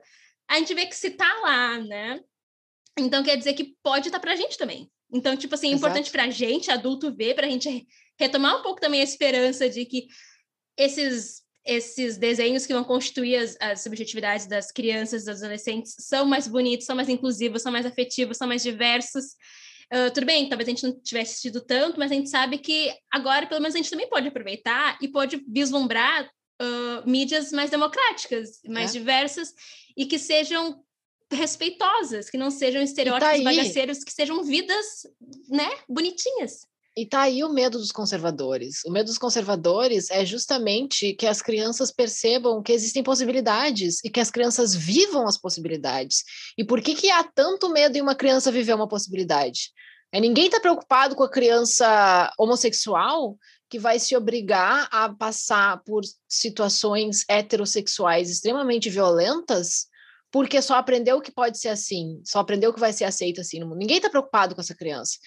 a 0.48 0.58
gente 0.58 0.74
vê 0.74 0.86
que 0.86 0.96
se 0.96 1.10
tá 1.10 1.40
lá, 1.42 1.78
né? 1.78 2.20
Então 2.98 3.22
quer 3.22 3.36
dizer 3.36 3.52
que 3.52 3.76
pode 3.82 4.08
estar 4.08 4.18
tá 4.18 4.22
pra 4.22 4.36
gente 4.36 4.56
também. 4.56 4.90
Então, 5.12 5.36
tipo 5.36 5.54
assim, 5.54 5.68
é 5.68 5.72
Exato. 5.72 5.86
importante 5.86 6.10
pra 6.10 6.30
gente, 6.30 6.70
adulto, 6.70 7.14
ver, 7.14 7.34
pra 7.34 7.48
gente 7.48 7.86
retomar 8.18 8.58
um 8.58 8.62
pouco 8.62 8.80
também 8.80 9.00
a 9.00 9.04
esperança 9.04 9.68
de 9.68 9.84
que 9.84 10.06
esses 10.76 11.46
esses 11.68 12.16
desenhos 12.16 12.64
que 12.64 12.72
vão 12.72 12.82
constituir 12.82 13.36
as, 13.36 13.54
as 13.60 13.82
subjetividades 13.82 14.46
das 14.46 14.72
crianças, 14.72 15.26
dos 15.26 15.42
adolescentes, 15.42 15.94
são 15.98 16.24
mais 16.24 16.48
bonitos, 16.48 16.86
são 16.86 16.96
mais 16.96 17.10
inclusivos, 17.10 17.60
são 17.60 17.70
mais 17.70 17.84
afetivos, 17.84 18.38
são 18.38 18.48
mais 18.48 18.62
diversos. 18.62 19.36
Uh, 19.92 20.12
tudo 20.12 20.26
bem, 20.26 20.48
talvez 20.48 20.68
a 20.68 20.70
gente 20.70 20.84
não 20.84 21.00
tivesse 21.00 21.32
assistido 21.32 21.60
tanto, 21.62 21.98
mas 21.98 22.12
a 22.12 22.14
gente 22.14 22.28
sabe 22.28 22.58
que 22.58 22.92
agora, 23.10 23.46
pelo 23.46 23.60
menos, 23.60 23.74
a 23.74 23.78
gente 23.78 23.90
também 23.90 24.08
pode 24.08 24.28
aproveitar 24.28 24.98
e 25.00 25.08
pode 25.08 25.42
vislumbrar 25.48 26.30
uh, 26.60 27.08
mídias 27.08 27.52
mais 27.52 27.70
democráticas, 27.70 28.60
mais 28.66 28.90
é. 28.90 28.98
diversas 28.98 29.54
e 29.96 30.04
que 30.04 30.18
sejam 30.18 30.82
respeitosas, 31.30 32.30
que 32.30 32.38
não 32.38 32.50
sejam 32.50 32.80
tá 32.80 32.84
estereótipos 32.84 33.38
tá 33.38 33.44
bagaceiros, 33.44 34.04
que 34.04 34.12
sejam 34.12 34.42
vidas, 34.44 35.06
né, 35.48 35.70
bonitinhas. 35.88 36.66
E 36.98 37.06
tá 37.06 37.20
aí 37.20 37.44
o 37.44 37.48
medo 37.48 37.78
dos 37.78 37.92
conservadores. 37.92 38.84
O 38.84 38.90
medo 38.90 39.06
dos 39.06 39.18
conservadores 39.18 40.10
é 40.10 40.26
justamente 40.26 41.14
que 41.14 41.28
as 41.28 41.40
crianças 41.40 41.92
percebam 41.92 42.60
que 42.60 42.72
existem 42.72 43.04
possibilidades 43.04 44.04
e 44.04 44.10
que 44.10 44.18
as 44.18 44.32
crianças 44.32 44.74
vivam 44.74 45.24
as 45.24 45.38
possibilidades. 45.38 46.24
E 46.58 46.64
por 46.64 46.82
que, 46.82 46.96
que 46.96 47.08
há 47.08 47.22
tanto 47.22 47.68
medo 47.68 47.96
em 47.96 48.00
uma 48.00 48.16
criança 48.16 48.50
viver 48.50 48.74
uma 48.74 48.88
possibilidade? 48.88 49.70
É, 50.10 50.18
ninguém 50.18 50.46
está 50.46 50.58
preocupado 50.58 51.14
com 51.14 51.22
a 51.22 51.30
criança 51.30 52.32
homossexual 52.36 53.38
que 53.70 53.78
vai 53.78 54.00
se 54.00 54.16
obrigar 54.16 54.88
a 54.90 55.08
passar 55.08 55.80
por 55.84 56.02
situações 56.26 57.24
heterossexuais 57.28 58.28
extremamente 58.28 58.90
violentas 58.90 59.86
porque 60.30 60.60
só 60.60 60.74
aprendeu 60.74 61.20
que 61.20 61.32
pode 61.32 61.58
ser 61.58 61.70
assim, 61.70 62.20
só 62.24 62.40
aprendeu 62.40 62.72
que 62.72 62.80
vai 62.80 62.92
ser 62.92 63.04
aceito 63.04 63.40
assim 63.40 63.58
no 63.58 63.66
mundo. 63.66 63.78
Ninguém 63.78 63.96
está 63.96 64.10
preocupado 64.10 64.54
com 64.54 64.60
essa 64.60 64.74
criança. 64.74 65.18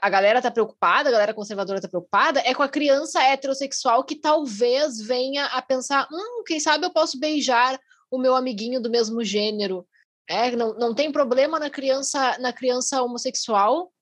A 0.00 0.08
galera 0.08 0.38
está 0.38 0.50
preocupada, 0.50 1.08
a 1.08 1.12
galera 1.12 1.34
conservadora 1.34 1.78
está 1.78 1.88
preocupada, 1.88 2.40
é 2.40 2.54
com 2.54 2.62
a 2.62 2.68
criança 2.68 3.20
heterossexual 3.22 4.04
que 4.04 4.14
talvez 4.14 5.00
venha 5.00 5.46
a 5.46 5.60
pensar: 5.60 6.06
hum, 6.12 6.44
quem 6.46 6.60
sabe 6.60 6.86
eu 6.86 6.92
posso 6.92 7.18
beijar 7.18 7.78
o 8.10 8.18
meu 8.18 8.36
amiguinho 8.36 8.80
do 8.80 8.90
mesmo 8.90 9.24
gênero. 9.24 9.86
É, 10.28 10.50
não, 10.54 10.74
não 10.74 10.94
tem 10.94 11.10
problema 11.10 11.58
na 11.58 11.70
criança, 11.70 12.36
na 12.38 12.52
criança 12.52 13.02
homossexual 13.02 13.92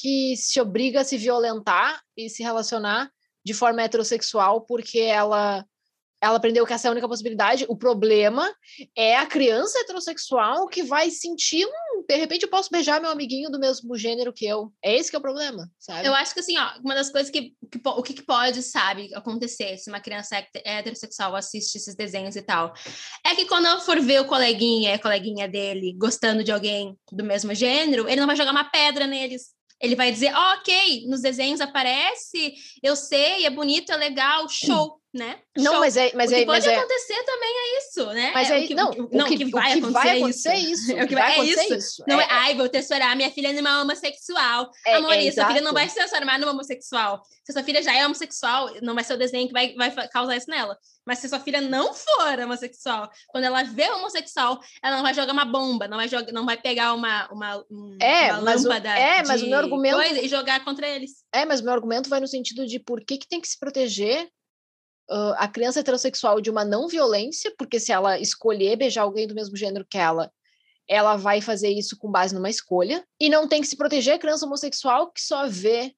que 0.00 0.36
se 0.36 0.60
obriga 0.60 1.00
a 1.00 1.04
se 1.04 1.16
violentar 1.16 2.02
e 2.16 2.28
se 2.28 2.42
relacionar 2.42 3.10
de 3.44 3.54
forma 3.54 3.82
heterossexual 3.82 4.62
porque 4.62 5.00
ela 5.00 5.64
ela 6.26 6.36
aprendeu 6.36 6.66
que 6.66 6.72
essa 6.72 6.86
é 6.86 6.88
a 6.88 6.92
única 6.92 7.08
possibilidade. 7.08 7.64
O 7.68 7.76
problema 7.76 8.52
é 8.96 9.16
a 9.16 9.26
criança 9.26 9.78
heterossexual 9.80 10.66
que 10.66 10.82
vai 10.82 11.10
sentir, 11.10 11.64
hum, 11.64 12.04
de 12.08 12.16
repente 12.16 12.42
eu 12.42 12.50
posso 12.50 12.70
beijar 12.70 13.00
meu 13.00 13.10
amiguinho 13.10 13.50
do 13.50 13.58
mesmo 13.58 13.96
gênero 13.96 14.32
que 14.32 14.46
eu. 14.46 14.72
É 14.82 14.96
esse 14.96 15.10
que 15.10 15.16
é 15.16 15.18
o 15.18 15.22
problema, 15.22 15.70
sabe? 15.78 16.06
Eu 16.06 16.14
acho 16.14 16.34
que 16.34 16.40
assim, 16.40 16.56
ó, 16.58 16.78
uma 16.84 16.94
das 16.94 17.10
coisas 17.10 17.30
que, 17.30 17.54
que 17.70 17.80
o 17.84 18.02
que, 18.02 18.14
que, 18.14 18.22
pode, 18.22 18.62
sabe, 18.62 19.14
acontecer 19.14 19.78
se 19.78 19.88
uma 19.88 20.00
criança 20.00 20.36
heterossexual 20.64 21.34
assiste 21.34 21.76
esses 21.76 21.94
desenhos 21.94 22.36
e 22.36 22.42
tal, 22.42 22.72
é 23.24 23.34
que 23.34 23.46
quando 23.46 23.66
ela 23.66 23.80
for 23.80 24.00
ver 24.00 24.20
o 24.20 24.26
coleguinha, 24.26 24.94
a 24.94 24.98
coleguinha 24.98 25.48
dele 25.48 25.94
gostando 25.98 26.42
de 26.42 26.52
alguém 26.52 26.96
do 27.12 27.24
mesmo 27.24 27.54
gênero, 27.54 28.08
ele 28.08 28.20
não 28.20 28.26
vai 28.26 28.36
jogar 28.36 28.52
uma 28.52 28.64
pedra 28.64 29.06
neles. 29.06 29.54
Ele 29.78 29.94
vai 29.94 30.10
dizer, 30.10 30.32
oh, 30.34 30.58
ok, 30.58 31.06
nos 31.06 31.20
desenhos 31.20 31.60
aparece, 31.60 32.54
eu 32.82 32.96
sei, 32.96 33.44
é 33.44 33.50
bonito, 33.50 33.92
é 33.92 33.96
legal, 33.96 34.48
show 34.48 34.98
né? 35.14 35.38
Não, 35.56 35.72
Show. 35.72 35.80
mas 35.80 35.96
é, 35.96 36.12
mas 36.14 36.30
o 36.30 36.34
que 36.34 36.40
é, 36.40 36.44
pode 36.44 36.68
é 36.68 36.76
acontecer 36.76 37.14
é... 37.14 37.22
também 37.22 37.50
é 37.50 37.78
isso, 37.78 38.06
né? 38.06 38.30
Mas 38.34 38.50
é, 38.50 38.58
o 38.58 38.66
que, 38.66 38.74
não, 38.74 38.90
o, 38.90 39.08
não, 39.12 39.26
que, 39.26 39.36
que 39.38 39.44
vai, 39.46 39.70
o 39.70 39.72
que 39.72 39.78
acontecer, 39.78 39.92
vai 39.92 40.18
acontecer 40.18 40.48
é 40.48 40.58
isso. 40.58 40.92
É 40.92 41.04
o 41.04 41.08
que 41.08 41.14
vai, 41.14 41.32
acontecer 41.32 41.72
é 41.72 41.76
isso. 41.76 42.04
Não 42.06 42.20
é, 42.20 42.26
ai, 42.28 42.54
vou 42.54 42.68
tesourar, 42.68 43.16
minha 43.16 43.30
filha 43.30 43.48
é 43.48 43.60
uma 43.60 43.82
homossexual. 43.82 44.70
É, 44.86 44.96
Amor, 44.96 45.14
é, 45.14 45.30
sua 45.32 45.46
filha 45.46 45.60
não 45.62 45.72
vai 45.72 45.88
se 45.88 45.94
transformar 45.94 46.38
numa 46.38 46.52
homossexual. 46.52 47.22
Se 47.44 47.52
sua 47.52 47.62
filha 47.62 47.82
já 47.82 47.96
é 47.96 48.04
homossexual, 48.04 48.70
não 48.82 48.94
vai 48.94 49.04
ser 49.04 49.14
o 49.14 49.18
desenho 49.18 49.46
que 49.46 49.52
vai, 49.52 49.74
vai 49.74 50.08
causar 50.08 50.36
isso 50.36 50.50
nela. 50.50 50.76
Mas 51.06 51.20
se 51.20 51.28
sua 51.28 51.40
filha 51.40 51.60
não 51.60 51.94
for 51.94 52.38
homossexual, 52.40 53.08
quando 53.28 53.44
ela 53.44 53.62
vê 53.62 53.88
homossexual, 53.90 54.60
ela 54.82 54.96
não 54.96 55.02
vai 55.02 55.14
jogar 55.14 55.32
uma 55.32 55.44
bomba, 55.44 55.88
não 55.88 55.96
vai, 55.96 56.08
jogar, 56.08 56.32
não 56.32 56.44
vai 56.44 56.56
pegar 56.56 56.92
uma, 56.92 57.28
uma, 57.32 57.64
é, 58.02 58.32
uma 58.32 58.42
mas 58.42 58.64
lâmpada 58.64 58.88
o, 58.88 58.92
é, 58.92 59.22
mas 59.24 59.42
o 59.42 59.46
meu 59.46 59.58
argumento 59.58 60.02
e 60.02 60.28
jogar 60.28 60.64
contra 60.64 60.86
eles. 60.86 61.24
É, 61.32 61.44
mas 61.44 61.60
o 61.60 61.64
meu 61.64 61.72
argumento 61.72 62.10
vai 62.10 62.20
no 62.20 62.26
sentido 62.26 62.66
de 62.66 62.78
por 62.78 63.04
que, 63.04 63.18
que 63.18 63.28
tem 63.28 63.40
que 63.40 63.48
se 63.48 63.58
proteger 63.58 64.28
uh, 65.10 65.34
a 65.36 65.48
criança 65.48 65.80
heterossexual 65.80 66.40
de 66.40 66.50
uma 66.50 66.64
não 66.64 66.88
violência, 66.88 67.52
porque 67.58 67.80
se 67.80 67.92
ela 67.92 68.18
escolher 68.18 68.76
beijar 68.76 69.02
alguém 69.02 69.26
do 69.26 69.34
mesmo 69.34 69.56
gênero 69.56 69.86
que 69.88 69.98
ela, 69.98 70.30
ela 70.88 71.16
vai 71.16 71.40
fazer 71.40 71.70
isso 71.70 71.96
com 71.96 72.10
base 72.10 72.34
numa 72.34 72.50
escolha, 72.50 73.04
e 73.20 73.28
não 73.28 73.48
tem 73.48 73.60
que 73.60 73.66
se 73.66 73.76
proteger 73.76 74.14
a 74.14 74.18
criança 74.18 74.46
homossexual 74.46 75.10
que 75.12 75.20
só 75.20 75.48
vê 75.48 75.92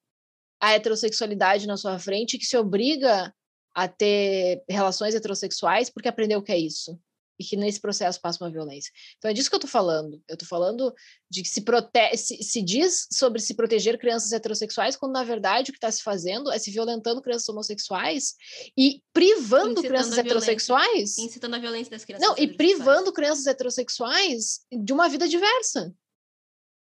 a 0.61 0.73
heterossexualidade 0.73 1.67
na 1.67 1.77
sua 1.77 1.99
frente, 1.99 2.39
que 2.39 2.47
se 2.47 2.57
obriga 2.57 3.33
a 3.75 3.87
ter 3.87 4.65
relações 4.69 5.15
heterossexuais 5.15 5.89
porque 5.91 6.09
aprendeu 6.09 6.41
o 6.41 6.43
que 6.43 6.53
é 6.53 6.59
isso 6.59 6.99
e 7.39 7.45
que 7.45 7.57
nesse 7.57 7.81
processo 7.81 8.21
passa 8.21 8.43
uma 8.43 8.51
violência. 8.51 8.93
Então 9.17 9.31
é 9.31 9.35
disso 9.35 9.49
que 9.49 9.55
eu 9.55 9.59
estou 9.59 9.71
falando. 9.71 10.23
Eu 10.29 10.35
estou 10.35 10.49
falando 10.49 10.93
de 11.31 11.43
que 11.43 11.49
se, 11.49 11.61
prote 11.61 12.17
se, 12.17 12.43
se, 12.43 12.63
diz 12.63 13.07
sobre 13.13 13.41
se 13.41 13.55
proteger 13.55 13.99
crianças 13.99 14.33
heterossexuais, 14.33 14.97
quando 14.97 15.13
na 15.13 15.25
verdade 15.25 15.71
o 15.71 15.73
que 15.73 15.79
está 15.79 15.91
se 15.91 16.03
fazendo 16.03 16.51
é 16.51 16.59
se 16.59 16.71
violentando 16.71 17.23
crianças 17.23 17.49
homossexuais 17.49 18.35
e 18.77 19.03
privando 19.13 19.73
incitando 19.73 19.87
crianças 19.87 20.19
heterossexuais. 20.19 21.19
Incitando 21.19 21.55
a 21.55 21.59
violência 21.59 21.91
das 21.91 22.05
crianças. 22.05 22.27
Não, 22.27 22.37
e 22.37 22.49
privando 22.49 23.13
crianças 23.13 23.47
heterossexuais 23.47 24.61
de 24.73 24.93
uma 24.93 25.09
vida 25.09 25.29
diversa. 25.29 25.95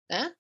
Né? 0.10 0.34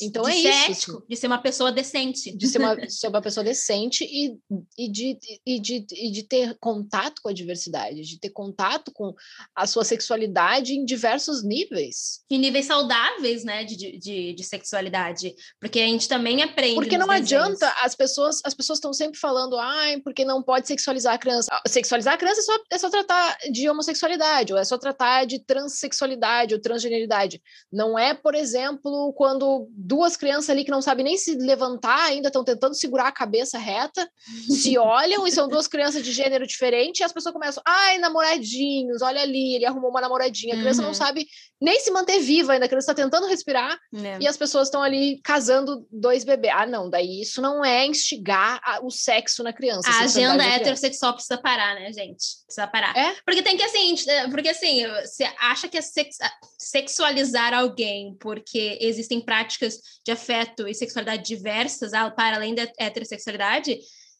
Então 0.00 0.22
de 0.24 0.30
é 0.30 0.34
ser 0.34 0.48
isso. 0.48 0.72
Ético, 0.72 0.98
assim. 0.98 1.06
de 1.08 1.16
ser 1.16 1.26
uma 1.26 1.38
pessoa 1.38 1.72
decente. 1.72 2.36
De 2.36 2.46
ser 2.46 2.58
uma, 2.58 2.76
ser 2.88 3.08
uma 3.08 3.22
pessoa 3.22 3.44
decente 3.44 4.04
e, 4.04 4.38
e, 4.78 4.90
de, 4.90 5.18
e, 5.46 5.60
de, 5.60 5.86
e 5.92 6.10
de 6.10 6.22
ter 6.22 6.56
contato 6.60 7.20
com 7.22 7.28
a 7.28 7.32
diversidade, 7.32 8.02
de 8.02 8.18
ter 8.18 8.30
contato 8.30 8.92
com 8.92 9.14
a 9.54 9.66
sua 9.66 9.84
sexualidade 9.84 10.74
em 10.74 10.84
diversos 10.84 11.42
níveis. 11.42 12.20
Em 12.30 12.38
níveis 12.38 12.66
saudáveis, 12.66 13.44
né, 13.44 13.64
de, 13.64 13.98
de, 13.98 14.34
de 14.34 14.44
sexualidade. 14.44 15.34
Porque 15.60 15.80
a 15.80 15.86
gente 15.86 16.08
também 16.08 16.42
aprende. 16.42 16.74
Porque 16.74 16.98
não 16.98 17.08
desenhos. 17.08 17.32
adianta, 17.32 17.68
as 17.82 17.94
pessoas 17.94 18.42
as 18.44 18.54
pessoas 18.54 18.78
estão 18.78 18.92
sempre 18.92 19.18
falando, 19.18 19.56
ai, 19.58 20.00
porque 20.00 20.24
não 20.24 20.42
pode 20.42 20.66
sexualizar 20.66 21.14
a 21.14 21.18
criança. 21.18 21.48
Ah, 21.50 21.62
sexualizar 21.66 22.14
a 22.14 22.16
criança 22.16 22.40
é 22.40 22.44
só, 22.44 22.58
é 22.72 22.78
só 22.78 22.90
tratar 22.90 23.38
de 23.50 23.68
homossexualidade, 23.68 24.52
ou 24.52 24.58
é 24.58 24.64
só 24.64 24.78
tratar 24.78 25.24
de 25.24 25.38
transexualidade 25.44 26.54
ou 26.54 26.60
transgeneridade. 26.60 27.40
Não 27.72 27.98
é, 27.98 28.14
por 28.14 28.34
exemplo, 28.34 29.12
quando 29.14 29.68
duas 29.92 30.16
crianças 30.16 30.48
ali 30.48 30.64
que 30.64 30.70
não 30.70 30.80
sabem 30.80 31.04
nem 31.04 31.18
se 31.18 31.34
levantar 31.34 32.04
ainda, 32.04 32.28
estão 32.28 32.42
tentando 32.42 32.74
segurar 32.74 33.08
a 33.08 33.12
cabeça 33.12 33.58
reta, 33.58 34.08
se 34.48 34.78
olham 34.78 35.26
e 35.26 35.30
são 35.30 35.46
duas 35.46 35.68
crianças 35.68 36.02
de 36.02 36.10
gênero 36.12 36.46
diferente, 36.46 37.00
e 37.00 37.04
as 37.04 37.12
pessoas 37.12 37.34
começam, 37.34 37.62
ai, 37.66 37.98
namoradinhos, 37.98 39.02
olha 39.02 39.20
ali, 39.20 39.56
ele 39.56 39.66
arrumou 39.66 39.90
uma 39.90 40.00
namoradinha. 40.00 40.54
A 40.54 40.58
criança 40.58 40.80
uhum. 40.80 40.88
não 40.88 40.94
sabe 40.94 41.26
nem 41.60 41.78
se 41.78 41.90
manter 41.90 42.20
viva 42.20 42.54
ainda, 42.54 42.64
a 42.64 42.68
criança 42.68 42.90
está 42.90 43.02
tentando 43.02 43.26
respirar, 43.26 43.78
é. 43.94 44.18
e 44.18 44.26
as 44.26 44.36
pessoas 44.36 44.68
estão 44.68 44.82
ali 44.82 45.20
casando 45.22 45.86
dois 45.92 46.24
bebês. 46.24 46.54
Ah, 46.56 46.66
não, 46.66 46.88
daí 46.88 47.20
isso 47.20 47.42
não 47.42 47.62
é 47.62 47.84
instigar 47.86 48.60
a, 48.64 48.80
o 48.82 48.90
sexo 48.90 49.42
na 49.42 49.52
criança. 49.52 49.90
A 49.90 50.04
agenda 50.04 50.42
heterossexual 50.42 51.12
precisa 51.12 51.36
parar, 51.36 51.74
né, 51.74 51.92
gente? 51.92 52.24
Precisa 52.46 52.66
parar. 52.66 52.96
É? 52.96 53.14
Porque 53.26 53.42
tem 53.42 53.58
que, 53.58 53.62
assim, 53.62 53.94
é, 54.08 54.28
porque 54.28 54.48
assim, 54.48 54.86
você 55.04 55.24
acha 55.38 55.68
que 55.68 55.76
é 55.76 55.82
sex, 55.82 56.16
sexualizar 56.58 57.52
alguém 57.52 58.16
porque 58.18 58.78
existem 58.80 59.20
práticas 59.20 59.71
de 60.04 60.12
afeto 60.12 60.66
e 60.66 60.74
sexualidade 60.74 61.22
diversas, 61.22 61.92
para 62.14 62.36
além 62.36 62.54
da 62.54 62.66
heterossexualidade, 62.78 63.78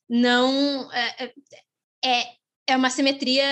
não 0.08 0.90
é, 0.92 1.32
é, 2.04 2.24
é 2.68 2.76
uma 2.76 2.90
simetria 2.90 3.44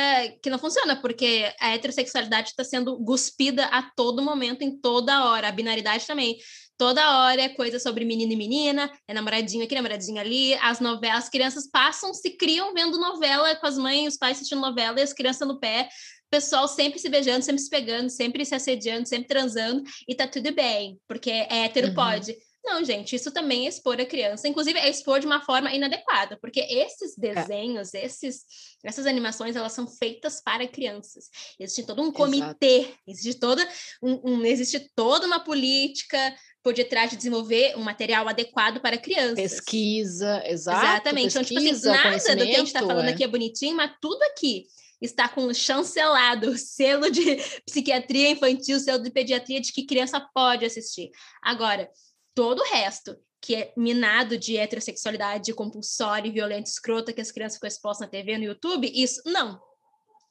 que 0.43 0.51
não 0.51 0.59
funciona, 0.59 1.01
porque 1.01 1.53
a 1.61 1.71
heterossexualidade 1.71 2.51
está 2.51 2.65
sendo 2.65 2.97
guspida 2.99 3.67
a 3.67 3.83
todo 3.83 4.23
momento, 4.23 4.63
em 4.63 4.81
toda 4.81 5.25
hora, 5.25 5.49
a 5.49 5.53
binaridade 5.53 6.07
também. 6.07 6.39
Toda 6.79 7.25
hora 7.25 7.43
é 7.43 7.49
coisa 7.51 7.79
sobre 7.79 8.07
menino 8.07 8.33
e 8.33 8.37
menina, 8.37 8.91
é 9.07 9.13
namoradinho 9.13 9.65
aqui, 9.65 9.75
namoradinho 9.75 10.19
ali, 10.19 10.55
as 10.55 10.81
novelas, 10.81 11.25
as 11.25 11.29
crianças 11.29 11.69
passam, 11.71 12.15
se 12.15 12.31
criam 12.31 12.73
vendo 12.73 12.99
novela 12.99 13.55
com 13.57 13.67
as 13.67 13.77
mães, 13.77 14.15
os 14.15 14.19
pais 14.19 14.39
assistindo 14.39 14.63
novela 14.63 14.99
e 14.99 15.03
as 15.03 15.13
crianças 15.13 15.47
no 15.47 15.61
pé, 15.61 15.91
pessoal 16.31 16.69
sempre 16.69 16.99
se 16.99 17.09
beijando, 17.09 17.45
sempre 17.45 17.61
se 17.61 17.69
pegando, 17.69 18.09
sempre 18.09 18.45
se 18.45 18.55
assediando, 18.55 19.09
sempre 19.09 19.29
transando, 19.29 19.83
e 20.07 20.15
tá 20.15 20.27
tudo 20.27 20.53
bem, 20.55 20.99
porque 21.09 21.31
é 21.31 21.65
hétero 21.65 21.89
uhum. 21.89 21.95
pode. 21.95 22.37
Não, 22.63 22.85
gente, 22.85 23.17
isso 23.17 23.31
também 23.31 23.65
é 23.65 23.69
expor 23.69 23.99
a 23.99 24.05
criança. 24.05 24.47
Inclusive, 24.47 24.79
é 24.79 24.89
expor 24.89 25.19
de 25.19 25.27
uma 25.27 25.41
forma 25.41 25.73
inadequada, 25.75 26.39
porque 26.41 26.61
esses 26.61 27.17
é. 27.17 27.21
desenhos, 27.21 27.95
é. 27.95 28.05
esses, 28.05 28.45
essas 28.85 29.07
animações, 29.07 29.57
elas 29.57 29.73
são 29.73 29.87
feitas 29.87 30.43
para 30.43 30.69
crianças. 30.69 31.31
Existe 31.59 31.85
todo 31.85 32.03
um 32.03 32.13
comitê, 32.13 32.81
existe 32.81 33.31
existe 33.31 33.41
toda, 33.41 33.67
um, 34.03 34.21
um, 34.31 34.45
existe 34.45 34.91
toda 34.95 35.27
uma 35.27 35.41
política 35.41 36.37
por 36.63 36.75
detrás 36.75 37.11
de 37.11 37.17
desenvolver 37.17 37.75
um 37.77 37.83
material 37.83 38.29
adequado 38.29 38.81
para 38.81 38.99
crianças. 38.99 39.37
Pesquisa, 39.37 40.43
exato. 40.47 40.85
Exatamente. 40.85 41.33
Pesquisa, 41.33 41.41
então, 41.41 41.45
tipo 41.45 42.09
assim, 42.09 42.29
nada 42.29 42.37
do 42.37 42.45
que 42.45 42.55
a 42.55 42.59
gente 42.59 42.67
está 42.67 42.81
falando 42.81 43.09
é. 43.09 43.13
aqui 43.13 43.25
é 43.25 43.29
bonitinho, 43.29 43.75
mas 43.75 43.93
tudo 44.01 44.23
aqui 44.25 44.67
está 45.01 45.29
com 45.29 45.53
chancelado 45.53 46.57
selo 46.59 47.11
de 47.11 47.37
psiquiatria 47.65 48.31
infantil, 48.31 48.79
selo 48.79 49.03
de 49.03 49.11
pediatria 49.11 49.61
de 49.61 49.73
que 49.73 49.87
criança 49.87 50.21
pode 50.35 50.65
assistir. 50.65 51.11
Agora, 51.43 51.91
todo 52.35 52.61
o 52.61 52.71
resto 52.73 53.17
que 53.41 53.55
é 53.55 53.73
minado 53.77 54.37
de 54.37 54.59
heterossexualidade 54.59 55.55
compulsória, 55.55 56.31
violenta, 56.31 56.69
escrota, 56.69 57.13
que 57.13 57.21
as 57.21 57.33
crianças 57.33 57.57
ficam 57.57 57.69
expostas 57.69 58.07
na 58.07 58.11
TV, 58.11 58.37
no 58.37 58.45
YouTube, 58.45 58.91
isso 58.95 59.23
não. 59.25 59.59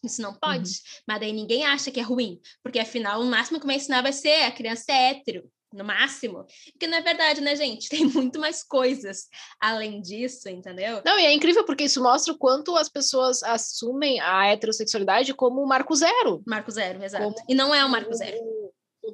Isso 0.03 0.21
não 0.21 0.33
pode. 0.33 0.69
Uhum. 0.69 1.03
Mas 1.07 1.19
daí 1.19 1.33
ninguém 1.33 1.65
acha 1.65 1.91
que 1.91 1.99
é 1.99 2.03
ruim, 2.03 2.39
porque 2.63 2.79
afinal 2.79 3.19
o 3.21 3.25
máximo 3.25 3.59
que 3.59 3.65
vai 3.65 3.77
ensinar 3.77 4.03
vai 4.03 4.13
ser 4.13 4.43
a 4.43 4.51
criança 4.51 4.91
é 4.91 5.09
hétero 5.09 5.49
no 5.73 5.83
máximo. 5.83 6.45
Porque 6.71 6.87
não 6.87 6.97
é 6.97 7.01
verdade, 7.01 7.41
né, 7.41 7.55
gente? 7.55 7.89
Tem 7.89 8.05
muito 8.05 8.39
mais 8.39 8.63
coisas 8.63 9.27
além 9.59 10.01
disso, 10.01 10.49
entendeu? 10.49 11.01
Não, 11.05 11.19
e 11.19 11.25
é 11.25 11.33
incrível 11.33 11.65
porque 11.65 11.85
isso 11.85 12.01
mostra 12.01 12.33
o 12.33 12.37
quanto 12.37 12.75
as 12.75 12.89
pessoas 12.89 13.43
assumem 13.43 14.19
a 14.19 14.47
heterossexualidade 14.47 15.33
como 15.33 15.65
marco 15.65 15.95
zero. 15.95 16.41
Marco 16.45 16.71
zero, 16.71 17.03
exato. 17.03 17.23
Como, 17.23 17.35
e 17.47 17.55
não 17.55 17.73
é 17.73 17.83
um 17.85 17.89
marco 17.89 18.13
zero. 18.13 18.37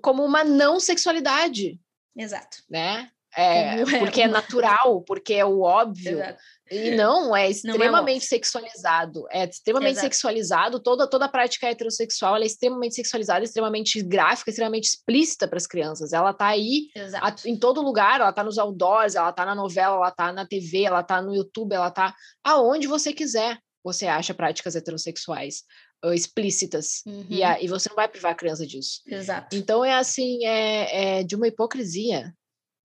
Como 0.02 0.24
uma 0.24 0.44
não 0.44 0.80
sexualidade. 0.80 1.80
Exato. 2.16 2.58
Né? 2.70 3.10
É, 3.36 3.82
é, 3.82 4.00
porque 4.00 4.22
é 4.22 4.28
natural, 4.28 5.02
porque 5.02 5.34
é 5.34 5.46
o 5.46 5.62
óbvio. 5.62 6.20
Exato. 6.20 6.40
E 6.72 6.96
não, 6.96 7.36
é 7.36 7.48
extremamente 7.50 7.92
não 7.92 8.08
é 8.08 8.20
sexualizado. 8.20 9.26
É 9.30 9.46
extremamente 9.46 9.98
Exato. 9.98 10.06
sexualizado. 10.08 10.80
Toda, 10.80 11.08
toda 11.08 11.26
a 11.26 11.30
prática 11.30 11.70
heterossexual 11.70 12.38
é 12.38 12.46
extremamente 12.46 12.96
sexualizada, 12.96 13.44
extremamente 13.44 14.02
gráfica, 14.02 14.50
extremamente 14.50 14.86
explícita 14.86 15.48
para 15.48 15.58
as 15.58 15.68
crianças. 15.68 16.12
Ela 16.12 16.34
tá 16.34 16.48
aí 16.48 16.88
a, 17.22 17.36
em 17.46 17.56
todo 17.56 17.84
lugar, 17.84 18.20
ela 18.20 18.34
tá 18.34 18.44
nos 18.44 18.58
outdoors, 18.58 19.14
ela 19.14 19.32
tá 19.32 19.46
na 19.46 19.54
novela, 19.54 19.96
ela 19.98 20.12
tá 20.12 20.34
na 20.34 20.46
TV, 20.46 20.84
ela 20.84 21.04
tá 21.04 21.22
no 21.22 21.36
YouTube, 21.36 21.76
ela 21.76 21.92
tá 21.92 22.16
aonde 22.44 22.88
você 22.88 23.14
quiser. 23.14 23.60
Você 23.84 24.08
acha 24.08 24.34
práticas 24.34 24.76
heterossexuais 24.76 25.62
uh, 26.04 26.12
explícitas 26.12 27.04
uhum. 27.06 27.28
e, 27.30 27.44
a, 27.44 27.62
e 27.62 27.68
você 27.68 27.88
não 27.88 27.96
vai 27.96 28.08
privar 28.08 28.32
a 28.32 28.36
criança 28.36 28.66
disso. 28.66 29.02
Exato. 29.06 29.56
Então 29.56 29.86
é 29.86 29.94
assim, 29.94 30.44
é, 30.44 31.20
é 31.20 31.24
de 31.24 31.36
uma 31.36 31.48
hipocrisia 31.48 32.34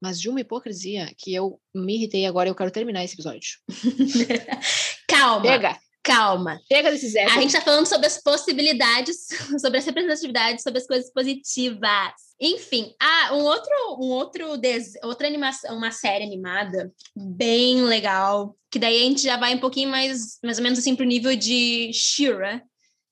mas 0.01 0.21
de 0.21 0.29
uma 0.29 0.41
hipocrisia 0.41 1.13
que 1.17 1.35
eu 1.35 1.61
me 1.75 1.97
irritei 1.97 2.27
agora 2.27 2.49
eu 2.49 2.55
quero 2.55 2.71
terminar 2.71 3.05
esse 3.05 3.15
episódio. 3.15 3.59
calma. 5.07 5.47
Chega. 5.47 5.79
Calma. 6.03 6.59
Chega 6.67 6.91
desses 6.91 7.15
A 7.15 7.29
gente 7.29 7.49
está 7.49 7.61
falando 7.61 7.87
sobre 7.87 8.07
as 8.07 8.23
possibilidades, 8.23 9.29
sobre 9.61 9.79
as 9.79 9.85
representatividades, 9.85 10.63
sobre 10.63 10.81
as 10.81 10.87
coisas 10.87 11.13
positivas. 11.13 12.13
Enfim, 12.41 12.95
ah, 12.99 13.35
um 13.35 13.43
outro, 13.43 13.75
um 14.01 14.09
outro 14.09 14.57
des... 14.57 14.95
outra 15.03 15.27
animação, 15.27 15.77
uma 15.77 15.91
série 15.91 16.25
animada 16.25 16.91
bem 17.15 17.83
legal, 17.83 18.57
que 18.71 18.79
daí 18.79 19.03
a 19.03 19.05
gente 19.05 19.23
já 19.23 19.37
vai 19.37 19.55
um 19.55 19.61
pouquinho 19.61 19.91
mais, 19.91 20.39
mais 20.43 20.57
ou 20.57 20.63
menos 20.63 20.79
assim 20.79 20.97
pro 20.97 21.05
nível 21.05 21.37
de 21.37 21.91
Shira, 21.93 22.63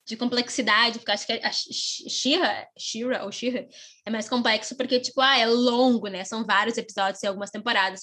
de 0.09 0.17
complexidade, 0.17 0.99
porque 0.99 1.13
acho 1.13 1.27
que 1.27 1.33
a 1.35 1.53
Shira, 1.53 2.67
Shira 2.79 3.25
ou 3.25 3.31
Shira 3.31 3.69
é 4.07 4.11
mais 4.11 4.27
complexo 4.27 4.75
porque, 4.75 4.99
tipo, 4.99 5.21
ah, 5.21 5.39
é 5.39 5.47
longo, 5.47 6.09
né? 6.09 6.25
São 6.25 6.47
vários 6.47 6.79
episódios 6.79 7.23
e 7.23 7.27
algumas 7.27 7.51
temporadas. 7.51 8.01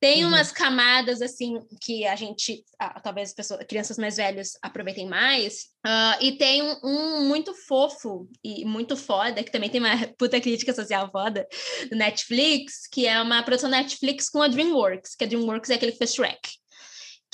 Tem 0.00 0.24
uhum. 0.24 0.30
umas 0.30 0.50
camadas, 0.50 1.22
assim, 1.22 1.60
que 1.80 2.04
a 2.04 2.16
gente, 2.16 2.64
ah, 2.80 3.00
talvez 3.00 3.28
as 3.28 3.34
pessoas, 3.34 3.64
crianças 3.64 3.96
mais 3.96 4.16
velhas 4.16 4.58
aproveitem 4.60 5.08
mais. 5.08 5.66
Uh, 5.86 6.20
e 6.20 6.32
tem 6.36 6.62
um, 6.62 6.80
um, 6.82 7.28
muito 7.28 7.54
fofo 7.54 8.28
e 8.42 8.64
muito 8.64 8.96
foda, 8.96 9.42
que 9.44 9.52
também 9.52 9.70
tem 9.70 9.80
uma 9.80 9.96
puta 10.18 10.40
crítica 10.40 10.74
social 10.74 11.08
foda, 11.12 11.46
do 11.88 11.96
Netflix, 11.96 12.88
que 12.90 13.06
é 13.06 13.22
uma 13.22 13.42
produção 13.44 13.70
Netflix 13.70 14.28
com 14.28 14.42
a 14.42 14.48
DreamWorks, 14.48 15.14
que 15.14 15.24
a 15.24 15.28
DreamWorks 15.28 15.70
é 15.70 15.74
aquele 15.74 15.92
que 15.92 15.98
fez 15.98 16.12
Shrek 16.12 16.63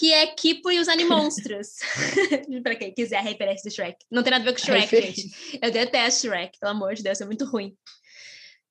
que 0.01 0.15
é 0.15 0.27
Kipo 0.29 0.71
e 0.71 0.79
os 0.79 0.89
Animonstros. 0.89 1.77
para 2.65 2.75
quem 2.75 2.91
quiser 2.91 3.19
a 3.19 3.21
referência 3.21 3.69
do 3.69 3.75
Shrek. 3.75 3.99
Não 4.11 4.23
tem 4.23 4.31
nada 4.31 4.43
a 4.43 4.47
ver 4.47 4.59
com 4.59 4.65
Shrek, 4.65 4.89
gente. 4.89 5.59
Eu 5.61 5.71
detesto 5.71 6.27
Shrek, 6.27 6.59
pelo 6.59 6.73
amor 6.73 6.95
de 6.95 7.03
Deus, 7.03 7.21
é 7.21 7.27
muito 7.27 7.45
ruim. 7.45 7.77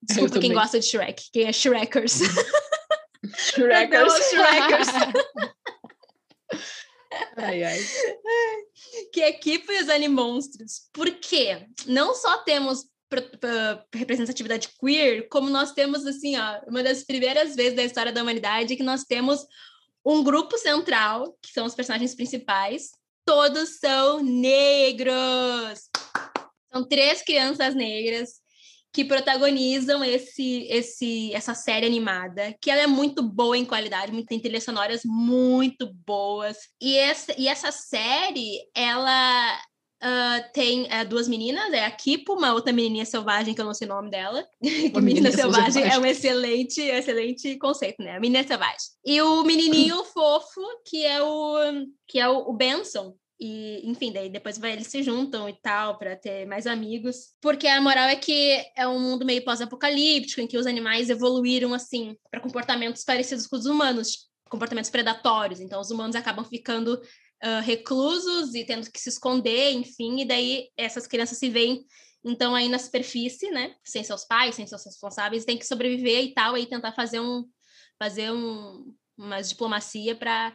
Desculpa 0.02 0.40
quem 0.40 0.52
gosta 0.52 0.80
de 0.80 0.88
Shrek, 0.88 1.30
quem 1.32 1.46
é 1.46 1.54
Shrekers. 1.54 2.18
Shrekers. 3.38 4.14
Shrekers. 4.28 4.88
ai, 7.38 7.64
ai. 7.64 7.80
Que 9.14 9.22
é 9.22 9.32
Kipo 9.32 9.72
e 9.72 9.84
os 9.84 9.90
Animonstros. 9.90 10.90
Por 10.92 11.12
quê? 11.12 11.68
Não 11.86 12.16
só 12.16 12.40
temos 12.40 12.86
representatividade 13.94 14.70
queer, 14.80 15.28
como 15.30 15.48
nós 15.48 15.74
temos, 15.74 16.08
assim, 16.08 16.38
ó, 16.38 16.60
uma 16.68 16.82
das 16.82 17.04
primeiras 17.04 17.56
vezes 17.56 17.76
da 17.76 17.84
história 17.84 18.12
da 18.12 18.24
humanidade 18.24 18.76
que 18.76 18.84
nós 18.84 19.04
temos 19.04 19.46
um 20.10 20.24
grupo 20.24 20.58
central, 20.58 21.38
que 21.42 21.52
são 21.52 21.66
os 21.66 21.76
personagens 21.76 22.16
principais, 22.16 22.90
todos 23.24 23.78
são 23.80 24.24
negros. 24.24 25.90
São 26.74 26.88
três 26.88 27.22
crianças 27.22 27.76
negras 27.76 28.42
que 28.92 29.06
protagonizam 29.06 30.04
esse, 30.04 30.66
esse, 30.70 31.32
essa 31.34 31.54
série 31.54 31.86
animada, 31.86 32.56
que 32.60 32.72
ela 32.72 32.82
é 32.82 32.88
muito 32.88 33.22
boa 33.22 33.56
em 33.56 33.66
qualidade, 33.66 34.26
tem 34.26 34.40
trilhas 34.40 34.64
sonoras 34.64 35.02
muito 35.06 35.94
boas. 36.08 36.58
E 36.82 36.98
essa, 36.98 37.34
e 37.38 37.48
essa 37.48 37.72
série, 37.72 38.68
ela 38.76 39.62
Uh, 40.02 40.52
tem 40.54 40.84
uh, 40.84 41.06
duas 41.08 41.28
meninas, 41.28 41.74
é 41.74 41.84
a 41.84 41.92
Kipo, 41.92 42.34
uma 42.34 42.54
outra 42.54 42.72
menininha 42.72 43.04
selvagem, 43.04 43.54
que 43.54 43.60
eu 43.60 43.66
não 43.66 43.74
sei 43.74 43.86
o 43.86 43.90
nome 43.90 44.10
dela. 44.10 44.48
que 44.62 45.02
menina 45.02 45.30
selvagem, 45.30 45.72
selvagem 45.74 45.98
é 45.98 46.00
um 46.00 46.06
excelente, 46.06 46.82
excelente 46.82 47.58
conceito, 47.58 48.02
né? 48.02 48.16
A 48.16 48.20
menina 48.20 48.48
selvagem. 48.48 48.78
E 49.06 49.22
o 49.22 49.44
menininho 49.44 50.02
fofo, 50.14 50.62
que 50.86 51.06
é 51.06 51.22
o, 51.22 51.58
que 52.08 52.18
é 52.18 52.30
o, 52.30 52.50
o 52.50 52.54
Benson. 52.54 53.14
E, 53.42 53.90
enfim, 53.90 54.12
daí 54.12 54.30
depois 54.30 54.58
vai, 54.58 54.74
eles 54.74 54.88
se 54.88 55.04
juntam 55.04 55.50
e 55.50 55.54
tal, 55.62 55.98
para 55.98 56.16
ter 56.16 56.46
mais 56.46 56.66
amigos. 56.66 57.34
Porque 57.42 57.68
a 57.68 57.82
moral 57.82 58.08
é 58.08 58.16
que 58.16 58.66
é 58.78 58.88
um 58.88 59.00
mundo 59.00 59.26
meio 59.26 59.44
pós-apocalíptico, 59.44 60.40
em 60.40 60.48
que 60.48 60.58
os 60.58 60.66
animais 60.66 61.10
evoluíram, 61.10 61.74
assim, 61.74 62.16
para 62.32 62.40
comportamentos 62.40 63.04
parecidos 63.04 63.48
com 63.48 63.58
os 63.58 63.66
humanos, 63.66 64.30
comportamentos 64.50 64.90
predatórios. 64.90 65.60
Então, 65.60 65.80
os 65.82 65.92
humanos 65.92 66.16
acabam 66.16 66.46
ficando 66.46 67.02
reclusos 67.64 68.54
e 68.54 68.66
tendo 68.66 68.92
que 68.92 69.00
se 69.00 69.10
esconder, 69.10 69.72
enfim, 69.72 70.22
e 70.22 70.26
daí 70.26 70.70
essas 70.76 71.08
crianças 71.08 71.38
se 71.38 71.50
veem 71.50 71.86
então 72.24 72.54
aí 72.54 72.68
na 72.68 72.78
superfície, 72.78 73.50
né, 73.50 73.76
sem 73.84 74.04
seus 74.04 74.26
pais, 74.26 74.56
sem 74.56 74.68
seus 74.68 74.84
responsáveis, 74.84 75.46
tem 75.46 75.58
que 75.58 75.66
sobreviver 75.66 76.24
e 76.24 76.34
tal, 76.34 76.56
aí 76.56 76.66
tentar 76.66 76.92
fazer 76.92 77.20
um 77.22 77.46
fazer 77.98 78.32
um 78.32 78.94
uma 79.18 79.42
diplomacia 79.42 80.16
para 80.16 80.54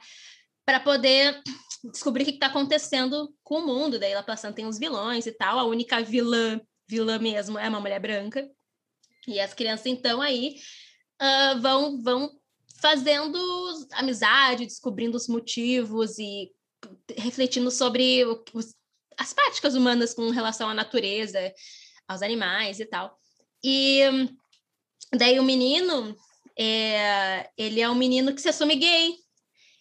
para 0.64 0.80
poder 0.80 1.42
descobrir 1.92 2.22
o 2.22 2.26
que 2.26 2.32
está 2.32 2.46
acontecendo 2.46 3.34
com 3.42 3.58
o 3.58 3.66
mundo. 3.66 3.98
Daí 3.98 4.14
lá 4.14 4.22
passando 4.22 4.54
tem 4.54 4.66
os 4.66 4.78
vilões 4.78 5.26
e 5.26 5.32
tal. 5.32 5.58
A 5.58 5.64
única 5.64 6.02
vilã, 6.02 6.58
vilã 6.88 7.18
mesmo, 7.18 7.58
é 7.58 7.68
uma 7.68 7.80
mulher 7.80 8.00
branca. 8.00 8.48
E 9.28 9.38
as 9.38 9.52
crianças, 9.52 9.86
então, 9.86 10.22
aí 10.22 10.56
uh, 11.20 11.60
vão, 11.60 12.02
vão 12.02 12.30
fazendo 12.80 13.38
amizade, 13.92 14.66
descobrindo 14.66 15.16
os 15.16 15.28
motivos 15.28 16.18
e 16.18 16.50
refletindo 17.16 17.70
sobre 17.70 18.24
os, 18.52 18.74
as 19.18 19.32
práticas 19.32 19.74
humanas 19.74 20.14
com 20.14 20.30
relação 20.30 20.68
à 20.68 20.74
natureza, 20.74 21.38
aos 22.08 22.22
animais 22.22 22.80
e 22.80 22.86
tal. 22.86 23.18
E 23.62 24.00
daí 25.12 25.38
o 25.38 25.44
menino, 25.44 26.16
é, 26.58 27.48
ele 27.56 27.80
é 27.80 27.88
um 27.88 27.94
menino 27.94 28.34
que 28.34 28.40
se 28.40 28.48
assume 28.48 28.76
gay. 28.76 29.14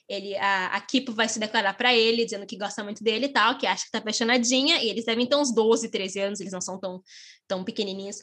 Ele, 0.08 0.36
a, 0.36 0.68
a 0.68 0.82
Kipo 0.82 1.14
vai 1.14 1.28
se 1.30 1.39
declarar 1.39 1.74
para 1.76 1.93
ele, 1.93 2.26
dizendo 2.26 2.45
que 2.45 2.58
gosta 2.58 2.84
muito 2.84 3.04
dele 3.04 3.28
e 3.28 3.30
tal, 3.30 3.58
que 3.58 3.66
acha 3.66 3.86
que 3.86 3.91
tá 3.91 3.99
apaixonadinha, 3.99 4.84
e 4.84 4.89
eles 4.89 5.06
devem 5.06 5.26
ter 5.26 5.36
uns 5.36 5.54
12, 5.54 5.89
13 5.89 6.20
anos, 6.20 6.39
eles 6.39 6.51
não 6.51 6.62
são 6.62 6.80
tão, 6.80 7.01
tão 7.47 7.64
pequenininhos. 7.64 8.18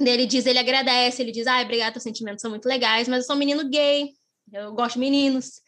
Ele 0.00 0.26
diz, 0.26 0.46
ele 0.46 0.58
agradece, 0.58 1.20
ele 1.20 1.32
diz, 1.32 1.46
ah, 1.46 1.60
obrigado, 1.60 1.94
teus 1.94 2.02
sentimentos 2.02 2.40
são 2.40 2.50
muito 2.50 2.66
legais, 2.66 3.08
mas 3.08 3.18
eu 3.18 3.26
sou 3.26 3.36
um 3.36 3.38
menino 3.38 3.68
gay, 3.68 4.10
eu 4.52 4.72
gosto 4.72 4.94
de 4.94 5.00
meninos. 5.00 5.60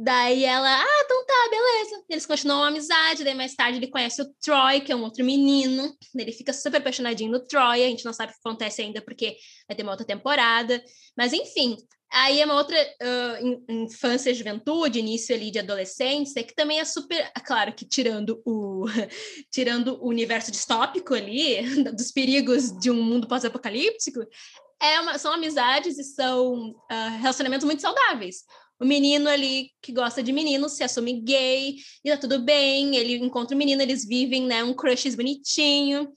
Daí 0.00 0.44
ela, 0.44 0.80
ah, 0.80 1.02
então 1.04 1.26
tá, 1.26 1.48
beleza. 1.50 2.04
Eles 2.08 2.24
continuam 2.24 2.62
a 2.62 2.68
amizade, 2.68 3.24
daí 3.24 3.34
mais 3.34 3.56
tarde 3.56 3.80
ele 3.80 3.88
conhece 3.88 4.22
o 4.22 4.32
Troy, 4.40 4.80
que 4.80 4.92
é 4.92 4.96
um 4.96 5.02
outro 5.02 5.24
menino. 5.24 5.92
Ele 6.16 6.30
fica 6.30 6.52
super 6.52 6.78
apaixonadinho 6.78 7.32
no 7.32 7.40
Troy, 7.40 7.82
a 7.82 7.88
gente 7.88 8.04
não 8.04 8.12
sabe 8.12 8.30
o 8.30 8.34
que 8.36 8.40
acontece 8.48 8.80
ainda 8.80 9.02
porque 9.02 9.36
vai 9.66 9.76
ter 9.76 9.82
uma 9.82 9.90
outra 9.90 10.06
temporada. 10.06 10.80
Mas 11.16 11.32
enfim, 11.32 11.76
aí 12.12 12.40
é 12.40 12.44
uma 12.44 12.54
outra 12.54 12.80
uh, 12.80 13.72
infância, 13.72 14.32
juventude, 14.32 15.00
início 15.00 15.34
ali 15.34 15.50
de 15.50 15.58
adolescência, 15.58 16.44
que 16.44 16.54
também 16.54 16.78
é 16.78 16.84
super, 16.84 17.18
é 17.36 17.40
claro 17.44 17.72
que 17.72 17.84
tirando 17.84 18.40
o 18.46 18.84
tirando 19.50 19.98
o 20.00 20.06
universo 20.06 20.52
distópico 20.52 21.12
ali, 21.12 21.60
dos 21.92 22.12
perigos 22.12 22.70
de 22.78 22.88
um 22.88 23.02
mundo 23.02 23.26
pós-apocalíptico, 23.26 24.20
é 24.80 25.00
uma, 25.00 25.18
são 25.18 25.32
amizades 25.32 25.98
e 25.98 26.04
são 26.04 26.70
uh, 26.70 27.18
relacionamentos 27.20 27.64
muito 27.64 27.82
saudáveis. 27.82 28.44
O 28.80 28.84
menino 28.84 29.28
ali 29.28 29.70
que 29.82 29.92
gosta 29.92 30.22
de 30.22 30.32
meninos 30.32 30.72
se 30.72 30.84
assume 30.84 31.20
gay 31.20 31.76
e 32.04 32.10
tá 32.10 32.16
tudo 32.16 32.40
bem, 32.40 32.96
ele 32.96 33.16
encontra 33.16 33.54
o 33.54 33.58
menino, 33.58 33.82
eles 33.82 34.06
vivem, 34.06 34.44
né, 34.46 34.62
um 34.62 34.74
crush 34.74 35.14
bonitinho. 35.16 36.08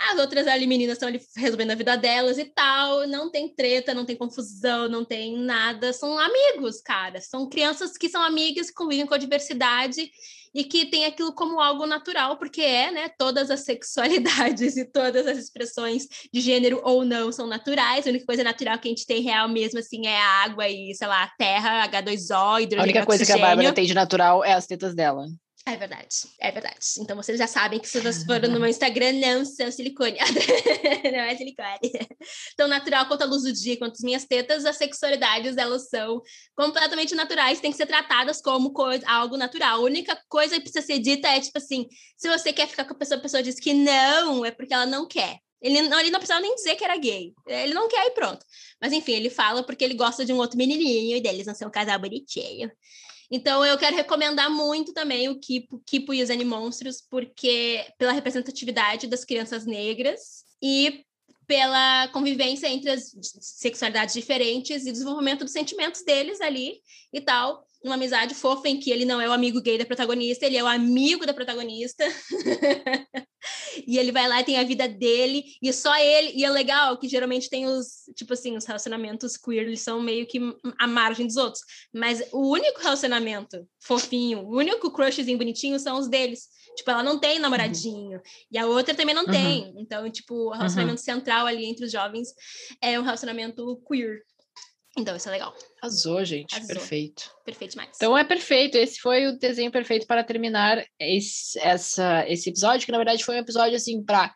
As 0.00 0.18
outras 0.18 0.46
ali 0.46 0.66
meninas 0.66 0.94
estão 0.94 1.08
ali 1.08 1.20
resolvendo 1.36 1.72
a 1.72 1.74
vida 1.74 1.96
delas 1.96 2.38
e 2.38 2.44
tal, 2.44 3.06
não 3.08 3.30
tem 3.30 3.52
treta, 3.52 3.92
não 3.92 4.04
tem 4.04 4.14
confusão, 4.14 4.88
não 4.88 5.04
tem 5.04 5.36
nada, 5.36 5.92
são 5.92 6.16
amigos, 6.16 6.80
cara. 6.80 7.20
São 7.20 7.48
crianças 7.48 7.98
que 7.98 8.08
são 8.08 8.22
amigas, 8.22 8.68
que 8.68 8.74
convivem 8.74 9.06
com 9.06 9.14
a 9.14 9.18
diversidade 9.18 10.08
e 10.54 10.64
que 10.64 10.86
tem 10.86 11.04
aquilo 11.04 11.32
como 11.32 11.60
algo 11.60 11.86
natural, 11.86 12.38
porque 12.38 12.62
é, 12.62 12.90
né? 12.90 13.08
Todas 13.18 13.50
as 13.50 13.60
sexualidades 13.60 14.76
e 14.78 14.84
todas 14.84 15.26
as 15.26 15.36
expressões 15.36 16.06
de 16.32 16.40
gênero 16.40 16.80
ou 16.84 17.04
não 17.04 17.32
são 17.32 17.46
naturais. 17.46 18.06
A 18.06 18.10
única 18.10 18.26
coisa 18.26 18.44
natural 18.44 18.78
que 18.78 18.88
a 18.88 18.90
gente 18.90 19.06
tem 19.06 19.20
real 19.20 19.48
mesmo, 19.48 19.78
assim, 19.78 20.06
é 20.06 20.16
a 20.16 20.44
água 20.44 20.68
e, 20.68 20.94
sei 20.94 21.08
lá, 21.08 21.24
a 21.24 21.28
terra, 21.36 21.88
H2O, 21.88 22.62
hidrogênio, 22.62 22.80
A 22.80 22.82
única 22.84 23.06
coisa 23.06 23.22
oxigênio. 23.22 23.26
que 23.26 23.32
a 23.32 23.48
Bárbara 23.48 23.72
tem 23.72 23.86
de 23.86 23.94
natural 23.94 24.44
é 24.44 24.52
as 24.52 24.66
tetas 24.66 24.94
dela. 24.94 25.26
É 25.68 25.76
verdade, 25.76 26.16
é 26.40 26.50
verdade. 26.50 26.78
Então 26.98 27.14
vocês 27.14 27.38
já 27.38 27.46
sabem 27.46 27.78
que 27.78 27.86
se 27.86 28.00
vocês 28.00 28.24
forem 28.24 28.50
no 28.50 28.58
meu 28.58 28.70
Instagram, 28.70 29.12
não 29.12 29.44
são 29.44 29.70
silicone. 29.70 30.16
não 31.12 31.20
é 31.20 31.36
silicone. 31.36 32.08
Tão 32.56 32.66
natural 32.66 33.06
quanto 33.06 33.20
a 33.20 33.26
luz 33.26 33.42
do 33.42 33.52
dia, 33.52 33.76
quanto 33.76 33.92
as 33.92 34.00
minhas 34.00 34.24
tetas, 34.24 34.64
as 34.64 34.76
sexualidades, 34.76 35.58
elas 35.58 35.90
são 35.90 36.22
completamente 36.56 37.14
naturais, 37.14 37.60
têm 37.60 37.70
que 37.70 37.76
ser 37.76 37.84
tratadas 37.84 38.40
como 38.40 38.72
coisa, 38.72 39.06
algo 39.06 39.36
natural. 39.36 39.80
A 39.80 39.82
única 39.82 40.18
coisa 40.26 40.54
que 40.54 40.62
precisa 40.62 40.86
ser 40.86 41.00
dita 41.00 41.28
é, 41.28 41.38
tipo 41.38 41.58
assim, 41.58 41.86
se 42.16 42.30
você 42.30 42.50
quer 42.50 42.66
ficar 42.66 42.86
com 42.86 42.94
a 42.94 42.96
pessoa, 42.96 43.18
a 43.18 43.22
pessoa 43.22 43.42
diz 43.42 43.60
que 43.60 43.74
não, 43.74 44.46
é 44.46 44.50
porque 44.50 44.72
ela 44.72 44.86
não 44.86 45.06
quer. 45.06 45.38
Ele 45.60 45.82
não, 45.82 46.00
ele 46.00 46.10
não 46.10 46.18
precisava 46.18 46.40
nem 46.40 46.54
dizer 46.54 46.76
que 46.76 46.84
era 46.84 46.96
gay. 46.96 47.34
Ele 47.46 47.74
não 47.74 47.88
quer 47.88 48.06
e 48.06 48.10
pronto. 48.12 48.42
Mas 48.80 48.92
enfim, 48.94 49.12
ele 49.12 49.28
fala 49.28 49.62
porque 49.62 49.84
ele 49.84 49.94
gosta 49.94 50.24
de 50.24 50.32
um 50.32 50.38
outro 50.38 50.56
menininho 50.56 51.16
e 51.16 51.20
deles 51.20 51.46
não 51.46 51.54
ser 51.54 51.66
um 51.66 51.70
casal 51.70 51.98
bonitinho. 51.98 52.70
Então, 53.30 53.64
eu 53.64 53.76
quero 53.76 53.94
recomendar 53.94 54.50
muito 54.50 54.92
também 54.94 55.28
o 55.28 55.38
Kipo, 55.38 55.82
Kipo 55.84 56.14
e 56.14 56.22
os 56.22 56.30
Animonstros, 56.30 57.02
porque 57.02 57.84
pela 57.98 58.12
representatividade 58.12 59.06
das 59.06 59.24
crianças 59.24 59.66
negras 59.66 60.44
e 60.62 61.04
pela 61.46 62.08
convivência 62.08 62.68
entre 62.68 62.90
as 62.90 63.14
sexualidades 63.40 64.14
diferentes 64.14 64.86
e 64.86 64.92
desenvolvimento 64.92 65.44
dos 65.44 65.52
sentimentos 65.52 66.02
deles 66.02 66.40
ali 66.40 66.80
e 67.12 67.20
tal. 67.20 67.66
Uma 67.82 67.94
amizade 67.94 68.34
fofa 68.34 68.68
em 68.68 68.78
que 68.78 68.90
ele 68.90 69.04
não 69.04 69.20
é 69.20 69.28
o 69.28 69.32
amigo 69.32 69.60
gay 69.60 69.78
da 69.78 69.84
protagonista, 69.84 70.44
ele 70.44 70.56
é 70.56 70.62
o 70.62 70.66
amigo 70.66 71.24
da 71.24 71.32
protagonista. 71.32 72.04
e 73.86 73.98
ele 73.98 74.10
vai 74.10 74.28
lá 74.28 74.40
e 74.40 74.44
tem 74.44 74.58
a 74.58 74.64
vida 74.64 74.88
dele, 74.88 75.44
e 75.62 75.72
só 75.72 75.96
ele. 75.96 76.32
E 76.34 76.44
é 76.44 76.50
legal 76.50 76.98
que 76.98 77.08
geralmente 77.08 77.48
tem 77.48 77.66
os, 77.66 78.04
tipo 78.16 78.32
assim, 78.32 78.56
os 78.56 78.64
relacionamentos 78.64 79.36
queer, 79.36 79.66
eles 79.66 79.80
são 79.80 80.02
meio 80.02 80.26
que 80.26 80.40
à 80.78 80.86
margem 80.86 81.26
dos 81.26 81.36
outros. 81.36 81.62
Mas 81.94 82.22
o 82.32 82.50
único 82.50 82.80
relacionamento 82.80 83.66
fofinho, 83.80 84.40
o 84.40 84.56
único 84.56 84.90
crushzinho 84.90 85.38
bonitinho 85.38 85.78
são 85.78 85.98
os 85.98 86.08
deles. 86.08 86.48
Tipo, 86.76 86.92
ela 86.92 87.02
não 87.02 87.18
tem 87.18 87.38
namoradinho. 87.38 88.18
Uhum. 88.18 88.22
E 88.52 88.58
a 88.58 88.66
outra 88.66 88.94
também 88.94 89.14
não 89.14 89.24
uhum. 89.24 89.32
tem. 89.32 89.74
Então, 89.78 90.08
tipo, 90.10 90.34
o 90.34 90.52
relacionamento 90.52 91.00
uhum. 91.00 91.04
central 91.04 91.46
ali 91.46 91.64
entre 91.64 91.84
os 91.84 91.92
jovens 91.92 92.28
é 92.80 92.98
um 92.98 93.02
relacionamento 93.02 93.80
queer. 93.86 94.22
Então, 94.98 95.16
isso 95.16 95.28
é 95.28 95.32
legal. 95.32 95.54
Arrasou, 95.80 96.24
gente. 96.24 96.60
Perfeito. 96.66 97.30
Perfeito 97.44 97.72
demais. 97.72 97.90
Então 97.96 98.16
é 98.16 98.24
perfeito. 98.24 98.76
Esse 98.76 99.00
foi 99.00 99.26
o 99.26 99.38
desenho 99.38 99.70
perfeito 99.70 100.06
para 100.06 100.24
terminar 100.24 100.84
esse, 100.98 101.58
essa, 101.60 102.28
esse 102.28 102.50
episódio, 102.50 102.84
que 102.84 102.92
na 102.92 102.98
verdade 102.98 103.24
foi 103.24 103.36
um 103.36 103.40
episódio 103.40 103.76
assim 103.76 104.02
para. 104.02 104.32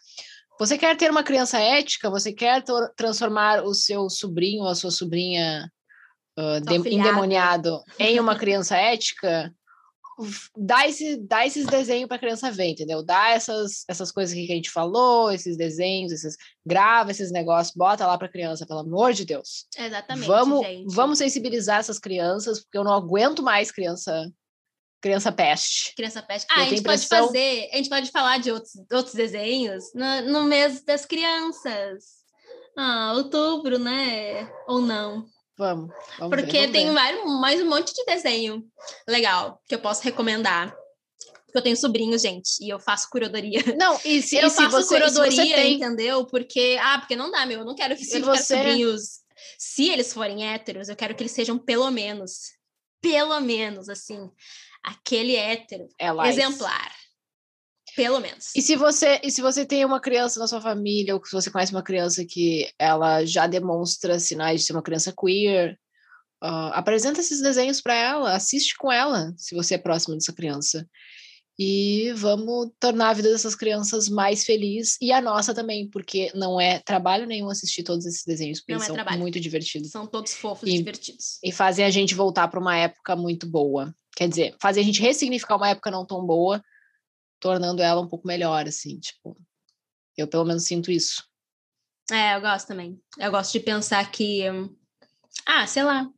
Você 0.59 0.79
quer 0.79 0.97
ter 0.97 1.11
uma 1.11 1.25
criança 1.25 1.59
ética? 1.59 2.11
Você 2.11 2.33
quer 2.33 2.63
transformar 2.97 3.65
o 3.65 3.75
seu 3.75 4.09
sobrinho 4.09 4.63
ou 4.63 4.69
a 4.69 4.75
sua 4.75 4.91
sobrinha 4.91 5.69
uh, 6.39 6.61
de, 6.61 6.75
endemoniado 6.95 7.83
em 7.99 8.21
uma 8.21 8.37
criança 8.39 8.77
ética? 8.77 9.53
Dá, 10.57 10.89
esse, 10.89 11.17
dá 11.17 11.47
esses 11.47 11.67
desenhos 11.67 12.09
para 12.09 12.17
a 12.17 12.21
criança 12.21 12.51
ver, 12.51 12.69
entendeu? 12.69 13.03
Dá 13.03 13.31
essas, 13.31 13.85
essas 13.89 14.11
coisas 14.11 14.35
que 14.35 14.51
a 14.51 14.55
gente 14.55 14.71
falou, 14.71 15.31
esses 15.31 15.57
desenhos, 15.57 16.13
esses, 16.13 16.37
grava 16.65 17.11
esses 17.11 17.31
negócios, 17.31 17.75
bota 17.77 18.07
lá 18.07 18.17
para 18.17 18.27
a 18.27 18.31
criança, 18.31 18.67
pelo 18.67 18.81
amor 18.81 19.13
de 19.13 19.25
Deus. 19.25 19.67
Exatamente, 19.77 20.27
vamos, 20.27 20.67
gente. 20.67 20.95
Vamos 20.95 21.19
sensibilizar 21.19 21.81
essas 21.81 21.99
crianças, 21.99 22.61
porque 22.61 22.79
eu 22.79 22.85
não 22.85 22.93
aguento 22.93 23.43
mais 23.43 23.71
criança 23.71 24.31
criança 25.01 25.33
peste. 25.33 25.95
Criança 25.97 26.23
peste. 26.23 26.47
Ah, 26.49 26.63
a 26.63 26.65
gente 26.65 26.83
pode 26.83 27.09
fazer, 27.09 27.69
a 27.73 27.77
gente 27.77 27.89
pode 27.89 28.11
falar 28.13 28.39
de 28.39 28.53
outros, 28.53 28.73
outros 28.93 29.15
desenhos 29.15 29.93
no, 29.95 30.23
no 30.31 30.45
mês 30.45 30.83
das 30.85 31.05
crianças. 31.05 32.23
Ah, 32.79 33.13
outubro, 33.17 33.79
né? 33.79 34.49
Ou 34.69 34.81
não? 34.81 35.27
Vamos. 35.59 35.95
vamos 36.19 36.37
Porque 36.37 36.53
ver, 36.53 36.59
vamos 36.67 36.73
tem 36.73 36.87
ver. 36.87 37.25
mais 37.41 37.61
um 37.61 37.69
monte 37.69 37.93
de 37.95 38.05
desenho 38.05 38.65
legal 39.07 39.61
que 39.67 39.75
eu 39.75 39.81
posso 39.81 40.03
recomendar. 40.03 40.75
Porque 41.45 41.59
eu 41.59 41.63
tenho 41.63 41.77
sobrinhos, 41.77 42.23
gente, 42.23 42.49
e 42.65 42.71
eu 42.71 42.81
faço 42.81 43.09
curadoria. 43.11 43.61
Não, 43.79 44.01
e 44.05 44.23
se, 44.23 44.37
eu 44.37 44.47
e 44.47 44.51
se 44.51 44.57
faço 44.57 44.71
você, 44.71 44.95
curadoria, 44.95 45.31
você 45.45 45.55
tem... 45.55 45.75
entendeu? 45.75 46.25
Porque, 46.27 46.79
ah, 46.81 46.99
porque 46.99 47.15
não 47.15 47.31
dá, 47.31 47.45
meu, 47.45 47.61
eu 47.61 47.65
não 47.67 47.75
quero, 47.75 47.95
Se 47.97 48.17
eu 48.17 48.21
não 48.21 48.29
você- 48.35 48.55
quero 48.55 48.69
sobrinhos. 48.71 49.03
Se 49.59 49.89
eles 49.91 50.13
forem 50.13 50.47
héteros, 50.51 50.89
eu 50.89 50.97
quero 50.97 51.15
que 51.15 51.23
eles 51.23 51.33
sejam 51.33 51.59
pelo 51.59 51.91
menos, 51.91 52.53
pelo 53.03 53.39
menos, 53.41 53.89
assim, 53.89 54.31
aquele 54.83 55.37
hétero 55.37 55.87
É 55.99 56.09
exemplar. 56.29 56.91
Pelo 57.97 58.21
menos. 58.21 58.55
E 58.57 58.63
se 58.63 58.75
você 58.77 59.21
e 59.23 59.31
se 59.31 59.43
você 59.43 59.65
tem 59.67 59.85
uma 59.85 60.01
criança 60.01 60.41
na 60.41 60.47
sua 60.47 60.61
família, 60.61 61.15
ou 61.15 61.25
se 61.25 61.33
você 61.33 61.51
conhece 61.51 61.73
uma 61.73 61.83
criança 61.83 62.25
que 62.25 62.71
ela 62.79 63.25
já 63.25 63.47
demonstra 63.47 64.19
sinais 64.19 64.61
de 64.61 64.67
ser 64.67 64.73
uma 64.73 64.83
criança 64.83 65.13
queer, 65.19 65.79
ah, 66.43 66.69
apresenta 66.79 67.21
esses 67.21 67.41
desenhos 67.43 67.81
para 67.81 67.95
ela, 67.95 68.35
assiste 68.35 68.77
com 68.77 68.91
ela, 68.91 69.33
se 69.37 69.55
você 69.55 69.75
é 69.75 69.79
próximo 69.79 70.15
dessa 70.15 70.33
criança. 70.33 70.87
E 71.59 72.13
vamos 72.17 72.71
tornar 72.81 73.11
a 73.11 73.13
vida 73.13 73.31
dessas 73.31 73.55
crianças 73.55 74.09
mais 74.09 74.43
feliz 74.43 74.97
e 75.03 75.13
a 75.13 75.21
nossa 75.21 75.55
também, 75.55 75.89
porque 75.91 76.33
não 76.35 76.59
é 76.59 76.79
trabalho 76.81 77.27
nenhum 77.27 77.51
assistir 77.51 77.83
todos 77.83 78.07
esses 78.07 78.25
desenhos, 78.25 78.59
porque 78.61 78.73
Não 78.73 78.79
eles 78.79 78.85
é 78.85 78.87
são 78.87 78.95
trabalho. 78.95 79.21
muito 79.21 79.39
divertidos 79.39 79.91
São 79.91 80.07
todos 80.07 80.33
fofos 80.33 80.67
E- 80.69 80.73
e 80.73 80.79
divertidos. 80.79 81.39
e 81.45 81.53
fazem 81.53 81.85
a 81.85 81.91
gente 81.91 82.15
voltar 82.15 82.49
para 82.49 82.59
uma 82.59 82.75
época 82.77 83.15
muito 83.15 83.47
boa. 83.47 83.95
Quer 84.17 84.29
dizer, 84.31 84.57
fazem 84.61 84.83
a 84.83 84.87
gente 84.87 85.03
ressignificar 85.03 85.57
uma 85.57 85.69
época 85.69 85.91
não 85.91 86.07
tão 86.07 86.25
boa, 86.25 86.63
tornando 87.43 87.83
ela 87.83 88.01
um 88.01 88.09
pouco 88.09 88.27
melhor, 88.27 88.67
assim, 88.67 88.99
tipo. 89.01 89.37
Eu 90.17 90.29
pelo 90.29 90.45
menos 90.45 90.65
sinto 90.65 90.91
isso. 90.91 91.25
É, 92.11 92.37
eu 92.37 92.41
gosto 92.41 92.69
também. 92.69 93.03
Eu 93.19 93.31
gosto 93.31 93.53
de 93.53 93.61
pensar 93.61 94.11
que. 94.11 94.45
Ah, 95.45 95.67
sei 95.67 95.83
lá. 95.83 96.09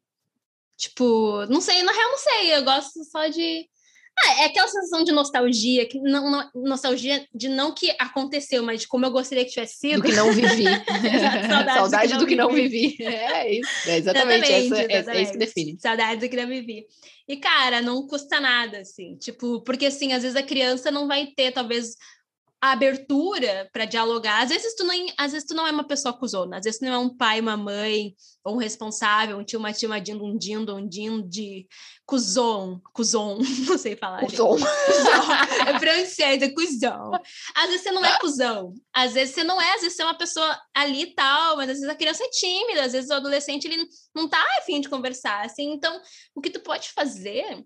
Tipo, 0.76 1.46
não 1.46 1.60
sei, 1.60 1.82
na 1.82 1.92
real, 1.92 2.10
não 2.10 2.18
sei. 2.18 2.54
Eu 2.54 2.64
gosto 2.64 3.02
só 3.04 3.26
de. 3.28 3.68
Ah, 4.16 4.42
é 4.42 4.44
aquela 4.44 4.68
sensação 4.68 5.02
de 5.02 5.10
nostalgia, 5.12 5.86
que 5.86 5.98
não, 5.98 6.30
não- 6.30 6.50
nostalgia 6.54 7.26
de 7.34 7.48
não 7.48 7.72
que 7.74 7.90
aconteceu, 7.98 8.62
mas 8.62 8.82
de 8.82 8.88
como 8.88 9.04
eu 9.04 9.10
gostaria 9.10 9.44
que 9.44 9.50
tivesse 9.50 9.78
sido. 9.78 9.96
Do 9.96 10.02
que 10.08 10.12
não 10.14 10.32
vivi. 10.32 10.64
Saudades 11.48 11.74
Saudade 11.74 12.18
do 12.18 12.26
que 12.26 12.36
não 12.36 12.50
vivi. 12.50 12.96
É 13.02 13.58
isso. 13.58 13.70
É 13.88 13.96
exatamente, 13.98 14.44
essa, 14.44 14.52
é- 14.52 14.58
é, 14.58 14.64
isso 14.64 14.74
que 14.86 14.92
exatamente. 14.94 15.38
define. 15.38 15.76
Saudades 15.80 16.20
do 16.20 16.28
que 16.30 16.36
não 16.36 16.48
vivi. 16.48 16.86
E, 17.28 17.36
cara, 17.38 17.80
não 17.80 18.06
custa 18.06 18.38
nada, 18.40 18.78
assim. 18.78 19.16
Tipo, 19.16 19.62
porque, 19.62 19.86
assim, 19.86 20.12
às 20.12 20.22
vezes 20.22 20.36
a 20.36 20.42
criança 20.42 20.90
não 20.90 21.08
vai 21.08 21.26
ter, 21.34 21.52
talvez, 21.52 21.94
a 22.64 22.72
abertura 22.72 23.68
para 23.70 23.84
dialogar. 23.84 24.42
Às 24.42 24.48
vezes, 24.48 24.74
tu 24.74 24.84
não, 24.84 24.94
às 25.18 25.32
vezes 25.32 25.46
tu 25.46 25.54
não 25.54 25.66
é 25.66 25.70
uma 25.70 25.86
pessoa 25.86 26.16
cuzona. 26.16 26.56
Às 26.56 26.64
vezes 26.64 26.80
tu 26.80 26.86
não 26.86 26.94
é 26.94 26.98
um 26.98 27.14
pai, 27.14 27.38
uma 27.38 27.58
mãe, 27.58 28.14
ou 28.42 28.54
um 28.54 28.58
responsável, 28.58 29.36
um 29.36 29.44
tio, 29.44 29.58
uma 29.58 29.70
tia, 29.70 29.86
uma 29.86 30.00
dindo, 30.00 30.24
um 30.24 30.34
dindo, 30.34 30.74
um 30.74 30.88
dindo 30.88 31.28
de 31.28 31.66
cuzon. 32.06 32.80
Cuzon, 32.94 33.38
não 33.68 33.76
sei 33.76 33.96
falar. 33.96 34.20
Cuzão. 34.20 34.56
É 35.66 35.78
francês, 35.78 36.42
é 36.42 36.48
cuzão. 36.48 37.10
Às 37.54 37.66
vezes 37.66 37.82
você 37.82 37.92
não 37.92 38.02
é 38.02 38.18
cuzão. 38.18 38.72
Às 38.94 39.12
vezes 39.12 39.34
você 39.34 39.44
não 39.44 39.60
é, 39.60 39.74
às 39.74 39.82
vezes 39.82 39.96
você 39.96 40.02
é 40.02 40.06
uma 40.06 40.16
pessoa 40.16 40.58
ali 40.74 41.02
e 41.02 41.14
tal, 41.14 41.58
mas 41.58 41.68
às 41.68 41.76
vezes 41.76 41.90
a 41.90 41.94
criança 41.94 42.24
é 42.24 42.30
tímida, 42.30 42.84
às 42.84 42.92
vezes 42.92 43.10
o 43.10 43.14
adolescente 43.14 43.66
ele 43.66 43.86
não 44.14 44.26
tá 44.26 44.42
afim 44.58 44.80
de 44.80 44.88
conversar, 44.88 45.44
assim. 45.44 45.70
Então, 45.70 46.00
o 46.34 46.40
que 46.40 46.48
tu 46.48 46.60
pode 46.60 46.88
fazer 46.92 47.62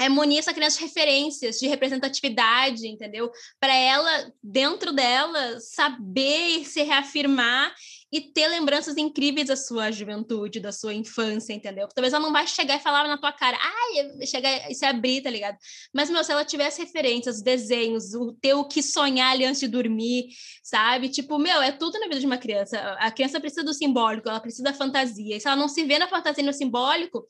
é 0.00 0.08
munir 0.08 0.38
essa 0.38 0.54
criança 0.54 0.78
de 0.78 0.84
referências, 0.84 1.58
de 1.58 1.66
representatividade, 1.66 2.86
entendeu? 2.86 3.30
Para 3.58 3.74
ela, 3.74 4.32
dentro 4.42 4.92
dela, 4.92 5.58
saber 5.60 6.64
se 6.64 6.82
reafirmar 6.82 7.74
e 8.10 8.20
ter 8.20 8.46
lembranças 8.48 8.96
incríveis 8.96 9.48
da 9.48 9.56
sua 9.56 9.90
juventude, 9.90 10.60
da 10.60 10.70
sua 10.70 10.94
infância, 10.94 11.52
entendeu? 11.52 11.88
Talvez 11.88 12.14
ela 12.14 12.22
não 12.22 12.32
vai 12.32 12.46
chegar 12.46 12.76
e 12.76 12.80
falar 12.80 13.06
na 13.08 13.18
tua 13.18 13.32
cara, 13.32 13.58
ai, 13.60 14.26
chegar 14.26 14.70
e 14.70 14.74
se 14.74 14.84
abrir, 14.86 15.20
tá 15.20 15.30
ligado? 15.30 15.58
Mas, 15.92 16.08
meu, 16.08 16.22
se 16.22 16.30
ela 16.30 16.44
tivesse 16.44 16.80
referências, 16.80 17.42
desenhos, 17.42 18.14
o 18.14 18.32
ter 18.40 18.54
o 18.54 18.64
que 18.64 18.82
sonhar 18.82 19.32
ali 19.32 19.44
antes 19.44 19.60
de 19.60 19.68
dormir, 19.68 20.28
sabe? 20.62 21.08
Tipo, 21.08 21.38
meu, 21.38 21.60
é 21.60 21.72
tudo 21.72 21.98
na 21.98 22.06
vida 22.06 22.20
de 22.20 22.26
uma 22.26 22.38
criança. 22.38 22.78
A 23.00 23.10
criança 23.10 23.40
precisa 23.40 23.64
do 23.64 23.74
simbólico, 23.74 24.28
ela 24.28 24.40
precisa 24.40 24.62
da 24.62 24.72
fantasia. 24.72 25.36
E 25.36 25.40
se 25.40 25.48
ela 25.48 25.56
não 25.56 25.68
se 25.68 25.82
vê 25.84 25.98
na 25.98 26.08
fantasia 26.08 26.42
e 26.42 26.46
no 26.46 26.52
simbólico, 26.52 27.26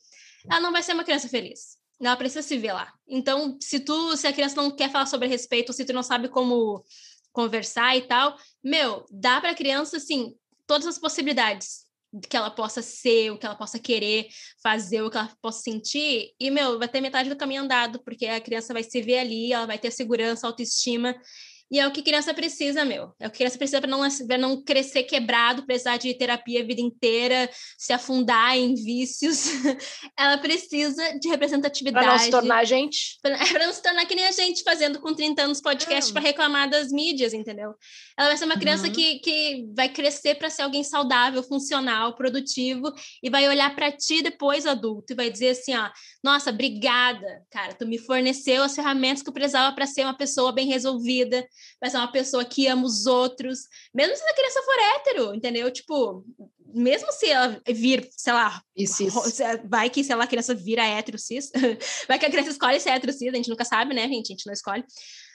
ela 0.50 0.60
não 0.60 0.70
vai 0.70 0.82
ser 0.82 0.92
uma 0.92 1.04
criança 1.04 1.28
feliz. 1.28 1.77
Ela 2.00 2.16
precisa 2.16 2.42
se 2.42 2.56
ver 2.58 2.72
lá. 2.72 2.92
Então, 3.08 3.58
se 3.60 3.80
tu, 3.80 4.16
se 4.16 4.26
a 4.26 4.32
criança 4.32 4.56
não 4.56 4.70
quer 4.70 4.90
falar 4.90 5.06
sobre 5.06 5.26
respeito, 5.26 5.72
se 5.72 5.84
tu 5.84 5.92
não 5.92 6.02
sabe 6.02 6.28
como 6.28 6.84
conversar 7.32 7.96
e 7.96 8.02
tal, 8.02 8.36
meu, 8.62 9.04
dá 9.10 9.40
para 9.40 9.50
a 9.50 9.54
criança 9.54 9.96
assim 9.96 10.34
todas 10.66 10.86
as 10.86 10.98
possibilidades 10.98 11.88
que 12.28 12.36
ela 12.36 12.50
possa 12.50 12.80
ser, 12.80 13.30
o 13.30 13.38
que 13.38 13.44
ela 13.44 13.54
possa 13.54 13.78
querer 13.78 14.28
fazer, 14.62 15.02
o 15.02 15.10
que 15.10 15.16
ela 15.18 15.30
possa 15.42 15.62
sentir, 15.62 16.32
e, 16.40 16.50
meu, 16.50 16.78
vai 16.78 16.88
ter 16.88 17.00
metade 17.00 17.28
do 17.28 17.36
caminho 17.36 17.62
andado, 17.62 18.02
porque 18.02 18.26
a 18.26 18.40
criança 18.40 18.72
vai 18.72 18.82
se 18.82 19.02
ver 19.02 19.18
ali, 19.18 19.52
ela 19.52 19.66
vai 19.66 19.78
ter 19.78 19.90
segurança, 19.90 20.46
autoestima, 20.46 21.14
e 21.70 21.78
é 21.78 21.86
o 21.86 21.90
que 21.90 22.02
criança 22.02 22.32
precisa, 22.32 22.84
meu. 22.84 23.12
É 23.20 23.26
o 23.26 23.30
que 23.30 23.38
criança 23.38 23.58
precisa 23.58 23.80
para 23.80 23.90
não, 23.90 24.00
não 24.38 24.62
crescer 24.62 25.02
quebrado, 25.02 25.66
precisar 25.66 25.98
de 25.98 26.14
terapia 26.14 26.62
a 26.62 26.64
vida 26.64 26.80
inteira, 26.80 27.50
se 27.76 27.92
afundar 27.92 28.56
em 28.56 28.74
vícios. 28.74 29.44
Ela 30.16 30.38
precisa 30.38 31.18
de 31.18 31.28
representatividade. 31.28 32.06
Para 32.06 32.14
não 32.14 32.24
se 32.24 32.30
tornar 32.30 32.64
gente. 32.64 33.18
Para 33.22 33.66
não 33.66 33.72
se 33.72 33.82
tornar 33.82 34.06
que 34.06 34.14
nem 34.14 34.26
a 34.26 34.32
gente 34.32 34.62
fazendo 34.62 34.98
com 35.00 35.14
30 35.14 35.42
anos 35.42 35.60
podcast 35.60 36.12
para 36.12 36.22
reclamar 36.22 36.70
das 36.70 36.90
mídias, 36.90 37.34
entendeu? 37.34 37.74
Ela 38.16 38.28
vai 38.28 38.36
ser 38.36 38.44
uma 38.44 38.58
criança 38.58 38.86
uhum. 38.86 38.92
que, 38.92 39.18
que 39.18 39.66
vai 39.76 39.88
crescer 39.88 40.36
para 40.36 40.48
ser 40.48 40.62
alguém 40.62 40.82
saudável, 40.82 41.42
funcional, 41.42 42.14
produtivo 42.14 42.92
e 43.22 43.28
vai 43.28 43.48
olhar 43.48 43.74
para 43.74 43.92
ti 43.92 44.22
depois 44.22 44.66
adulto 44.66 45.12
e 45.12 45.16
vai 45.16 45.30
dizer 45.30 45.50
assim, 45.50 45.74
ó, 45.74 45.90
nossa, 46.22 46.50
obrigada, 46.50 47.42
cara, 47.50 47.74
tu 47.74 47.86
me 47.86 47.98
forneceu 47.98 48.62
as 48.62 48.74
ferramentas 48.74 49.22
que 49.22 49.28
eu 49.28 49.34
precisava 49.34 49.74
para 49.74 49.86
ser 49.86 50.02
uma 50.02 50.16
pessoa 50.16 50.52
bem 50.52 50.66
resolvida, 50.66 51.46
vai 51.80 51.90
ser 51.90 51.96
uma 51.96 52.12
pessoa 52.12 52.44
que 52.44 52.66
ama 52.66 52.84
os 52.84 53.06
outros, 53.06 53.60
mesmo 53.94 54.16
se 54.16 54.22
a 54.22 54.34
criança 54.34 54.62
for 54.62 54.78
hétero, 54.96 55.34
entendeu? 55.34 55.70
Tipo, 55.70 56.24
mesmo 56.74 57.10
se 57.12 57.26
ela 57.28 57.60
vir, 57.66 58.08
sei 58.16 58.32
lá, 58.32 58.62
isso, 58.76 59.02
isso. 59.02 59.20
vai 59.64 59.88
que, 59.88 60.04
sei 60.04 60.14
lá, 60.14 60.24
a 60.24 60.28
criança 60.28 60.54
vira 60.54 60.84
hétero 60.84 61.18
cis, 61.18 61.50
vai 62.06 62.18
que 62.18 62.26
a 62.26 62.30
criança 62.30 62.50
escolhe 62.50 62.80
ser 62.80 62.90
hétero 62.90 63.12
cis, 63.12 63.32
a 63.32 63.36
gente 63.36 63.50
nunca 63.50 63.64
sabe, 63.64 63.94
né, 63.94 64.02
gente? 64.02 64.32
A 64.32 64.34
gente 64.34 64.46
não 64.46 64.52
escolhe. 64.52 64.84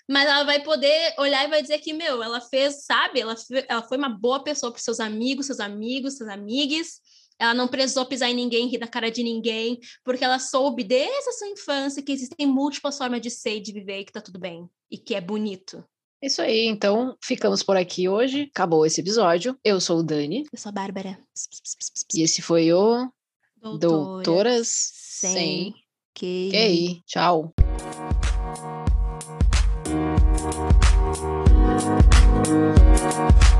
Mas 0.09 0.27
ela 0.27 0.43
vai 0.43 0.61
poder 0.61 1.13
olhar 1.17 1.45
e 1.45 1.49
vai 1.49 1.61
dizer 1.61 1.79
que, 1.79 1.93
meu, 1.93 2.21
ela 2.21 2.41
fez, 2.41 2.83
sabe? 2.85 3.21
Ela, 3.21 3.35
ela 3.69 3.81
foi 3.83 3.97
uma 3.97 4.09
boa 4.09 4.43
pessoa 4.43 4.71
para 4.71 4.81
seus 4.81 4.99
amigos, 4.99 5.45
seus 5.45 5.59
amigos, 5.59 6.17
seus 6.17 6.29
amigos. 6.29 6.99
Ela 7.39 7.53
não 7.53 7.67
precisou 7.67 8.05
pisar 8.05 8.29
em 8.29 8.35
ninguém, 8.35 8.67
rir 8.67 8.77
da 8.77 8.87
cara 8.87 9.09
de 9.09 9.23
ninguém, 9.23 9.79
porque 10.03 10.23
ela 10.23 10.39
soube 10.39 10.83
desde 10.83 11.29
a 11.29 11.31
sua 11.33 11.47
infância 11.47 12.03
que 12.03 12.11
existem 12.11 12.45
múltiplas 12.45 12.97
formas 12.97 13.21
de 13.21 13.29
ser 13.29 13.57
e 13.57 13.61
de 13.61 13.71
viver 13.71 13.99
e 13.99 14.05
que 14.05 14.11
tá 14.11 14.21
tudo 14.21 14.39
bem. 14.39 14.69
E 14.91 14.97
que 14.97 15.15
é 15.15 15.21
bonito. 15.21 15.83
Isso 16.23 16.41
aí, 16.41 16.67
então 16.67 17.17
ficamos 17.21 17.61
por 17.61 17.75
aqui 17.75 18.07
hoje. 18.07 18.49
Acabou 18.55 18.85
esse 18.85 19.01
episódio. 19.01 19.59
Eu 19.61 19.81
sou 19.81 19.99
o 19.99 20.03
Dani. 20.03 20.45
Eu 20.53 20.57
sou 20.57 20.69
a 20.69 20.71
Bárbara. 20.71 21.19
E 22.15 22.21
esse 22.21 22.41
foi 22.41 22.71
o 22.71 23.11
Doutoras, 23.61 23.81
Doutoras 23.81 24.67
Sem, 24.69 25.33
sem 25.33 25.73
QI. 26.15 26.51
QI. 26.51 27.03
Tchau. 27.05 27.53
Thank 32.43 33.43
you. 33.43 33.52